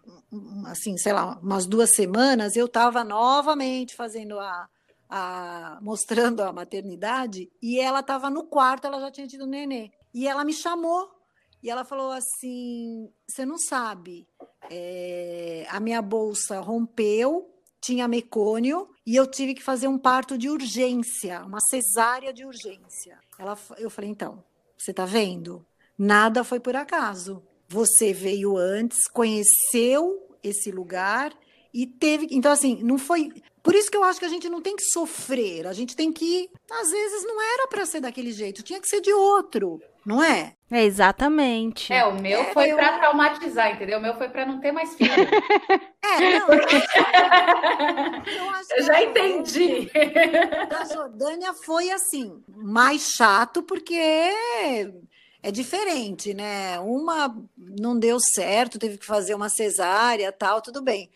assim, 0.68 0.96
sei 0.96 1.12
lá, 1.12 1.40
umas 1.42 1.66
duas 1.66 1.96
semanas, 1.96 2.56
eu 2.56 2.68
estava 2.68 3.04
novamente 3.04 3.96
fazendo 3.96 4.40
a, 4.40 4.70
a, 5.10 5.80
mostrando 5.82 6.44
a 6.44 6.54
maternidade 6.54 7.52
e 7.60 7.80
ela 7.80 8.02
estava 8.02 8.30
no 8.30 8.44
quarto, 8.44 8.86
ela 8.86 9.00
já 9.00 9.10
tinha 9.10 9.26
tido 9.26 9.48
nenê. 9.48 9.90
E 10.14 10.28
ela 10.28 10.46
me 10.46 10.54
chamou 10.54 11.10
e 11.64 11.70
ela 11.72 11.84
falou 11.84 12.12
assim: 12.12 13.12
Você 13.28 13.44
não 13.44 13.58
sabe, 13.58 14.28
é, 14.70 15.66
a 15.70 15.80
minha 15.80 16.02
bolsa 16.02 16.60
rompeu, 16.60 17.57
tinha 17.88 18.08
mecônio 18.08 18.90
e 19.06 19.16
eu 19.16 19.26
tive 19.26 19.54
que 19.54 19.64
fazer 19.64 19.88
um 19.88 19.98
parto 19.98 20.38
de 20.38 20.50
urgência, 20.50 21.42
uma 21.46 21.60
cesárea 21.62 22.34
de 22.34 22.46
urgência. 22.46 23.18
Ela, 23.40 23.58
eu 23.78 23.90
falei: 23.90 24.10
Então, 24.10 24.44
você 24.78 24.92
está 24.92 25.06
vendo? 25.06 25.66
Nada 25.98 26.44
foi 26.44 26.60
por 26.60 26.76
acaso. 26.76 27.42
Você 27.70 28.12
veio 28.14 28.58
antes, 28.58 29.08
conheceu 29.08 30.38
esse 30.44 30.70
lugar 30.70 31.34
e 31.74 31.88
teve. 31.88 32.28
Então, 32.32 32.52
assim, 32.52 32.84
não 32.84 32.98
foi. 32.98 33.32
Por 33.64 33.74
isso 33.74 33.90
que 33.90 33.98
eu 33.98 34.04
acho 34.04 34.20
que 34.20 34.26
a 34.26 34.30
gente 34.30 34.50
não 34.50 34.62
tem 34.62 34.76
que 34.76 34.84
sofrer, 34.84 35.66
a 35.66 35.74
gente 35.74 35.96
tem 35.96 36.12
que. 36.12 36.50
Às 36.70 36.90
vezes 36.90 37.24
não 37.24 37.42
era 37.42 37.68
para 37.68 37.86
ser 37.86 38.02
daquele 38.02 38.34
jeito, 38.34 38.64
tinha 38.64 38.82
que 38.82 38.88
ser 38.88 39.00
de 39.00 39.14
outro 39.14 39.82
não 40.08 40.24
é? 40.24 40.54
É, 40.72 40.86
exatamente. 40.86 41.92
É, 41.92 42.06
o 42.06 42.14
meu 42.14 42.40
é, 42.40 42.54
foi 42.54 42.72
eu... 42.72 42.78
para 42.78 42.98
traumatizar, 42.98 43.76
entendeu? 43.76 44.00
O 44.00 44.02
meu 44.02 44.16
foi 44.16 44.30
para 44.30 44.46
não 44.46 44.62
ter 44.62 44.72
mais 44.72 44.96
filho. 44.96 45.12
é, 46.02 46.40
não. 46.40 46.48
Eu, 48.26 48.50
acho 48.52 48.74
eu 48.74 48.84
já 48.84 49.04
entendi. 49.04 49.92
Da 50.70 50.86
Jordânia 50.86 51.54
foi 51.54 51.92
assim, 51.92 52.42
mais 52.48 53.10
chato 53.18 53.62
porque 53.62 54.00
é 55.44 55.52
diferente, 55.52 56.34
né? 56.34 56.80
Uma 56.80 57.38
não 57.58 58.00
deu 58.00 58.18
certo, 58.34 58.80
teve 58.80 58.98
que 58.98 59.06
fazer 59.06 59.36
uma 59.36 59.50
cesárea, 59.50 60.32
tal, 60.32 60.62
tudo 60.62 60.82
bem. 60.82 61.12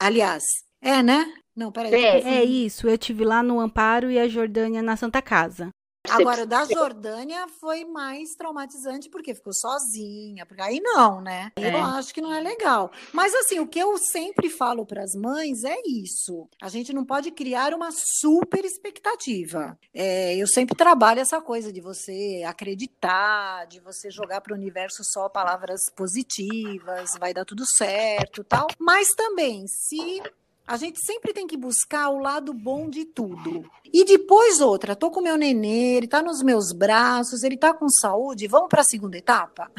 Aliás, 0.00 0.42
é, 0.82 1.00
né? 1.00 1.32
Não, 1.54 1.70
peraí. 1.70 1.94
É, 1.94 2.38
é 2.38 2.44
isso. 2.44 2.88
Eu 2.88 2.98
tive 2.98 3.24
lá 3.24 3.40
no 3.40 3.60
Amparo 3.60 4.10
e 4.10 4.18
a 4.18 4.26
Jordânia 4.26 4.82
na 4.82 4.96
Santa 4.96 5.22
Casa. 5.22 5.72
Agora, 6.10 6.46
da 6.46 6.64
Jordânia 6.64 7.46
foi 7.60 7.84
mais 7.84 8.30
traumatizante 8.36 9.08
porque 9.08 9.34
ficou 9.34 9.52
sozinha, 9.52 10.46
porque 10.46 10.62
aí 10.62 10.80
não, 10.80 11.20
né? 11.20 11.52
É. 11.56 11.74
Eu 11.74 11.84
acho 11.84 12.12
que 12.12 12.20
não 12.20 12.32
é 12.32 12.40
legal. 12.40 12.90
Mas 13.12 13.34
assim, 13.34 13.58
o 13.58 13.66
que 13.66 13.78
eu 13.78 13.96
sempre 13.98 14.48
falo 14.48 14.84
para 14.86 15.02
as 15.02 15.14
mães 15.14 15.64
é 15.64 15.76
isso. 15.86 16.48
A 16.60 16.68
gente 16.68 16.92
não 16.92 17.04
pode 17.04 17.30
criar 17.30 17.74
uma 17.74 17.90
super 17.92 18.64
expectativa. 18.64 19.78
É, 19.92 20.36
eu 20.36 20.46
sempre 20.46 20.76
trabalho 20.76 21.20
essa 21.20 21.40
coisa 21.40 21.72
de 21.72 21.80
você 21.80 22.42
acreditar, 22.46 23.66
de 23.66 23.80
você 23.80 24.10
jogar 24.10 24.40
para 24.40 24.52
o 24.52 24.56
universo 24.56 25.02
só 25.04 25.28
palavras 25.28 25.80
positivas, 25.94 27.10
vai 27.18 27.32
dar 27.32 27.44
tudo 27.44 27.64
certo, 27.66 28.44
tal. 28.44 28.66
Mas 28.78 29.08
também, 29.16 29.66
se 29.66 30.22
a 30.66 30.76
gente 30.76 30.98
sempre 31.00 31.32
tem 31.32 31.46
que 31.46 31.56
buscar 31.56 32.08
o 32.08 32.18
lado 32.18 32.52
bom 32.52 32.90
de 32.90 33.04
tudo. 33.04 33.70
E 33.92 34.04
depois 34.04 34.60
outra, 34.60 34.96
tô 34.96 35.10
com 35.10 35.20
meu 35.20 35.36
nenê, 35.36 35.96
ele 35.96 36.08
tá 36.08 36.20
nos 36.20 36.42
meus 36.42 36.72
braços, 36.72 37.44
ele 37.44 37.56
tá 37.56 37.72
com 37.72 37.88
saúde, 37.88 38.48
vamos 38.48 38.68
para 38.68 38.80
a 38.80 38.84
segunda 38.84 39.16
etapa? 39.16 39.70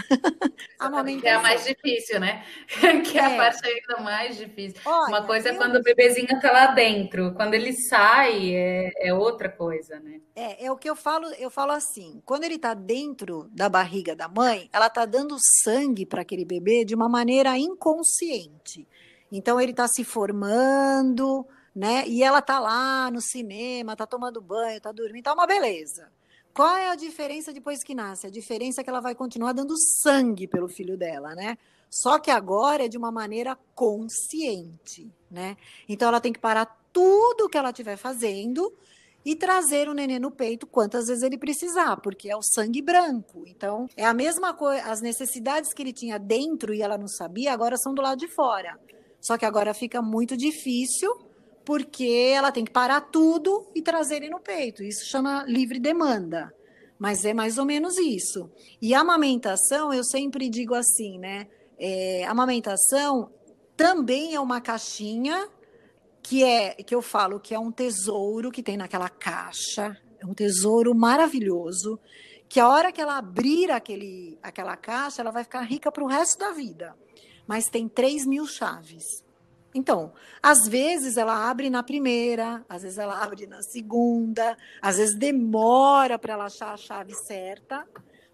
que 1.19 1.27
é 1.27 1.33
a 1.33 1.41
mais 1.41 1.65
difícil, 1.65 2.19
né? 2.19 2.45
que 3.03 3.19
é, 3.19 3.25
a 3.25 3.35
parte 3.35 3.67
ainda 3.67 4.01
mais 4.01 4.37
difícil. 4.37 4.79
Olha, 4.85 5.09
Uma 5.09 5.25
coisa 5.25 5.49
é 5.49 5.53
quando 5.55 5.75
o 5.75 5.83
bebezinho 5.83 6.39
tá 6.39 6.51
lá 6.51 6.67
dentro, 6.67 7.33
quando 7.33 7.53
ele 7.53 7.73
sai 7.73 8.55
é, 8.55 8.91
é 9.09 9.13
outra 9.13 9.49
coisa, 9.49 9.99
né? 9.99 10.21
É, 10.35 10.65
é 10.67 10.71
o 10.71 10.77
que 10.77 10.89
eu 10.89 10.95
falo, 10.95 11.27
eu 11.39 11.49
falo 11.49 11.71
assim, 11.71 12.21
quando 12.23 12.45
ele 12.45 12.57
tá 12.57 12.73
dentro 12.73 13.49
da 13.51 13.67
barriga 13.67 14.15
da 14.15 14.29
mãe, 14.29 14.69
ela 14.71 14.89
tá 14.89 15.03
dando 15.03 15.35
sangue 15.63 16.05
para 16.05 16.21
aquele 16.21 16.45
bebê 16.45 16.85
de 16.85 16.95
uma 16.95 17.09
maneira 17.09 17.57
inconsciente. 17.57 18.87
Então 19.31 19.59
ele 19.59 19.71
está 19.71 19.87
se 19.87 20.03
formando, 20.03 21.45
né? 21.75 22.07
E 22.07 22.23
ela 22.23 22.39
está 22.39 22.59
lá 22.59 23.11
no 23.11 23.21
cinema, 23.21 23.93
está 23.93 24.05
tomando 24.05 24.41
banho, 24.41 24.77
está 24.77 24.91
dormindo, 24.91 25.23
tá 25.23 25.33
uma 25.33 25.47
beleza. 25.47 26.09
Qual 26.53 26.75
é 26.75 26.89
a 26.89 26.95
diferença 26.95 27.53
depois 27.53 27.83
que 27.83 27.93
nasce? 27.93 28.25
A 28.25 28.31
diferença 28.31 28.81
é 28.81 28.83
que 28.83 28.89
ela 28.89 28.99
vai 28.99 29.13
continuar 29.13 29.53
dando 29.53 29.75
sangue 29.77 30.47
pelo 30.47 30.67
filho 30.67 30.97
dela, 30.97 31.35
né? 31.35 31.57
Só 31.89 32.17
que 32.17 32.31
agora 32.31 32.85
é 32.85 32.87
de 32.87 32.97
uma 32.97 33.11
maneira 33.11 33.57
consciente, 33.75 35.07
né? 35.29 35.55
Então 35.87 36.07
ela 36.07 36.19
tem 36.19 36.33
que 36.33 36.39
parar 36.39 36.65
tudo 36.91 37.47
que 37.47 37.57
ela 37.57 37.69
estiver 37.69 37.95
fazendo 37.95 38.73
e 39.23 39.35
trazer 39.35 39.87
o 39.87 39.93
neném 39.93 40.19
no 40.19 40.31
peito 40.31 40.65
quantas 40.65 41.07
vezes 41.07 41.21
ele 41.21 41.37
precisar, 41.37 41.97
porque 41.97 42.29
é 42.29 42.35
o 42.35 42.41
sangue 42.41 42.81
branco. 42.81 43.43
Então, 43.45 43.87
é 43.95 44.05
a 44.05 44.13
mesma 44.13 44.53
coisa, 44.53 44.83
as 44.83 45.01
necessidades 45.01 45.73
que 45.73 45.83
ele 45.83 45.93
tinha 45.93 46.17
dentro 46.17 46.73
e 46.73 46.81
ela 46.81 46.97
não 46.97 47.07
sabia, 47.07 47.53
agora 47.53 47.77
são 47.77 47.93
do 47.93 48.01
lado 48.01 48.17
de 48.17 48.27
fora. 48.29 48.79
Só 49.27 49.37
que 49.37 49.43
agora 49.43 49.73
fica 49.73 50.01
muito 50.01 50.37
difícil 50.37 51.13
porque 51.65 52.31
ela 52.33 52.49
tem 52.49 52.63
que 52.63 52.71
parar 52.71 53.01
tudo 53.01 53.69
e 53.75 53.81
trazer 53.81 54.23
ele 54.23 54.29
no 54.29 54.39
peito. 54.39 54.81
Isso 54.81 55.05
chama 55.05 55.43
livre 55.45 55.81
demanda. 55.81 56.49
Mas 56.97 57.25
é 57.25 57.33
mais 57.33 57.57
ou 57.57 57.65
menos 57.65 57.97
isso. 57.97 58.49
E 58.81 58.93
a 58.93 59.01
amamentação, 59.01 59.91
eu 59.91 60.01
sempre 60.01 60.49
digo 60.49 60.73
assim, 60.73 61.19
né? 61.19 61.45
É, 61.77 62.23
a 62.23 62.31
amamentação 62.31 63.29
também 63.75 64.33
é 64.33 64.39
uma 64.39 64.61
caixinha 64.61 65.49
que 66.23 66.41
é 66.41 66.75
que 66.75 66.95
eu 66.95 67.01
falo 67.01 67.37
que 67.37 67.53
é 67.53 67.59
um 67.59 67.69
tesouro 67.69 68.49
que 68.49 68.63
tem 68.63 68.77
naquela 68.77 69.09
caixa, 69.09 69.97
é 70.21 70.25
um 70.25 70.33
tesouro 70.33 70.95
maravilhoso, 70.95 71.99
que 72.47 72.61
a 72.61 72.69
hora 72.69 72.93
que 72.93 73.01
ela 73.01 73.17
abrir 73.17 73.71
aquele, 73.71 74.39
aquela 74.41 74.77
caixa, 74.77 75.21
ela 75.21 75.31
vai 75.31 75.43
ficar 75.43 75.63
rica 75.63 75.91
para 75.91 76.03
o 76.03 76.07
resto 76.07 76.39
da 76.39 76.53
vida 76.53 76.95
mas 77.47 77.65
tem 77.65 77.87
3 77.87 78.25
mil 78.25 78.45
chaves. 78.45 79.23
Então, 79.73 80.11
às 80.41 80.67
vezes 80.67 81.17
ela 81.17 81.49
abre 81.49 81.69
na 81.69 81.83
primeira, 81.83 82.65
às 82.67 82.81
vezes 82.81 82.97
ela 82.97 83.21
abre 83.23 83.45
na 83.45 83.61
segunda, 83.61 84.57
às 84.81 84.97
vezes 84.97 85.15
demora 85.15 86.17
para 86.17 86.33
ela 86.33 86.45
achar 86.45 86.73
a 86.73 86.77
chave 86.77 87.13
certa, 87.13 87.87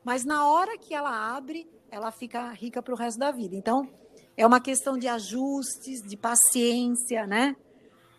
mas 0.04 0.24
na 0.24 0.48
hora 0.48 0.78
que 0.78 0.94
ela 0.94 1.36
abre, 1.36 1.68
ela 1.92 2.12
fica 2.12 2.52
rica 2.52 2.82
para 2.82 2.94
o 2.94 2.98
resto 2.98 3.20
da 3.20 3.32
vida. 3.32 3.56
Então, 3.56 3.90
é 4.36 4.46
uma 4.48 4.60
questão 4.60 4.98
de 4.98 5.08
ajustes, 5.08 6.02
de 6.02 6.18
paciência, 6.18 7.28
né? 7.28 7.56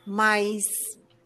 Mas 0.06 0.62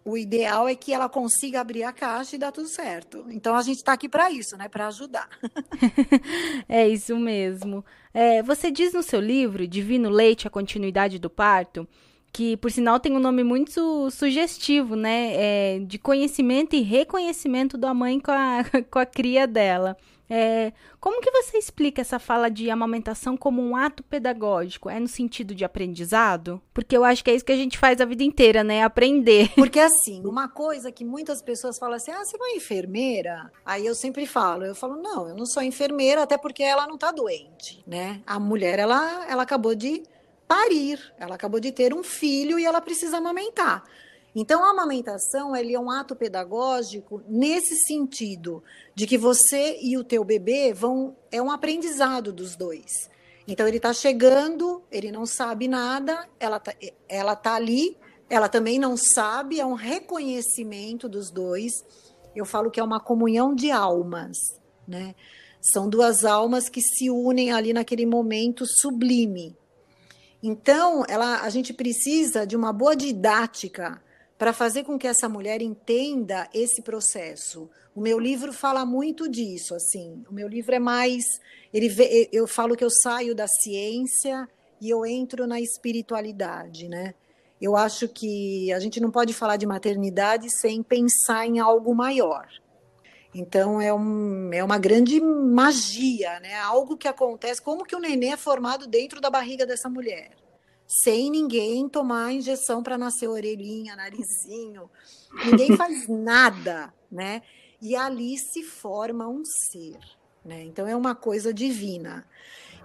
o 0.04 0.16
ideal 0.16 0.66
é 0.66 0.74
que 0.74 0.92
ela 0.92 1.08
consiga 1.08 1.60
abrir 1.60 1.84
a 1.84 1.92
caixa 1.92 2.34
e 2.34 2.38
dar 2.38 2.50
tudo 2.50 2.68
certo. 2.68 3.26
Então 3.28 3.54
a 3.54 3.62
gente 3.62 3.76
está 3.76 3.92
aqui 3.92 4.08
para 4.08 4.30
isso, 4.30 4.56
né? 4.56 4.68
Para 4.68 4.86
ajudar. 4.86 5.28
é 6.66 6.88
isso 6.88 7.16
mesmo. 7.16 7.84
É, 8.20 8.42
você 8.42 8.68
diz 8.68 8.92
no 8.92 9.00
seu 9.00 9.20
livro, 9.20 9.64
Divino 9.64 10.10
Leite, 10.10 10.48
a 10.48 10.50
continuidade 10.50 11.20
do 11.20 11.30
parto, 11.30 11.86
que 12.32 12.56
por 12.56 12.70
sinal 12.70 13.00
tem 13.00 13.16
um 13.16 13.20
nome 13.20 13.42
muito 13.42 14.10
sugestivo, 14.10 14.94
né? 14.94 15.32
É, 15.34 15.78
de 15.80 15.98
conhecimento 15.98 16.76
e 16.76 16.82
reconhecimento 16.82 17.76
da 17.76 17.92
mãe 17.92 18.20
com 18.20 18.32
a, 18.32 18.64
com 18.90 18.98
a 18.98 19.06
cria 19.06 19.46
dela. 19.46 19.96
É, 20.30 20.72
como 21.00 21.22
que 21.22 21.30
você 21.30 21.56
explica 21.56 22.02
essa 22.02 22.18
fala 22.18 22.50
de 22.50 22.70
amamentação 22.70 23.36
como 23.36 23.62
um 23.62 23.74
ato 23.74 24.02
pedagógico? 24.02 24.90
É 24.90 25.00
no 25.00 25.08
sentido 25.08 25.54
de 25.54 25.64
aprendizado? 25.64 26.60
Porque 26.74 26.96
eu 26.96 27.02
acho 27.02 27.24
que 27.24 27.30
é 27.30 27.34
isso 27.34 27.44
que 27.44 27.52
a 27.52 27.56
gente 27.56 27.78
faz 27.78 28.00
a 28.00 28.04
vida 28.04 28.22
inteira, 28.22 28.62
né? 28.62 28.82
Aprender. 28.82 29.50
Porque 29.56 29.80
assim, 29.80 30.22
uma 30.26 30.48
coisa 30.48 30.92
que 30.92 31.04
muitas 31.04 31.40
pessoas 31.40 31.78
falam 31.78 31.96
assim: 31.96 32.10
ah, 32.10 32.24
você 32.24 32.36
é 32.38 32.56
enfermeira? 32.56 33.50
Aí 33.64 33.86
eu 33.86 33.94
sempre 33.94 34.26
falo, 34.26 34.64
eu 34.64 34.74
falo, 34.74 35.00
não, 35.00 35.28
eu 35.28 35.34
não 35.34 35.46
sou 35.46 35.62
enfermeira, 35.62 36.22
até 36.22 36.36
porque 36.36 36.62
ela 36.62 36.86
não 36.86 36.98
tá 36.98 37.10
doente, 37.10 37.82
né? 37.86 38.20
A 38.26 38.38
mulher, 38.38 38.78
ela, 38.78 39.26
ela 39.28 39.42
acabou 39.42 39.74
de 39.74 40.02
parir, 40.48 40.98
ela 41.18 41.34
acabou 41.34 41.60
de 41.60 41.70
ter 41.70 41.92
um 41.92 42.02
filho 42.02 42.58
e 42.58 42.64
ela 42.64 42.80
precisa 42.80 43.18
amamentar. 43.18 43.84
Então, 44.34 44.64
a 44.64 44.70
amamentação 44.70 45.54
ele 45.54 45.74
é 45.74 45.80
um 45.80 45.90
ato 45.90 46.16
pedagógico 46.16 47.22
nesse 47.28 47.76
sentido, 47.86 48.62
de 48.94 49.06
que 49.06 49.18
você 49.18 49.78
e 49.80 49.96
o 49.96 50.04
teu 50.04 50.24
bebê 50.24 50.72
vão. 50.72 51.16
É 51.30 51.40
um 51.40 51.50
aprendizado 51.50 52.32
dos 52.32 52.56
dois. 52.56 53.10
Então, 53.46 53.66
ele 53.66 53.78
está 53.78 53.92
chegando, 53.92 54.82
ele 54.90 55.10
não 55.10 55.26
sabe 55.26 55.68
nada, 55.68 56.28
ela 56.38 56.58
está 56.58 56.74
ela 57.08 57.34
tá 57.34 57.54
ali, 57.54 57.96
ela 58.30 58.48
também 58.48 58.78
não 58.78 58.96
sabe, 58.96 59.58
é 59.58 59.66
um 59.66 59.74
reconhecimento 59.74 61.08
dos 61.08 61.30
dois. 61.30 61.72
Eu 62.36 62.44
falo 62.44 62.70
que 62.70 62.78
é 62.78 62.84
uma 62.84 63.00
comunhão 63.00 63.54
de 63.54 63.70
almas, 63.70 64.36
né? 64.86 65.14
São 65.60 65.88
duas 65.88 66.24
almas 66.24 66.68
que 66.68 66.80
se 66.80 67.10
unem 67.10 67.50
ali 67.50 67.72
naquele 67.72 68.06
momento 68.06 68.64
sublime. 68.64 69.56
Então, 70.42 71.04
ela, 71.08 71.42
a 71.42 71.50
gente 71.50 71.72
precisa 71.72 72.46
de 72.46 72.56
uma 72.56 72.72
boa 72.72 72.94
didática 72.94 74.00
para 74.36 74.52
fazer 74.52 74.84
com 74.84 74.98
que 74.98 75.06
essa 75.06 75.28
mulher 75.28 75.60
entenda 75.60 76.48
esse 76.54 76.80
processo. 76.82 77.68
O 77.94 78.00
meu 78.00 78.18
livro 78.18 78.52
fala 78.52 78.86
muito 78.86 79.28
disso, 79.28 79.74
assim. 79.74 80.22
O 80.30 80.32
meu 80.34 80.46
livro 80.46 80.74
é 80.74 80.78
mais, 80.78 81.24
ele 81.74 81.88
eu 82.32 82.46
falo 82.46 82.76
que 82.76 82.84
eu 82.84 82.90
saio 82.90 83.34
da 83.34 83.48
ciência 83.48 84.48
e 84.80 84.88
eu 84.88 85.04
entro 85.04 85.46
na 85.46 85.60
espiritualidade, 85.60 86.88
né? 86.88 87.14
eu 87.60 87.76
acho 87.76 88.08
que 88.08 88.72
a 88.72 88.78
gente 88.78 89.00
não 89.00 89.10
pode 89.10 89.34
falar 89.34 89.56
de 89.56 89.66
maternidade 89.66 90.48
sem 90.60 90.82
pensar 90.82 91.46
em 91.46 91.58
algo 91.58 91.94
maior. 91.94 92.46
Então 93.34 93.80
é, 93.80 93.92
um, 93.92 94.52
é 94.52 94.64
uma 94.64 94.78
grande 94.78 95.20
magia, 95.20 96.40
né? 96.40 96.58
Algo 96.60 96.96
que 96.96 97.06
acontece, 97.06 97.60
como 97.60 97.84
que 97.84 97.94
o 97.94 98.00
neném 98.00 98.32
é 98.32 98.36
formado 98.36 98.86
dentro 98.86 99.20
da 99.20 99.28
barriga 99.28 99.66
dessa 99.66 99.88
mulher, 99.88 100.30
sem 100.86 101.30
ninguém 101.30 101.88
tomar 101.88 102.32
injeção 102.32 102.82
para 102.82 102.96
nascer 102.96 103.28
orelhinha, 103.28 103.94
narizinho, 103.94 104.90
ninguém 105.44 105.76
faz 105.76 106.08
nada, 106.08 106.92
né? 107.10 107.42
E 107.80 107.94
ali 107.94 108.36
se 108.38 108.62
forma 108.62 109.28
um 109.28 109.42
ser, 109.44 109.98
né? 110.44 110.62
Então 110.64 110.88
é 110.88 110.96
uma 110.96 111.14
coisa 111.14 111.52
divina. 111.52 112.26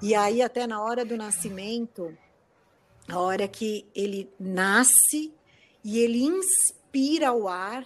E 0.01 0.13
aí 0.13 0.41
até 0.41 0.67
na 0.67 0.83
hora 0.83 1.05
do 1.05 1.15
nascimento, 1.15 2.15
a 3.07 3.19
hora 3.19 3.47
que 3.47 3.87
ele 3.95 4.29
nasce 4.37 5.33
e 5.83 5.99
ele 5.99 6.23
inspira 6.23 7.31
o 7.31 7.47
ar, 7.47 7.85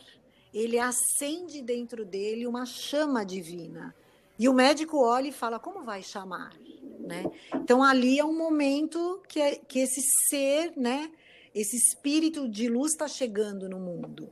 ele 0.54 0.80
acende 0.80 1.62
dentro 1.62 2.06
dele 2.06 2.48
uma 2.48 2.66
chama 2.66 3.26
divina. 3.26 3.96
E 4.40 4.48
o 4.48 4.54
médico 4.54 4.98
olha 4.98 5.28
e 5.28 5.32
fala: 5.32 5.60
como 5.60 5.84
vai 5.84 6.02
chamar? 6.04 6.54
Né? 7.00 7.26
Então, 7.56 7.84
ali 7.84 8.20
é 8.20 8.26
um 8.26 8.38
momento 8.38 9.22
que, 9.28 9.40
é, 9.40 9.56
que 9.56 9.80
esse 9.80 10.02
ser, 10.30 10.74
né, 10.76 11.12
esse 11.56 11.78
espírito 11.78 12.48
de 12.48 12.68
luz 12.68 12.92
está 12.92 13.08
chegando 13.08 13.70
no 13.70 13.80
mundo. 13.80 14.30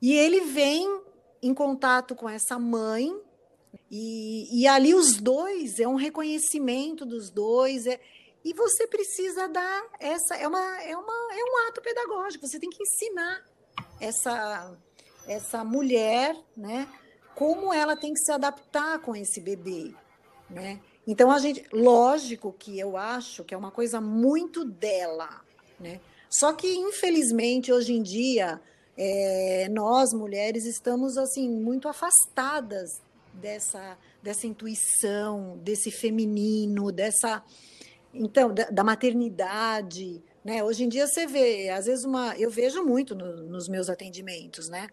E 0.00 0.14
ele 0.14 0.40
vem 0.40 1.00
em 1.42 1.52
contato 1.52 2.14
com 2.14 2.28
essa 2.28 2.58
mãe, 2.58 3.12
e, 3.90 4.60
e 4.62 4.66
ali 4.66 4.94
os 4.94 5.16
dois, 5.16 5.78
é 5.80 5.88
um 5.88 5.96
reconhecimento 5.96 7.04
dos 7.04 7.30
dois, 7.30 7.86
é, 7.86 8.00
e 8.44 8.52
você 8.52 8.86
precisa 8.86 9.48
dar 9.48 9.84
essa. 9.98 10.36
É, 10.36 10.46
uma, 10.46 10.82
é, 10.82 10.96
uma, 10.96 11.34
é 11.34 11.44
um 11.44 11.68
ato 11.68 11.80
pedagógico, 11.80 12.46
você 12.46 12.58
tem 12.58 12.70
que 12.70 12.82
ensinar 12.82 13.44
essa 14.00 14.76
essa 15.26 15.64
mulher, 15.64 16.36
né? 16.56 16.88
Como 17.34 17.72
ela 17.72 17.96
tem 17.96 18.12
que 18.12 18.20
se 18.20 18.30
adaptar 18.30 18.98
com 19.00 19.16
esse 19.16 19.40
bebê, 19.40 19.94
né? 20.48 20.80
Então 21.06 21.30
a 21.30 21.38
gente, 21.38 21.64
lógico 21.72 22.52
que 22.52 22.78
eu 22.78 22.96
acho 22.96 23.42
que 23.44 23.54
é 23.54 23.56
uma 23.56 23.70
coisa 23.70 24.00
muito 24.00 24.64
dela, 24.64 25.40
né? 25.78 26.00
Só 26.30 26.52
que 26.52 26.68
infelizmente 26.74 27.72
hoje 27.72 27.92
em 27.92 28.02
dia 28.02 28.60
é, 28.96 29.68
nós 29.70 30.12
mulheres 30.12 30.64
estamos 30.64 31.16
assim 31.16 31.48
muito 31.48 31.88
afastadas 31.88 33.00
dessa 33.32 33.98
dessa 34.22 34.46
intuição, 34.46 35.58
desse 35.62 35.90
feminino, 35.90 36.92
dessa 36.92 37.42
então 38.14 38.54
da, 38.54 38.70
da 38.70 38.84
maternidade, 38.84 40.22
né? 40.44 40.62
Hoje 40.62 40.84
em 40.84 40.88
dia 40.88 41.06
você 41.06 41.26
vê, 41.26 41.70
às 41.70 41.86
vezes 41.86 42.04
uma, 42.04 42.36
eu 42.36 42.50
vejo 42.50 42.84
muito 42.84 43.14
no, 43.14 43.42
nos 43.44 43.68
meus 43.68 43.88
atendimentos, 43.88 44.68
né? 44.68 44.88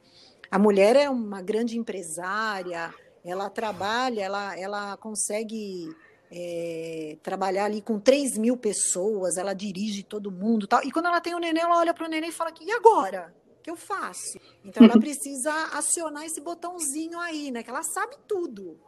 A 0.51 0.57
mulher 0.57 0.95
é 0.95 1.09
uma 1.09 1.41
grande 1.41 1.77
empresária, 1.77 2.93
ela 3.23 3.49
trabalha, 3.49 4.21
ela, 4.21 4.57
ela 4.59 4.97
consegue 4.97 5.95
é, 6.31 7.17
trabalhar 7.21 7.65
ali 7.65 7.81
com 7.81 7.99
3 7.99 8.37
mil 8.37 8.55
pessoas, 8.55 9.37
ela 9.37 9.53
dirige 9.53 10.03
todo 10.03 10.31
mundo 10.31 10.67
tal. 10.67 10.83
E 10.83 10.91
quando 10.91 11.07
ela 11.07 11.21
tem 11.21 11.35
o 11.35 11.39
neném, 11.39 11.63
ela 11.63 11.77
olha 11.77 11.93
para 11.93 12.05
o 12.05 12.09
neném 12.09 12.29
e 12.29 12.33
fala: 12.33 12.53
e 12.61 12.71
agora? 12.71 13.33
O 13.59 13.61
que 13.61 13.69
eu 13.69 13.75
faço? 13.75 14.39
Então 14.63 14.83
ela 14.83 14.97
precisa 14.99 15.51
acionar 15.73 16.25
esse 16.25 16.39
botãozinho 16.39 17.19
aí, 17.19 17.51
né? 17.51 17.61
Que 17.61 17.69
ela 17.69 17.83
sabe 17.83 18.15
tudo. 18.27 18.79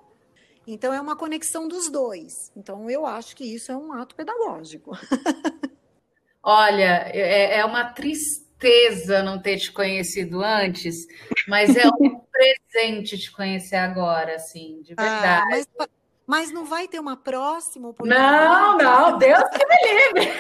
Então 0.66 0.93
é 0.93 1.01
uma 1.01 1.16
conexão 1.16 1.68
dos 1.68 1.89
dois. 1.89 2.34
Então 2.55 2.89
eu 2.89 3.05
acho 3.05 3.36
que 3.36 3.43
isso 3.43 3.72
é 3.72 3.76
um 3.76 3.91
ato 3.93 4.16
pedagógico. 4.16 4.91
Olha, 6.44 7.10
é, 7.14 7.60
é 7.60 7.66
uma 7.66 7.86
tristeza 7.86 9.22
não 9.22 9.39
ter 9.39 9.58
te 9.58 9.72
conhecido 9.72 10.42
antes, 10.42 11.08
mas 11.48 11.76
é 11.76 11.88
um 11.88 12.20
presente 12.32 13.18
te 13.18 13.32
conhecer 13.32 13.76
agora, 13.76 14.36
assim, 14.36 14.82
de 14.82 14.94
ah, 14.98 15.04
verdade. 15.04 15.44
Ah, 15.44 15.46
mas, 15.50 15.89
mas, 16.26 16.52
não 16.52 16.66
vai 16.66 16.88
ter 16.88 17.00
uma 17.00 17.16
próxima 17.16 17.94
Não, 18.04 18.78
não, 18.78 19.18
Deus 19.18 19.44
que 19.50 19.66
me 19.66 20.20
livre. 20.22 20.34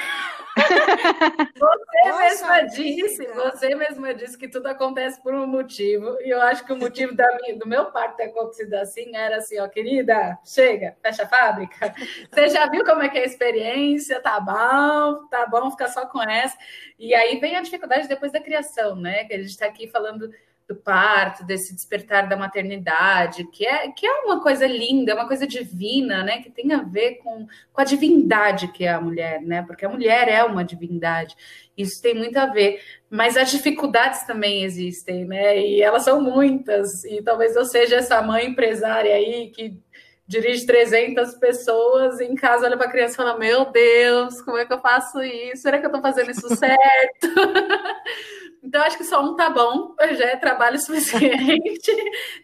Você 0.61 2.09
Poxa 2.09 2.19
mesma 2.19 2.61
disse, 2.63 3.27
você 3.27 3.75
mesma 3.75 4.13
disse 4.13 4.37
que 4.37 4.47
tudo 4.47 4.67
acontece 4.67 5.21
por 5.21 5.33
um 5.33 5.45
motivo, 5.45 6.17
e 6.21 6.29
eu 6.29 6.41
acho 6.41 6.65
que 6.65 6.73
o 6.73 6.77
motivo 6.77 7.15
da 7.15 7.27
minha, 7.37 7.57
do 7.57 7.67
meu 7.67 7.85
parto 7.91 8.17
ter 8.17 8.25
acontecido 8.25 8.73
assim 8.75 9.15
era 9.15 9.37
assim, 9.37 9.59
ó, 9.59 9.67
querida, 9.67 10.37
chega, 10.43 10.95
fecha 11.01 11.23
a 11.23 11.27
fábrica. 11.27 11.93
Você 12.31 12.49
já 12.49 12.67
viu 12.67 12.83
como 12.83 13.01
é 13.01 13.09
que 13.09 13.17
é 13.17 13.21
a 13.21 13.25
experiência? 13.25 14.19
Tá 14.21 14.39
bom, 14.39 15.27
tá 15.27 15.45
bom, 15.45 15.71
fica 15.71 15.87
só 15.87 16.05
com 16.05 16.21
essa. 16.21 16.57
E 16.97 17.13
aí 17.13 17.39
vem 17.39 17.55
a 17.55 17.61
dificuldade 17.61 18.07
depois 18.07 18.31
da 18.31 18.39
criação, 18.39 18.95
né? 18.95 19.23
Que 19.25 19.33
a 19.33 19.37
gente 19.37 19.49
está 19.49 19.65
aqui 19.65 19.87
falando 19.87 20.31
do 20.71 20.75
parto, 20.75 21.43
desse 21.43 21.75
despertar 21.75 22.29
da 22.29 22.37
maternidade, 22.37 23.45
que 23.51 23.65
é, 23.65 23.91
que 23.91 24.05
é 24.05 24.11
uma 24.21 24.41
coisa 24.41 24.65
linda, 24.65 25.11
é 25.11 25.15
uma 25.15 25.27
coisa 25.27 25.45
divina, 25.45 26.23
né? 26.23 26.41
Que 26.41 26.49
tem 26.49 26.71
a 26.71 26.81
ver 26.81 27.15
com, 27.15 27.45
com 27.73 27.81
a 27.81 27.83
divindade 27.83 28.69
que 28.69 28.85
é 28.85 28.93
a 28.93 29.01
mulher, 29.01 29.41
né? 29.41 29.61
Porque 29.63 29.85
a 29.85 29.89
mulher 29.89 30.29
é 30.29 30.43
uma 30.43 30.63
divindade. 30.63 31.35
Isso 31.77 32.01
tem 32.01 32.13
muito 32.15 32.37
a 32.37 32.45
ver. 32.45 32.81
Mas 33.09 33.35
as 33.35 33.51
dificuldades 33.51 34.23
também 34.23 34.63
existem, 34.63 35.25
né? 35.25 35.59
E 35.59 35.81
elas 35.81 36.03
são 36.03 36.21
muitas. 36.21 37.03
E 37.03 37.21
talvez 37.21 37.55
eu 37.55 37.65
seja 37.65 37.97
essa 37.97 38.21
mãe 38.21 38.47
empresária 38.47 39.13
aí 39.13 39.51
que 39.51 39.77
dirige 40.25 40.65
300 40.65 41.35
pessoas 41.35 42.21
e 42.21 42.23
em 42.23 42.35
casa 42.35 42.65
olha 42.65 42.77
para 42.77 42.87
a 42.87 42.91
criança 42.91 43.13
e 43.13 43.17
fala: 43.17 43.37
Meu 43.37 43.65
Deus, 43.65 44.41
como 44.41 44.57
é 44.57 44.65
que 44.65 44.71
eu 44.71 44.79
faço 44.79 45.21
isso? 45.21 45.63
Será 45.63 45.77
que 45.77 45.85
eu 45.85 45.89
estou 45.89 46.01
fazendo 46.01 46.31
isso 46.31 46.47
certo? 46.55 47.27
Então, 48.63 48.83
acho 48.83 48.97
que 48.97 49.03
só 49.03 49.23
um 49.23 49.35
tá 49.35 49.49
bom, 49.49 49.95
já 49.99 50.25
é 50.25 50.35
trabalho 50.35 50.77
suficiente, 50.79 51.91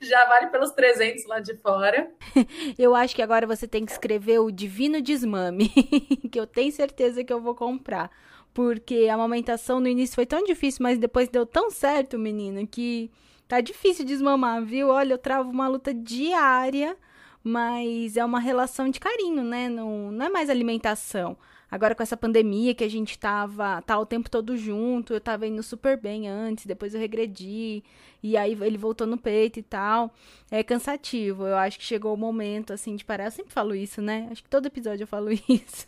já 0.02 0.26
vale 0.26 0.48
pelos 0.48 0.72
300 0.72 1.26
lá 1.28 1.40
de 1.40 1.56
fora. 1.58 2.12
Eu 2.78 2.96
acho 2.96 3.16
que 3.16 3.22
agora 3.22 3.46
você 3.46 3.68
tem 3.68 3.86
que 3.86 3.92
escrever 3.92 4.40
o 4.40 4.52
Divino 4.52 5.02
Desmame, 5.02 5.70
que 6.32 6.40
eu 6.40 6.48
tenho 6.48 6.72
certeza 6.72 7.24
que 7.24 7.32
eu 7.32 7.40
vou 7.40 7.56
comprar. 7.56 8.10
Porque 8.54 9.08
a 9.10 9.14
amamentação 9.14 9.80
no 9.80 9.88
início 9.88 10.16
foi 10.16 10.26
tão 10.26 10.44
difícil, 10.44 10.82
mas 10.82 10.98
depois 10.98 11.30
deu 11.30 11.46
tão 11.46 11.70
certo, 11.70 12.18
menino, 12.18 12.66
que 12.66 13.12
tá 13.48 13.62
difícil 13.62 14.04
desmamar, 14.04 14.64
viu? 14.64 14.90
Olha, 14.90 15.14
eu 15.14 15.18
travo 15.18 15.52
uma 15.52 15.68
luta 15.68 15.94
diária, 15.94 16.98
mas 17.44 18.18
é 18.18 18.26
uma 18.26 18.40
relação 18.40 18.90
de 18.90 19.00
carinho, 19.00 19.44
né? 19.44 19.70
Não, 19.70 20.12
não 20.12 20.26
é 20.26 20.30
mais 20.30 20.50
alimentação. 20.50 21.38
Agora 21.70 21.94
com 21.94 22.02
essa 22.02 22.16
pandemia 22.16 22.74
que 22.74 22.84
a 22.84 22.90
gente 22.90 23.20
tava 23.20 23.82
tá 23.82 24.00
o 24.00 24.06
tempo 24.06 24.30
todo 24.30 24.56
junto, 24.56 25.14
eu 25.14 25.20
tava 25.20 25.46
indo 25.46 25.62
super 25.62 25.98
bem 25.98 26.28
antes, 26.28 26.66
depois 26.66 26.94
eu 26.94 27.00
regredi, 27.00 27.84
e 28.24 28.38
aí 28.38 28.58
ele 28.62 28.78
voltou 28.78 29.06
no 29.06 29.18
peito 29.18 29.60
e 29.60 29.64
tal. 29.64 30.14
É 30.50 30.64
cansativo. 30.64 31.46
Eu 31.46 31.58
acho 31.58 31.78
que 31.78 31.84
chegou 31.84 32.14
o 32.14 32.18
momento 32.18 32.72
assim 32.72 32.96
de 32.96 33.04
parar. 33.04 33.26
Eu 33.26 33.32
sempre 33.32 33.54
falo 33.54 33.76
isso, 33.76 34.02
né? 34.02 34.28
Acho 34.32 34.44
que 34.44 34.50
todo 34.50 34.66
episódio 34.66 35.04
eu 35.04 35.08
falo 35.08 35.30
isso. 35.48 35.86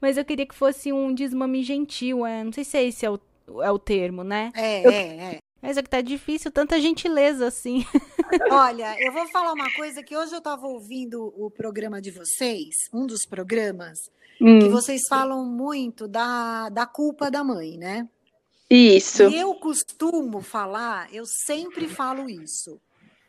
Mas 0.00 0.16
eu 0.16 0.24
queria 0.24 0.46
que 0.46 0.54
fosse 0.54 0.92
um 0.92 1.12
desmame 1.12 1.62
gentil, 1.62 2.24
é, 2.24 2.44
não 2.44 2.52
sei 2.52 2.64
se 2.64 2.76
é 2.76 2.84
esse 2.84 3.04
é 3.04 3.10
o, 3.10 3.20
é 3.62 3.70
o 3.70 3.78
termo, 3.78 4.22
né? 4.22 4.52
É, 4.54 4.86
eu... 4.86 4.90
é, 4.90 5.34
é. 5.34 5.38
Mas 5.62 5.76
é 5.76 5.82
que 5.82 5.90
tá 5.90 6.00
difícil, 6.00 6.50
tanta 6.50 6.80
gentileza 6.80 7.46
assim. 7.46 7.84
Olha, 8.50 8.96
eu 8.98 9.12
vou 9.12 9.26
falar 9.28 9.52
uma 9.52 9.70
coisa 9.74 10.02
que 10.02 10.16
hoje 10.16 10.32
eu 10.32 10.38
estava 10.38 10.66
ouvindo 10.66 11.32
o 11.36 11.50
programa 11.50 12.00
de 12.00 12.10
vocês, 12.10 12.74
um 12.92 13.06
dos 13.06 13.26
programas, 13.28 13.98
hum. 14.40 14.58
que 14.58 14.68
vocês 14.68 15.02
falam 15.08 15.44
muito 15.44 16.08
da, 16.08 16.68
da 16.70 16.86
culpa 16.86 17.30
da 17.30 17.44
mãe, 17.44 17.76
né? 17.76 18.08
Isso. 18.70 19.24
E 19.24 19.36
eu 19.36 19.52
costumo 19.54 20.40
falar, 20.40 21.12
eu 21.12 21.24
sempre 21.26 21.88
falo 21.88 22.30
isso. 22.30 22.80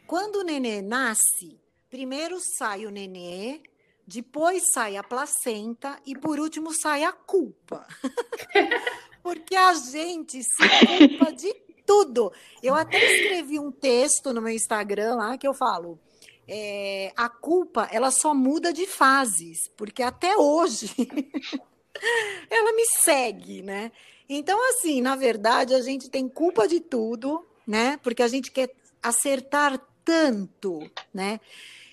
Quando 0.06 0.38
o 0.38 0.44
nenê 0.44 0.82
nasce, 0.82 1.60
primeiro 1.90 2.38
sai 2.40 2.86
o 2.86 2.92
nenê, 2.92 3.60
depois 4.06 4.62
sai 4.74 4.98
a 4.98 5.04
placenta 5.04 6.00
e 6.06 6.18
por 6.18 6.40
último 6.40 6.74
sai 6.74 7.04
a 7.04 7.12
culpa. 7.12 7.88
Porque 9.24 9.56
a 9.56 9.74
gente 9.74 10.42
se 10.44 11.08
culpa 11.08 11.32
de 11.32 11.54
tudo. 11.92 12.32
Eu 12.64 12.74
até 12.74 12.98
escrevi 12.98 13.60
um 13.60 13.70
texto 13.70 14.32
no 14.32 14.42
meu 14.42 14.54
Instagram 14.54 15.16
lá 15.16 15.38
que 15.38 15.46
eu 15.46 15.54
falo. 15.54 16.00
É, 16.48 17.12
a 17.18 17.28
culpa 17.28 17.90
ela 17.92 18.12
só 18.12 18.34
muda 18.34 18.72
de 18.72 18.86
fases, 18.86 19.70
porque 19.76 20.02
até 20.02 20.38
hoje 20.38 20.90
ela 22.50 22.72
me 22.74 22.86
segue, 23.04 23.62
né? 23.62 23.92
Então, 24.30 24.58
assim, 24.70 25.02
na 25.02 25.18
verdade, 25.18 25.74
a 25.74 25.82
gente 25.82 26.10
tem 26.10 26.30
culpa 26.30 26.66
de 26.66 26.80
tudo, 26.80 27.46
né? 27.68 28.00
Porque 28.02 28.24
a 28.24 28.28
gente 28.30 28.50
quer 28.52 28.74
acertar 29.04 29.78
tanto, 30.06 30.90
né? 31.14 31.42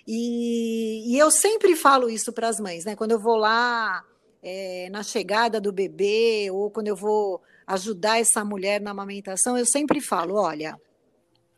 E, 0.06 1.12
e 1.12 1.18
eu 1.18 1.30
sempre 1.30 1.74
falo 1.74 2.08
isso 2.08 2.32
para 2.32 2.48
as 2.48 2.60
mães, 2.60 2.84
né? 2.84 2.94
Quando 2.94 3.12
eu 3.12 3.20
vou 3.20 3.36
lá 3.36 4.04
é, 4.42 4.88
na 4.90 5.02
chegada 5.02 5.60
do 5.60 5.72
bebê 5.72 6.48
ou 6.52 6.70
quando 6.70 6.86
eu 6.86 6.96
vou 6.96 7.42
ajudar 7.68 8.18
essa 8.18 8.42
mulher 8.44 8.80
na 8.80 8.90
amamentação, 8.90 9.56
eu 9.56 9.66
sempre 9.66 10.00
falo: 10.00 10.34
olha, 10.34 10.80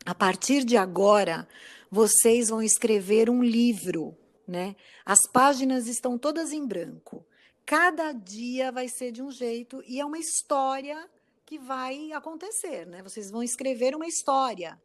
a 0.04 0.14
partir 0.14 0.64
de 0.64 0.76
agora, 0.76 1.48
vocês 1.90 2.48
vão 2.48 2.60
escrever 2.60 3.30
um 3.30 3.42
livro, 3.42 4.16
né? 4.46 4.74
As 5.06 5.26
páginas 5.26 5.86
estão 5.86 6.18
todas 6.18 6.52
em 6.52 6.66
branco. 6.66 7.24
Cada 7.64 8.12
dia 8.12 8.72
vai 8.72 8.88
ser 8.88 9.12
de 9.12 9.22
um 9.22 9.30
jeito 9.30 9.82
e 9.86 10.00
é 10.00 10.04
uma 10.04 10.18
história 10.18 11.08
que 11.46 11.58
vai 11.58 12.12
acontecer, 12.12 12.86
né? 12.86 13.02
Vocês 13.02 13.30
vão 13.30 13.42
escrever 13.42 13.94
uma 13.94 14.06
história 14.06 14.80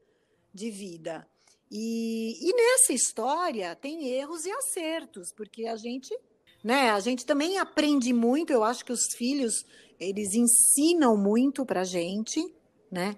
de 0.53 0.69
vida. 0.69 1.27
E, 1.71 2.37
e 2.39 2.53
nessa 2.53 2.93
história 2.93 3.75
tem 3.75 4.07
erros 4.09 4.45
e 4.45 4.51
acertos, 4.51 5.31
porque 5.31 5.65
a 5.65 5.75
gente, 5.75 6.15
né? 6.63 6.91
A 6.91 6.99
gente 6.99 7.25
também 7.25 7.57
aprende 7.57 8.13
muito. 8.13 8.53
Eu 8.53 8.63
acho 8.63 8.85
que 8.85 8.91
os 8.91 9.07
filhos 9.17 9.65
eles 9.99 10.33
ensinam 10.33 11.17
muito 11.17 11.65
para 11.65 11.83
gente, 11.83 12.53
né? 12.91 13.15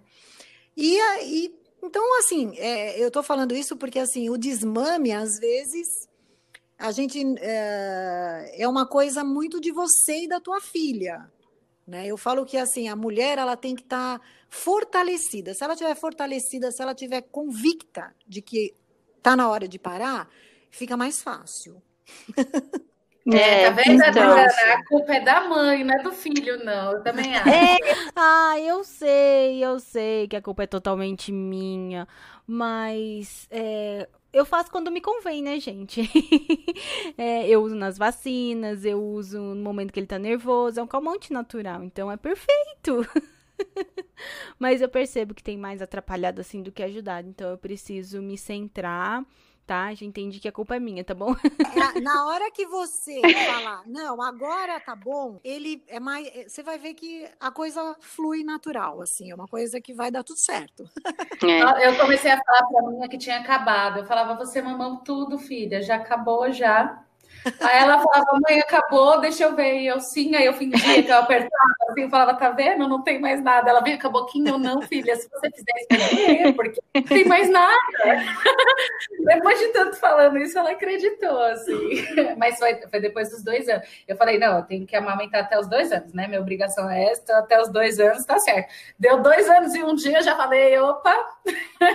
E 0.75 0.99
aí, 0.99 1.55
então 1.81 2.19
assim, 2.19 2.57
é, 2.57 3.01
eu 3.01 3.07
estou 3.07 3.23
falando 3.23 3.55
isso 3.55 3.75
porque 3.75 3.99
assim 3.99 4.29
o 4.29 4.37
desmame 4.37 5.11
às 5.11 5.39
vezes 5.39 5.87
a 6.77 6.91
gente 6.91 7.19
é, 7.39 8.61
é 8.61 8.67
uma 8.67 8.85
coisa 8.85 9.23
muito 9.23 9.59
de 9.59 9.71
você 9.71 10.23
e 10.23 10.27
da 10.27 10.39
tua 10.39 10.61
filha, 10.61 11.31
né? 11.85 12.05
Eu 12.05 12.17
falo 12.17 12.45
que 12.45 12.57
assim 12.57 12.87
a 12.87 12.95
mulher 12.95 13.37
ela 13.37 13.57
tem 13.57 13.75
que 13.75 13.81
estar 13.81 14.19
tá 14.19 14.25
fortalecida. 14.49 15.53
Se 15.53 15.63
ela 15.63 15.73
estiver 15.73 15.95
fortalecida, 15.95 16.71
se 16.71 16.81
ela 16.81 16.91
estiver 16.91 17.21
convicta 17.21 18.15
de 18.27 18.41
que 18.41 18.75
está 19.17 19.35
na 19.35 19.49
hora 19.49 19.67
de 19.67 19.79
parar, 19.79 20.29
fica 20.69 20.95
mais 20.95 21.21
fácil. 21.21 21.81
É, 23.33 23.65
tá 23.65 23.71
vendo, 23.71 24.01
então, 24.03 24.37
A 24.37 24.85
culpa 24.85 25.13
é 25.13 25.19
da 25.19 25.41
mãe, 25.49 25.83
não 25.83 25.93
é 25.93 26.01
do 26.01 26.11
filho, 26.11 26.63
não. 26.63 26.93
Eu 26.93 27.03
também 27.03 27.35
acho. 27.35 27.49
É, 27.49 27.77
ah, 28.15 28.55
eu 28.59 28.83
sei, 28.85 29.63
eu 29.63 29.79
sei 29.79 30.27
que 30.27 30.35
a 30.35 30.41
culpa 30.41 30.63
é 30.63 30.67
totalmente 30.67 31.31
minha. 31.31 32.07
Mas 32.45 33.45
é, 33.51 34.07
eu 34.31 34.45
faço 34.45 34.71
quando 34.71 34.89
me 34.89 35.01
convém, 35.01 35.41
né, 35.41 35.59
gente? 35.59 36.09
é, 37.17 37.47
eu 37.49 37.61
uso 37.61 37.75
nas 37.75 37.97
vacinas, 37.97 38.85
eu 38.85 39.03
uso 39.03 39.39
no 39.39 39.61
momento 39.61 39.91
que 39.91 39.99
ele 39.99 40.07
tá 40.07 40.17
nervoso. 40.17 40.79
É 40.79 40.83
um 40.83 40.87
calmante 40.87 41.33
natural, 41.33 41.83
então 41.83 42.09
é 42.09 42.15
perfeito. 42.15 43.05
Mas 44.57 44.81
eu 44.81 44.87
percebo 44.87 45.33
que 45.33 45.43
tem 45.43 45.57
mais 45.57 45.81
atrapalhado 45.81 46.39
assim 46.39 46.63
do 46.63 46.71
que 46.71 46.81
ajudado. 46.81 47.27
Então 47.27 47.49
eu 47.49 47.57
preciso 47.57 48.21
me 48.21 48.37
centrar 48.37 49.25
tá? 49.67 49.93
Já 49.93 50.05
entendi 50.05 50.39
que 50.39 50.47
a 50.47 50.51
culpa 50.51 50.77
é 50.77 50.79
minha, 50.79 51.03
tá 51.03 51.13
bom? 51.13 51.35
É, 51.35 51.99
na 51.99 52.25
hora 52.25 52.49
que 52.49 52.65
você 52.65 53.21
falar, 53.45 53.83
não, 53.85 54.21
agora 54.21 54.79
tá 54.79 54.95
bom, 54.95 55.39
ele 55.43 55.83
é 55.87 55.99
mais. 55.99 56.25
É, 56.27 56.47
você 56.47 56.63
vai 56.63 56.79
ver 56.79 56.93
que 56.93 57.29
a 57.39 57.51
coisa 57.51 57.95
flui 57.99 58.43
natural, 58.43 59.01
assim, 59.01 59.29
é 59.29 59.35
uma 59.35 59.47
coisa 59.47 59.81
que 59.81 59.93
vai 59.93 60.09
dar 60.09 60.23
tudo 60.23 60.39
certo. 60.39 60.89
É. 61.43 61.87
Eu 61.87 61.97
comecei 61.97 62.31
a 62.31 62.41
falar 62.41 62.65
pra 62.65 62.89
minha 62.89 63.09
que 63.09 63.17
tinha 63.17 63.39
acabado. 63.39 63.99
Eu 63.99 64.05
falava, 64.05 64.35
você 64.35 64.61
mamou 64.61 64.97
tudo, 64.97 65.37
filha, 65.37 65.81
já 65.81 65.95
acabou 65.95 66.51
já. 66.51 67.03
Aí 67.59 67.79
ela 67.79 67.99
falava, 67.99 68.39
mãe, 68.47 68.59
acabou, 68.59 69.19
deixa 69.19 69.43
eu 69.43 69.55
ver. 69.55 69.79
E 69.81 69.87
eu 69.87 69.99
sim, 69.99 70.35
aí 70.35 70.45
eu 70.45 70.53
fingia 70.53 71.03
que 71.03 71.11
eu 71.11 71.17
apertava, 71.17 71.75
assim, 71.89 72.01
eu 72.01 72.09
falava, 72.09 72.33
tá 72.35 72.49
vendo? 72.49 72.87
Não 72.87 73.03
tem 73.03 73.19
mais 73.19 73.41
nada. 73.41 73.69
Ela 73.69 73.81
vinha 73.81 73.99
com 73.99 74.07
a 74.07 74.11
boquinha, 74.11 74.51
eu 74.51 74.57
não, 74.57 74.81
filha, 74.81 75.15
se 75.15 75.29
você 75.29 75.49
fizer 75.51 75.73
isso, 75.79 76.53
porque 76.53 76.81
não 76.95 77.03
tem 77.03 77.25
mais 77.25 77.49
nada. 77.49 77.75
depois 79.25 79.59
de 79.59 79.67
tanto 79.69 79.97
falando 79.97 80.37
isso, 80.37 80.57
ela 80.57 80.71
acreditou, 80.71 81.41
assim. 81.43 82.05
Mas 82.37 82.57
foi, 82.57 82.75
foi 82.89 82.99
depois 82.99 83.29
dos 83.29 83.43
dois 83.43 83.67
anos. 83.67 83.87
Eu 84.07 84.15
falei, 84.15 84.37
não, 84.37 84.57
eu 84.57 84.63
tenho 84.63 84.85
que 84.85 84.95
amamentar 84.95 85.41
até 85.41 85.59
os 85.59 85.67
dois 85.67 85.91
anos, 85.91 86.13
né? 86.13 86.27
Minha 86.27 86.41
obrigação 86.41 86.89
é 86.89 87.05
esta, 87.05 87.37
até 87.39 87.61
os 87.61 87.69
dois 87.69 87.99
anos, 87.99 88.25
tá 88.25 88.39
certo. 88.39 88.71
Deu 88.97 89.21
dois 89.21 89.49
anos 89.49 89.73
e 89.75 89.83
um 89.83 89.95
dia, 89.95 90.19
eu 90.19 90.23
já 90.23 90.35
falei, 90.35 90.77
opa. 90.79 91.15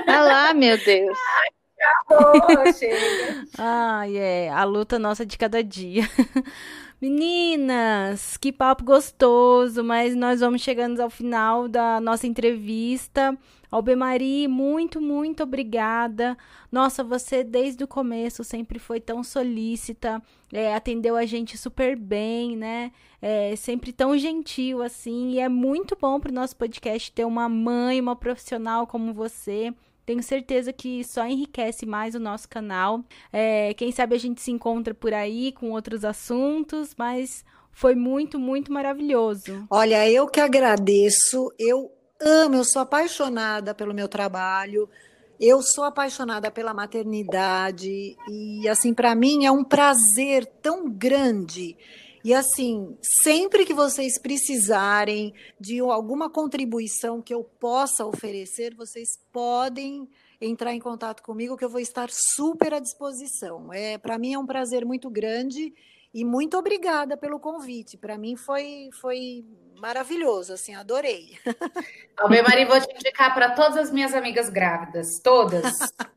Ah 0.06 0.22
lá, 0.22 0.54
meu 0.54 0.76
Deus. 0.78 1.16
Acabou, 1.82 2.72
chega. 2.72 3.46
Ai, 3.58 4.16
é. 4.16 4.50
A 4.50 4.64
luta 4.64 4.98
nossa 4.98 5.26
de 5.26 5.36
cada 5.36 5.62
dia. 5.62 6.08
Meninas, 7.02 8.36
que 8.36 8.52
papo 8.52 8.84
gostoso, 8.84 9.82
mas 9.82 10.14
nós 10.14 10.38
vamos 10.38 10.62
chegando 10.62 11.00
ao 11.00 11.10
final 11.10 11.66
da 11.66 12.00
nossa 12.00 12.28
entrevista. 12.28 13.36
Albemari, 13.72 14.46
muito, 14.46 15.00
muito 15.00 15.42
obrigada. 15.42 16.38
Nossa, 16.70 17.02
você 17.02 17.42
desde 17.42 17.82
o 17.82 17.88
começo 17.88 18.44
sempre 18.44 18.78
foi 18.78 19.00
tão 19.00 19.24
solícita, 19.24 20.22
é, 20.52 20.74
atendeu 20.74 21.16
a 21.16 21.24
gente 21.26 21.58
super 21.58 21.96
bem, 21.96 22.56
né? 22.56 22.92
É, 23.20 23.56
sempre 23.56 23.92
tão 23.92 24.16
gentil 24.16 24.80
assim. 24.80 25.30
E 25.30 25.40
é 25.40 25.48
muito 25.48 25.96
bom 26.00 26.20
para 26.20 26.30
o 26.30 26.34
nosso 26.34 26.54
podcast 26.54 27.10
ter 27.10 27.24
uma 27.24 27.48
mãe, 27.48 28.00
uma 28.00 28.14
profissional 28.14 28.86
como 28.86 29.12
você. 29.12 29.74
Tenho 30.04 30.22
certeza 30.22 30.72
que 30.72 31.04
só 31.04 31.26
enriquece 31.26 31.86
mais 31.86 32.14
o 32.14 32.20
nosso 32.20 32.48
canal. 32.48 33.04
É, 33.32 33.72
quem 33.74 33.92
sabe 33.92 34.16
a 34.16 34.18
gente 34.18 34.40
se 34.40 34.50
encontra 34.50 34.92
por 34.92 35.14
aí 35.14 35.52
com 35.52 35.70
outros 35.70 36.04
assuntos, 36.04 36.94
mas 36.96 37.44
foi 37.70 37.94
muito, 37.94 38.38
muito 38.38 38.72
maravilhoso. 38.72 39.66
Olha, 39.70 40.08
eu 40.10 40.26
que 40.26 40.40
agradeço. 40.40 41.52
Eu 41.58 41.90
amo, 42.20 42.56
eu 42.56 42.64
sou 42.64 42.82
apaixonada 42.82 43.74
pelo 43.74 43.94
meu 43.94 44.08
trabalho. 44.08 44.88
Eu 45.40 45.60
sou 45.60 45.82
apaixonada 45.82 46.50
pela 46.52 46.72
maternidade 46.72 48.16
e 48.28 48.68
assim 48.68 48.94
para 48.94 49.12
mim 49.12 49.44
é 49.44 49.50
um 49.50 49.64
prazer 49.64 50.46
tão 50.62 50.88
grande 50.88 51.76
e 52.24 52.32
assim, 52.32 52.96
sempre 53.22 53.64
que 53.64 53.74
vocês 53.74 54.18
precisarem 54.20 55.34
de 55.58 55.80
alguma 55.80 56.30
contribuição 56.30 57.20
que 57.20 57.34
eu 57.34 57.42
possa 57.42 58.06
oferecer, 58.06 58.74
vocês 58.74 59.08
podem 59.32 60.08
entrar 60.40 60.72
em 60.74 60.80
contato 60.80 61.22
comigo, 61.22 61.56
que 61.56 61.64
eu 61.64 61.70
vou 61.70 61.80
estar 61.80 62.08
super 62.10 62.74
à 62.74 62.78
disposição. 62.78 63.72
É, 63.72 63.98
para 63.98 64.18
mim 64.18 64.34
é 64.34 64.38
um 64.38 64.46
prazer 64.46 64.84
muito 64.84 65.10
grande 65.10 65.72
e 66.14 66.24
muito 66.24 66.58
obrigada 66.58 67.16
pelo 67.16 67.40
convite. 67.40 67.96
Para 67.96 68.18
mim 68.18 68.36
foi, 68.36 68.90
foi 69.00 69.44
maravilhoso, 69.80 70.52
assim, 70.52 70.74
adorei. 70.74 71.38
Alber 72.16 72.42
Mari, 72.44 72.64
vou 72.66 72.80
te 72.80 72.94
indicar 72.94 73.34
para 73.34 73.50
todas 73.50 73.76
as 73.76 73.90
minhas 73.90 74.14
amigas 74.14 74.48
grávidas, 74.48 75.20
todas. 75.20 75.64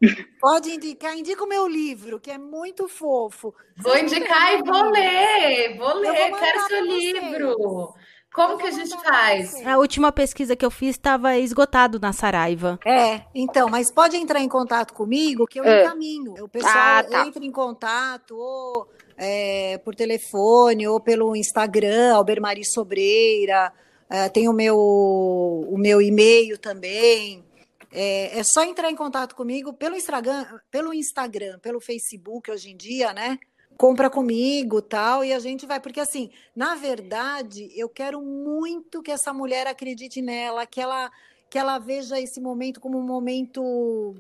Pode 0.40 0.70
indicar, 0.70 1.18
indica 1.18 1.44
o 1.44 1.48
meu 1.48 1.68
livro, 1.68 2.20
que 2.20 2.30
é 2.30 2.38
muito 2.38 2.88
fofo. 2.88 3.56
Vou 3.78 3.98
indicar 3.98 4.54
e 4.54 4.64
vou 4.64 4.90
ler, 4.92 5.78
vou 5.78 5.96
ler, 5.96 6.30
vou 6.30 6.40
quero 6.40 6.68
seu 6.68 6.86
livro. 6.86 7.96
Como 8.36 8.58
que 8.58 8.68
a 8.68 8.72
gente 8.72 8.94
faz? 9.02 9.66
A 9.66 9.78
última 9.78 10.12
pesquisa 10.12 10.58
que 10.58 10.66
eu 10.66 10.70
fiz 10.70 10.92
estava 10.92 11.38
esgotado 11.38 12.02
na 12.02 12.12
Saraiva. 12.12 12.78
É, 12.86 13.22
então, 13.34 13.70
mas 13.70 13.90
pode 13.90 14.18
entrar 14.18 14.42
em 14.42 14.50
contato 14.50 14.94
comigo 14.94 15.48
que 15.48 15.58
eu 15.58 15.64
é. 15.64 15.84
encaminho. 15.84 16.34
O 16.44 16.50
pessoal 16.50 16.74
ah, 16.76 17.04
tá. 17.04 17.26
entra 17.26 17.46
em 17.46 17.52
contato 17.52 18.36
ou 18.36 18.90
é, 19.16 19.78
por 19.78 19.96
telefone 19.96 20.86
ou 20.86 21.00
pelo 21.00 21.34
Instagram, 21.34 22.14
Albermari 22.14 22.66
Sobreira. 22.66 23.72
É, 24.10 24.28
tem 24.28 24.50
o 24.50 24.54
meu, 24.54 24.78
o 24.78 25.78
meu 25.78 26.02
e-mail 26.02 26.58
também. 26.58 27.42
É, 27.90 28.38
é, 28.38 28.44
só 28.44 28.66
entrar 28.66 28.92
em 28.92 28.96
contato 28.96 29.34
comigo 29.34 29.72
pelo 29.72 29.96
Instagram, 29.96 30.46
pelo 30.70 30.94
Instagram, 30.94 31.58
pelo 31.60 31.80
Facebook 31.80 32.52
hoje 32.52 32.70
em 32.70 32.76
dia, 32.76 33.14
né? 33.14 33.40
Compra 33.78 34.10
comigo 34.10 34.82
tal 34.82 35.24
e 35.24 35.34
a 35.34 35.40
gente 35.40 35.66
vai 35.66 35.80
porque 35.80 36.00
assim 36.00 36.30
na 36.56 36.76
verdade 36.76 37.70
eu 37.76 37.90
quero 37.90 38.22
muito 38.22 39.02
que 39.02 39.12
essa 39.12 39.34
mulher 39.34 39.68
acredite 39.68 40.22
nela 40.22 40.66
que 40.66 40.80
ela 40.80 41.12
que 41.50 41.58
ela 41.58 41.78
veja 41.78 42.20
esse 42.20 42.42
momento 42.42 42.80
como 42.80 42.98
um 42.98 43.06
momento 43.06 44.16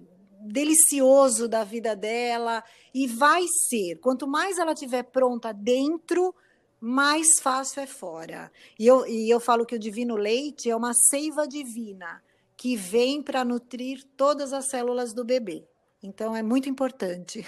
delicioso 0.45 1.47
da 1.47 1.63
vida 1.63 1.95
dela 1.95 2.63
e 2.93 3.07
vai 3.07 3.43
ser. 3.67 3.95
Quanto 3.97 4.27
mais 4.27 4.57
ela 4.57 4.75
tiver 4.75 5.03
pronta 5.03 5.51
dentro 5.51 6.33
mais 6.79 7.39
fácil 7.41 7.81
é 7.81 7.87
fora. 7.87 8.51
E 8.77 8.85
eu, 8.85 9.07
e 9.07 9.29
eu 9.29 9.39
falo 9.39 9.65
que 9.65 9.75
o 9.75 9.79
divino 9.79 10.15
leite 10.15 10.69
é 10.69 10.75
uma 10.75 10.93
seiva 10.93 11.47
divina 11.47 12.21
que 12.55 12.75
vem 12.75 13.21
para 13.21 13.43
nutrir 13.43 14.03
todas 14.15 14.53
as 14.53 14.69
células 14.69 15.13
do 15.13 15.25
bebê 15.25 15.65
então 16.05 16.35
é 16.35 16.43
muito 16.43 16.69
importante. 16.69 17.45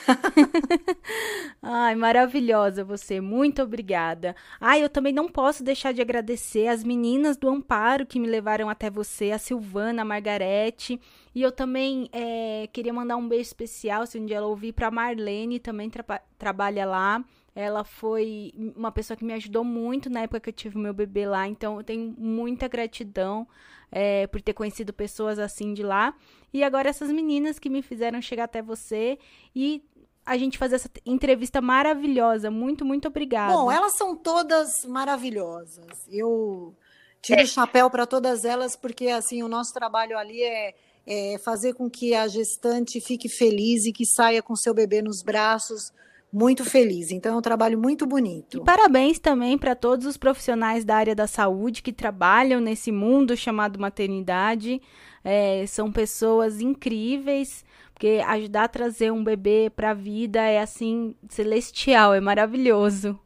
Ai, 1.61 1.95
maravilhosa 1.95 2.83
você. 2.83 3.21
Muito 3.21 3.61
obrigada. 3.61 4.35
Ai, 4.59 4.83
eu 4.83 4.89
também 4.89 5.13
não 5.13 5.29
posso 5.29 5.63
deixar 5.63 5.93
de 5.93 6.01
agradecer 6.01 6.67
as 6.67 6.83
meninas 6.83 7.37
do 7.37 7.49
Amparo 7.49 8.05
que 8.05 8.19
me 8.19 8.27
levaram 8.27 8.69
até 8.69 8.89
você, 8.89 9.31
a 9.31 9.37
Silvana, 9.37 10.01
a 10.01 10.05
Margarete. 10.05 10.99
E 11.35 11.41
eu 11.41 11.51
também 11.51 12.09
é, 12.11 12.67
queria 12.73 12.93
mandar 12.93 13.15
um 13.15 13.27
beijo 13.27 13.43
especial, 13.43 14.05
se 14.07 14.17
um 14.19 14.25
dia 14.25 14.37
ela 14.37 14.47
ouvir, 14.47 14.73
para 14.73 14.89
Marlene, 14.89 15.59
também 15.59 15.89
tra 15.89 16.21
trabalha 16.37 16.85
lá. 16.85 17.23
Ela 17.59 17.83
foi 17.83 18.53
uma 18.75 18.91
pessoa 18.91 19.17
que 19.17 19.25
me 19.25 19.33
ajudou 19.33 19.63
muito 19.63 20.11
na 20.11 20.21
época 20.21 20.39
que 20.39 20.49
eu 20.51 20.53
tive 20.53 20.77
meu 20.77 20.93
bebê 20.93 21.25
lá, 21.25 21.47
então 21.47 21.77
eu 21.77 21.83
tenho 21.83 22.13
muita 22.15 22.67
gratidão 22.67 23.47
é, 23.91 24.27
por 24.27 24.39
ter 24.39 24.53
conhecido 24.53 24.93
pessoas 24.93 25.39
assim 25.39 25.73
de 25.73 25.81
lá. 25.81 26.13
E 26.53 26.63
agora 26.63 26.87
essas 26.87 27.09
meninas 27.09 27.57
que 27.57 27.67
me 27.67 27.81
fizeram 27.81 28.21
chegar 28.21 28.43
até 28.43 28.61
você 28.61 29.17
e 29.55 29.83
a 30.23 30.37
gente 30.37 30.55
fazer 30.55 30.75
essa 30.75 30.87
entrevista 31.03 31.59
maravilhosa. 31.59 32.51
Muito, 32.51 32.85
muito 32.85 33.07
obrigada. 33.07 33.51
Bom, 33.51 33.71
elas 33.71 33.93
são 33.97 34.15
todas 34.15 34.85
maravilhosas. 34.85 35.87
Eu 36.07 36.75
tiro 37.23 37.41
o 37.41 37.47
chapéu 37.47 37.89
para 37.89 38.05
todas 38.05 38.45
elas, 38.45 38.75
porque 38.75 39.07
assim, 39.07 39.41
o 39.41 39.47
nosso 39.47 39.73
trabalho 39.73 40.15
ali 40.15 40.43
é, 40.43 40.75
é 41.07 41.39
fazer 41.39 41.73
com 41.73 41.89
que 41.89 42.13
a 42.13 42.27
gestante 42.27 43.01
fique 43.01 43.27
feliz 43.27 43.87
e 43.87 43.91
que 43.91 44.05
saia 44.05 44.43
com 44.43 44.55
seu 44.55 44.75
bebê 44.75 45.01
nos 45.01 45.23
braços 45.23 45.91
muito 46.31 46.65
feliz. 46.65 47.11
Então 47.11 47.35
é 47.35 47.37
um 47.37 47.41
trabalho 47.41 47.77
muito 47.77 48.05
bonito. 48.05 48.57
E 48.57 48.63
parabéns 48.63 49.19
também 49.19 49.57
para 49.57 49.75
todos 49.75 50.05
os 50.05 50.17
profissionais 50.17 50.83
da 50.83 50.95
área 50.95 51.15
da 51.15 51.27
saúde 51.27 51.81
que 51.81 51.93
trabalham 51.93 52.59
nesse 52.59 52.91
mundo 52.91 53.35
chamado 53.35 53.79
maternidade. 53.79 54.81
É, 55.23 55.65
são 55.67 55.91
pessoas 55.91 56.61
incríveis, 56.61 57.65
porque 57.93 58.21
ajudar 58.25 58.63
a 58.63 58.69
trazer 58.69 59.11
um 59.11 59.23
bebê 59.23 59.71
para 59.75 59.91
a 59.91 59.93
vida 59.93 60.41
é 60.41 60.61
assim 60.61 61.15
celestial, 61.29 62.13
é 62.13 62.21
maravilhoso. 62.21 63.19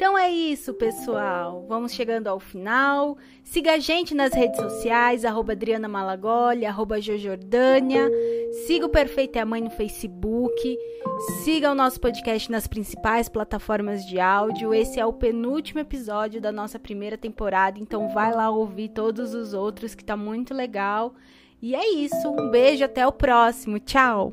Então 0.00 0.16
é 0.16 0.30
isso, 0.30 0.72
pessoal. 0.72 1.66
Vamos 1.68 1.92
chegando 1.92 2.26
ao 2.26 2.40
final. 2.40 3.18
Siga 3.44 3.74
a 3.74 3.78
gente 3.78 4.14
nas 4.14 4.32
redes 4.32 4.58
sociais, 4.58 5.26
arroba 5.26 5.52
Adriana 5.52 5.88
Malagoli, 5.88 6.64
arroba 6.64 7.02
Jojordânia. 7.02 8.10
Siga 8.66 8.86
o 8.86 8.88
Perfeita 8.88 9.40
é 9.40 9.44
Mãe 9.44 9.60
no 9.60 9.68
Facebook. 9.68 10.78
Siga 11.44 11.70
o 11.70 11.74
nosso 11.74 12.00
podcast 12.00 12.50
nas 12.50 12.66
principais 12.66 13.28
plataformas 13.28 14.02
de 14.06 14.18
áudio. 14.18 14.72
Esse 14.72 14.98
é 14.98 15.04
o 15.04 15.12
penúltimo 15.12 15.80
episódio 15.80 16.40
da 16.40 16.50
nossa 16.50 16.78
primeira 16.78 17.18
temporada, 17.18 17.78
então 17.78 18.08
vai 18.08 18.32
lá 18.32 18.48
ouvir 18.48 18.88
todos 18.88 19.34
os 19.34 19.52
outros 19.52 19.94
que 19.94 20.02
tá 20.02 20.16
muito 20.16 20.54
legal. 20.54 21.14
E 21.60 21.74
é 21.74 21.92
isso. 21.92 22.26
Um 22.26 22.48
beijo, 22.48 22.82
até 22.82 23.06
o 23.06 23.12
próximo. 23.12 23.78
Tchau! 23.78 24.32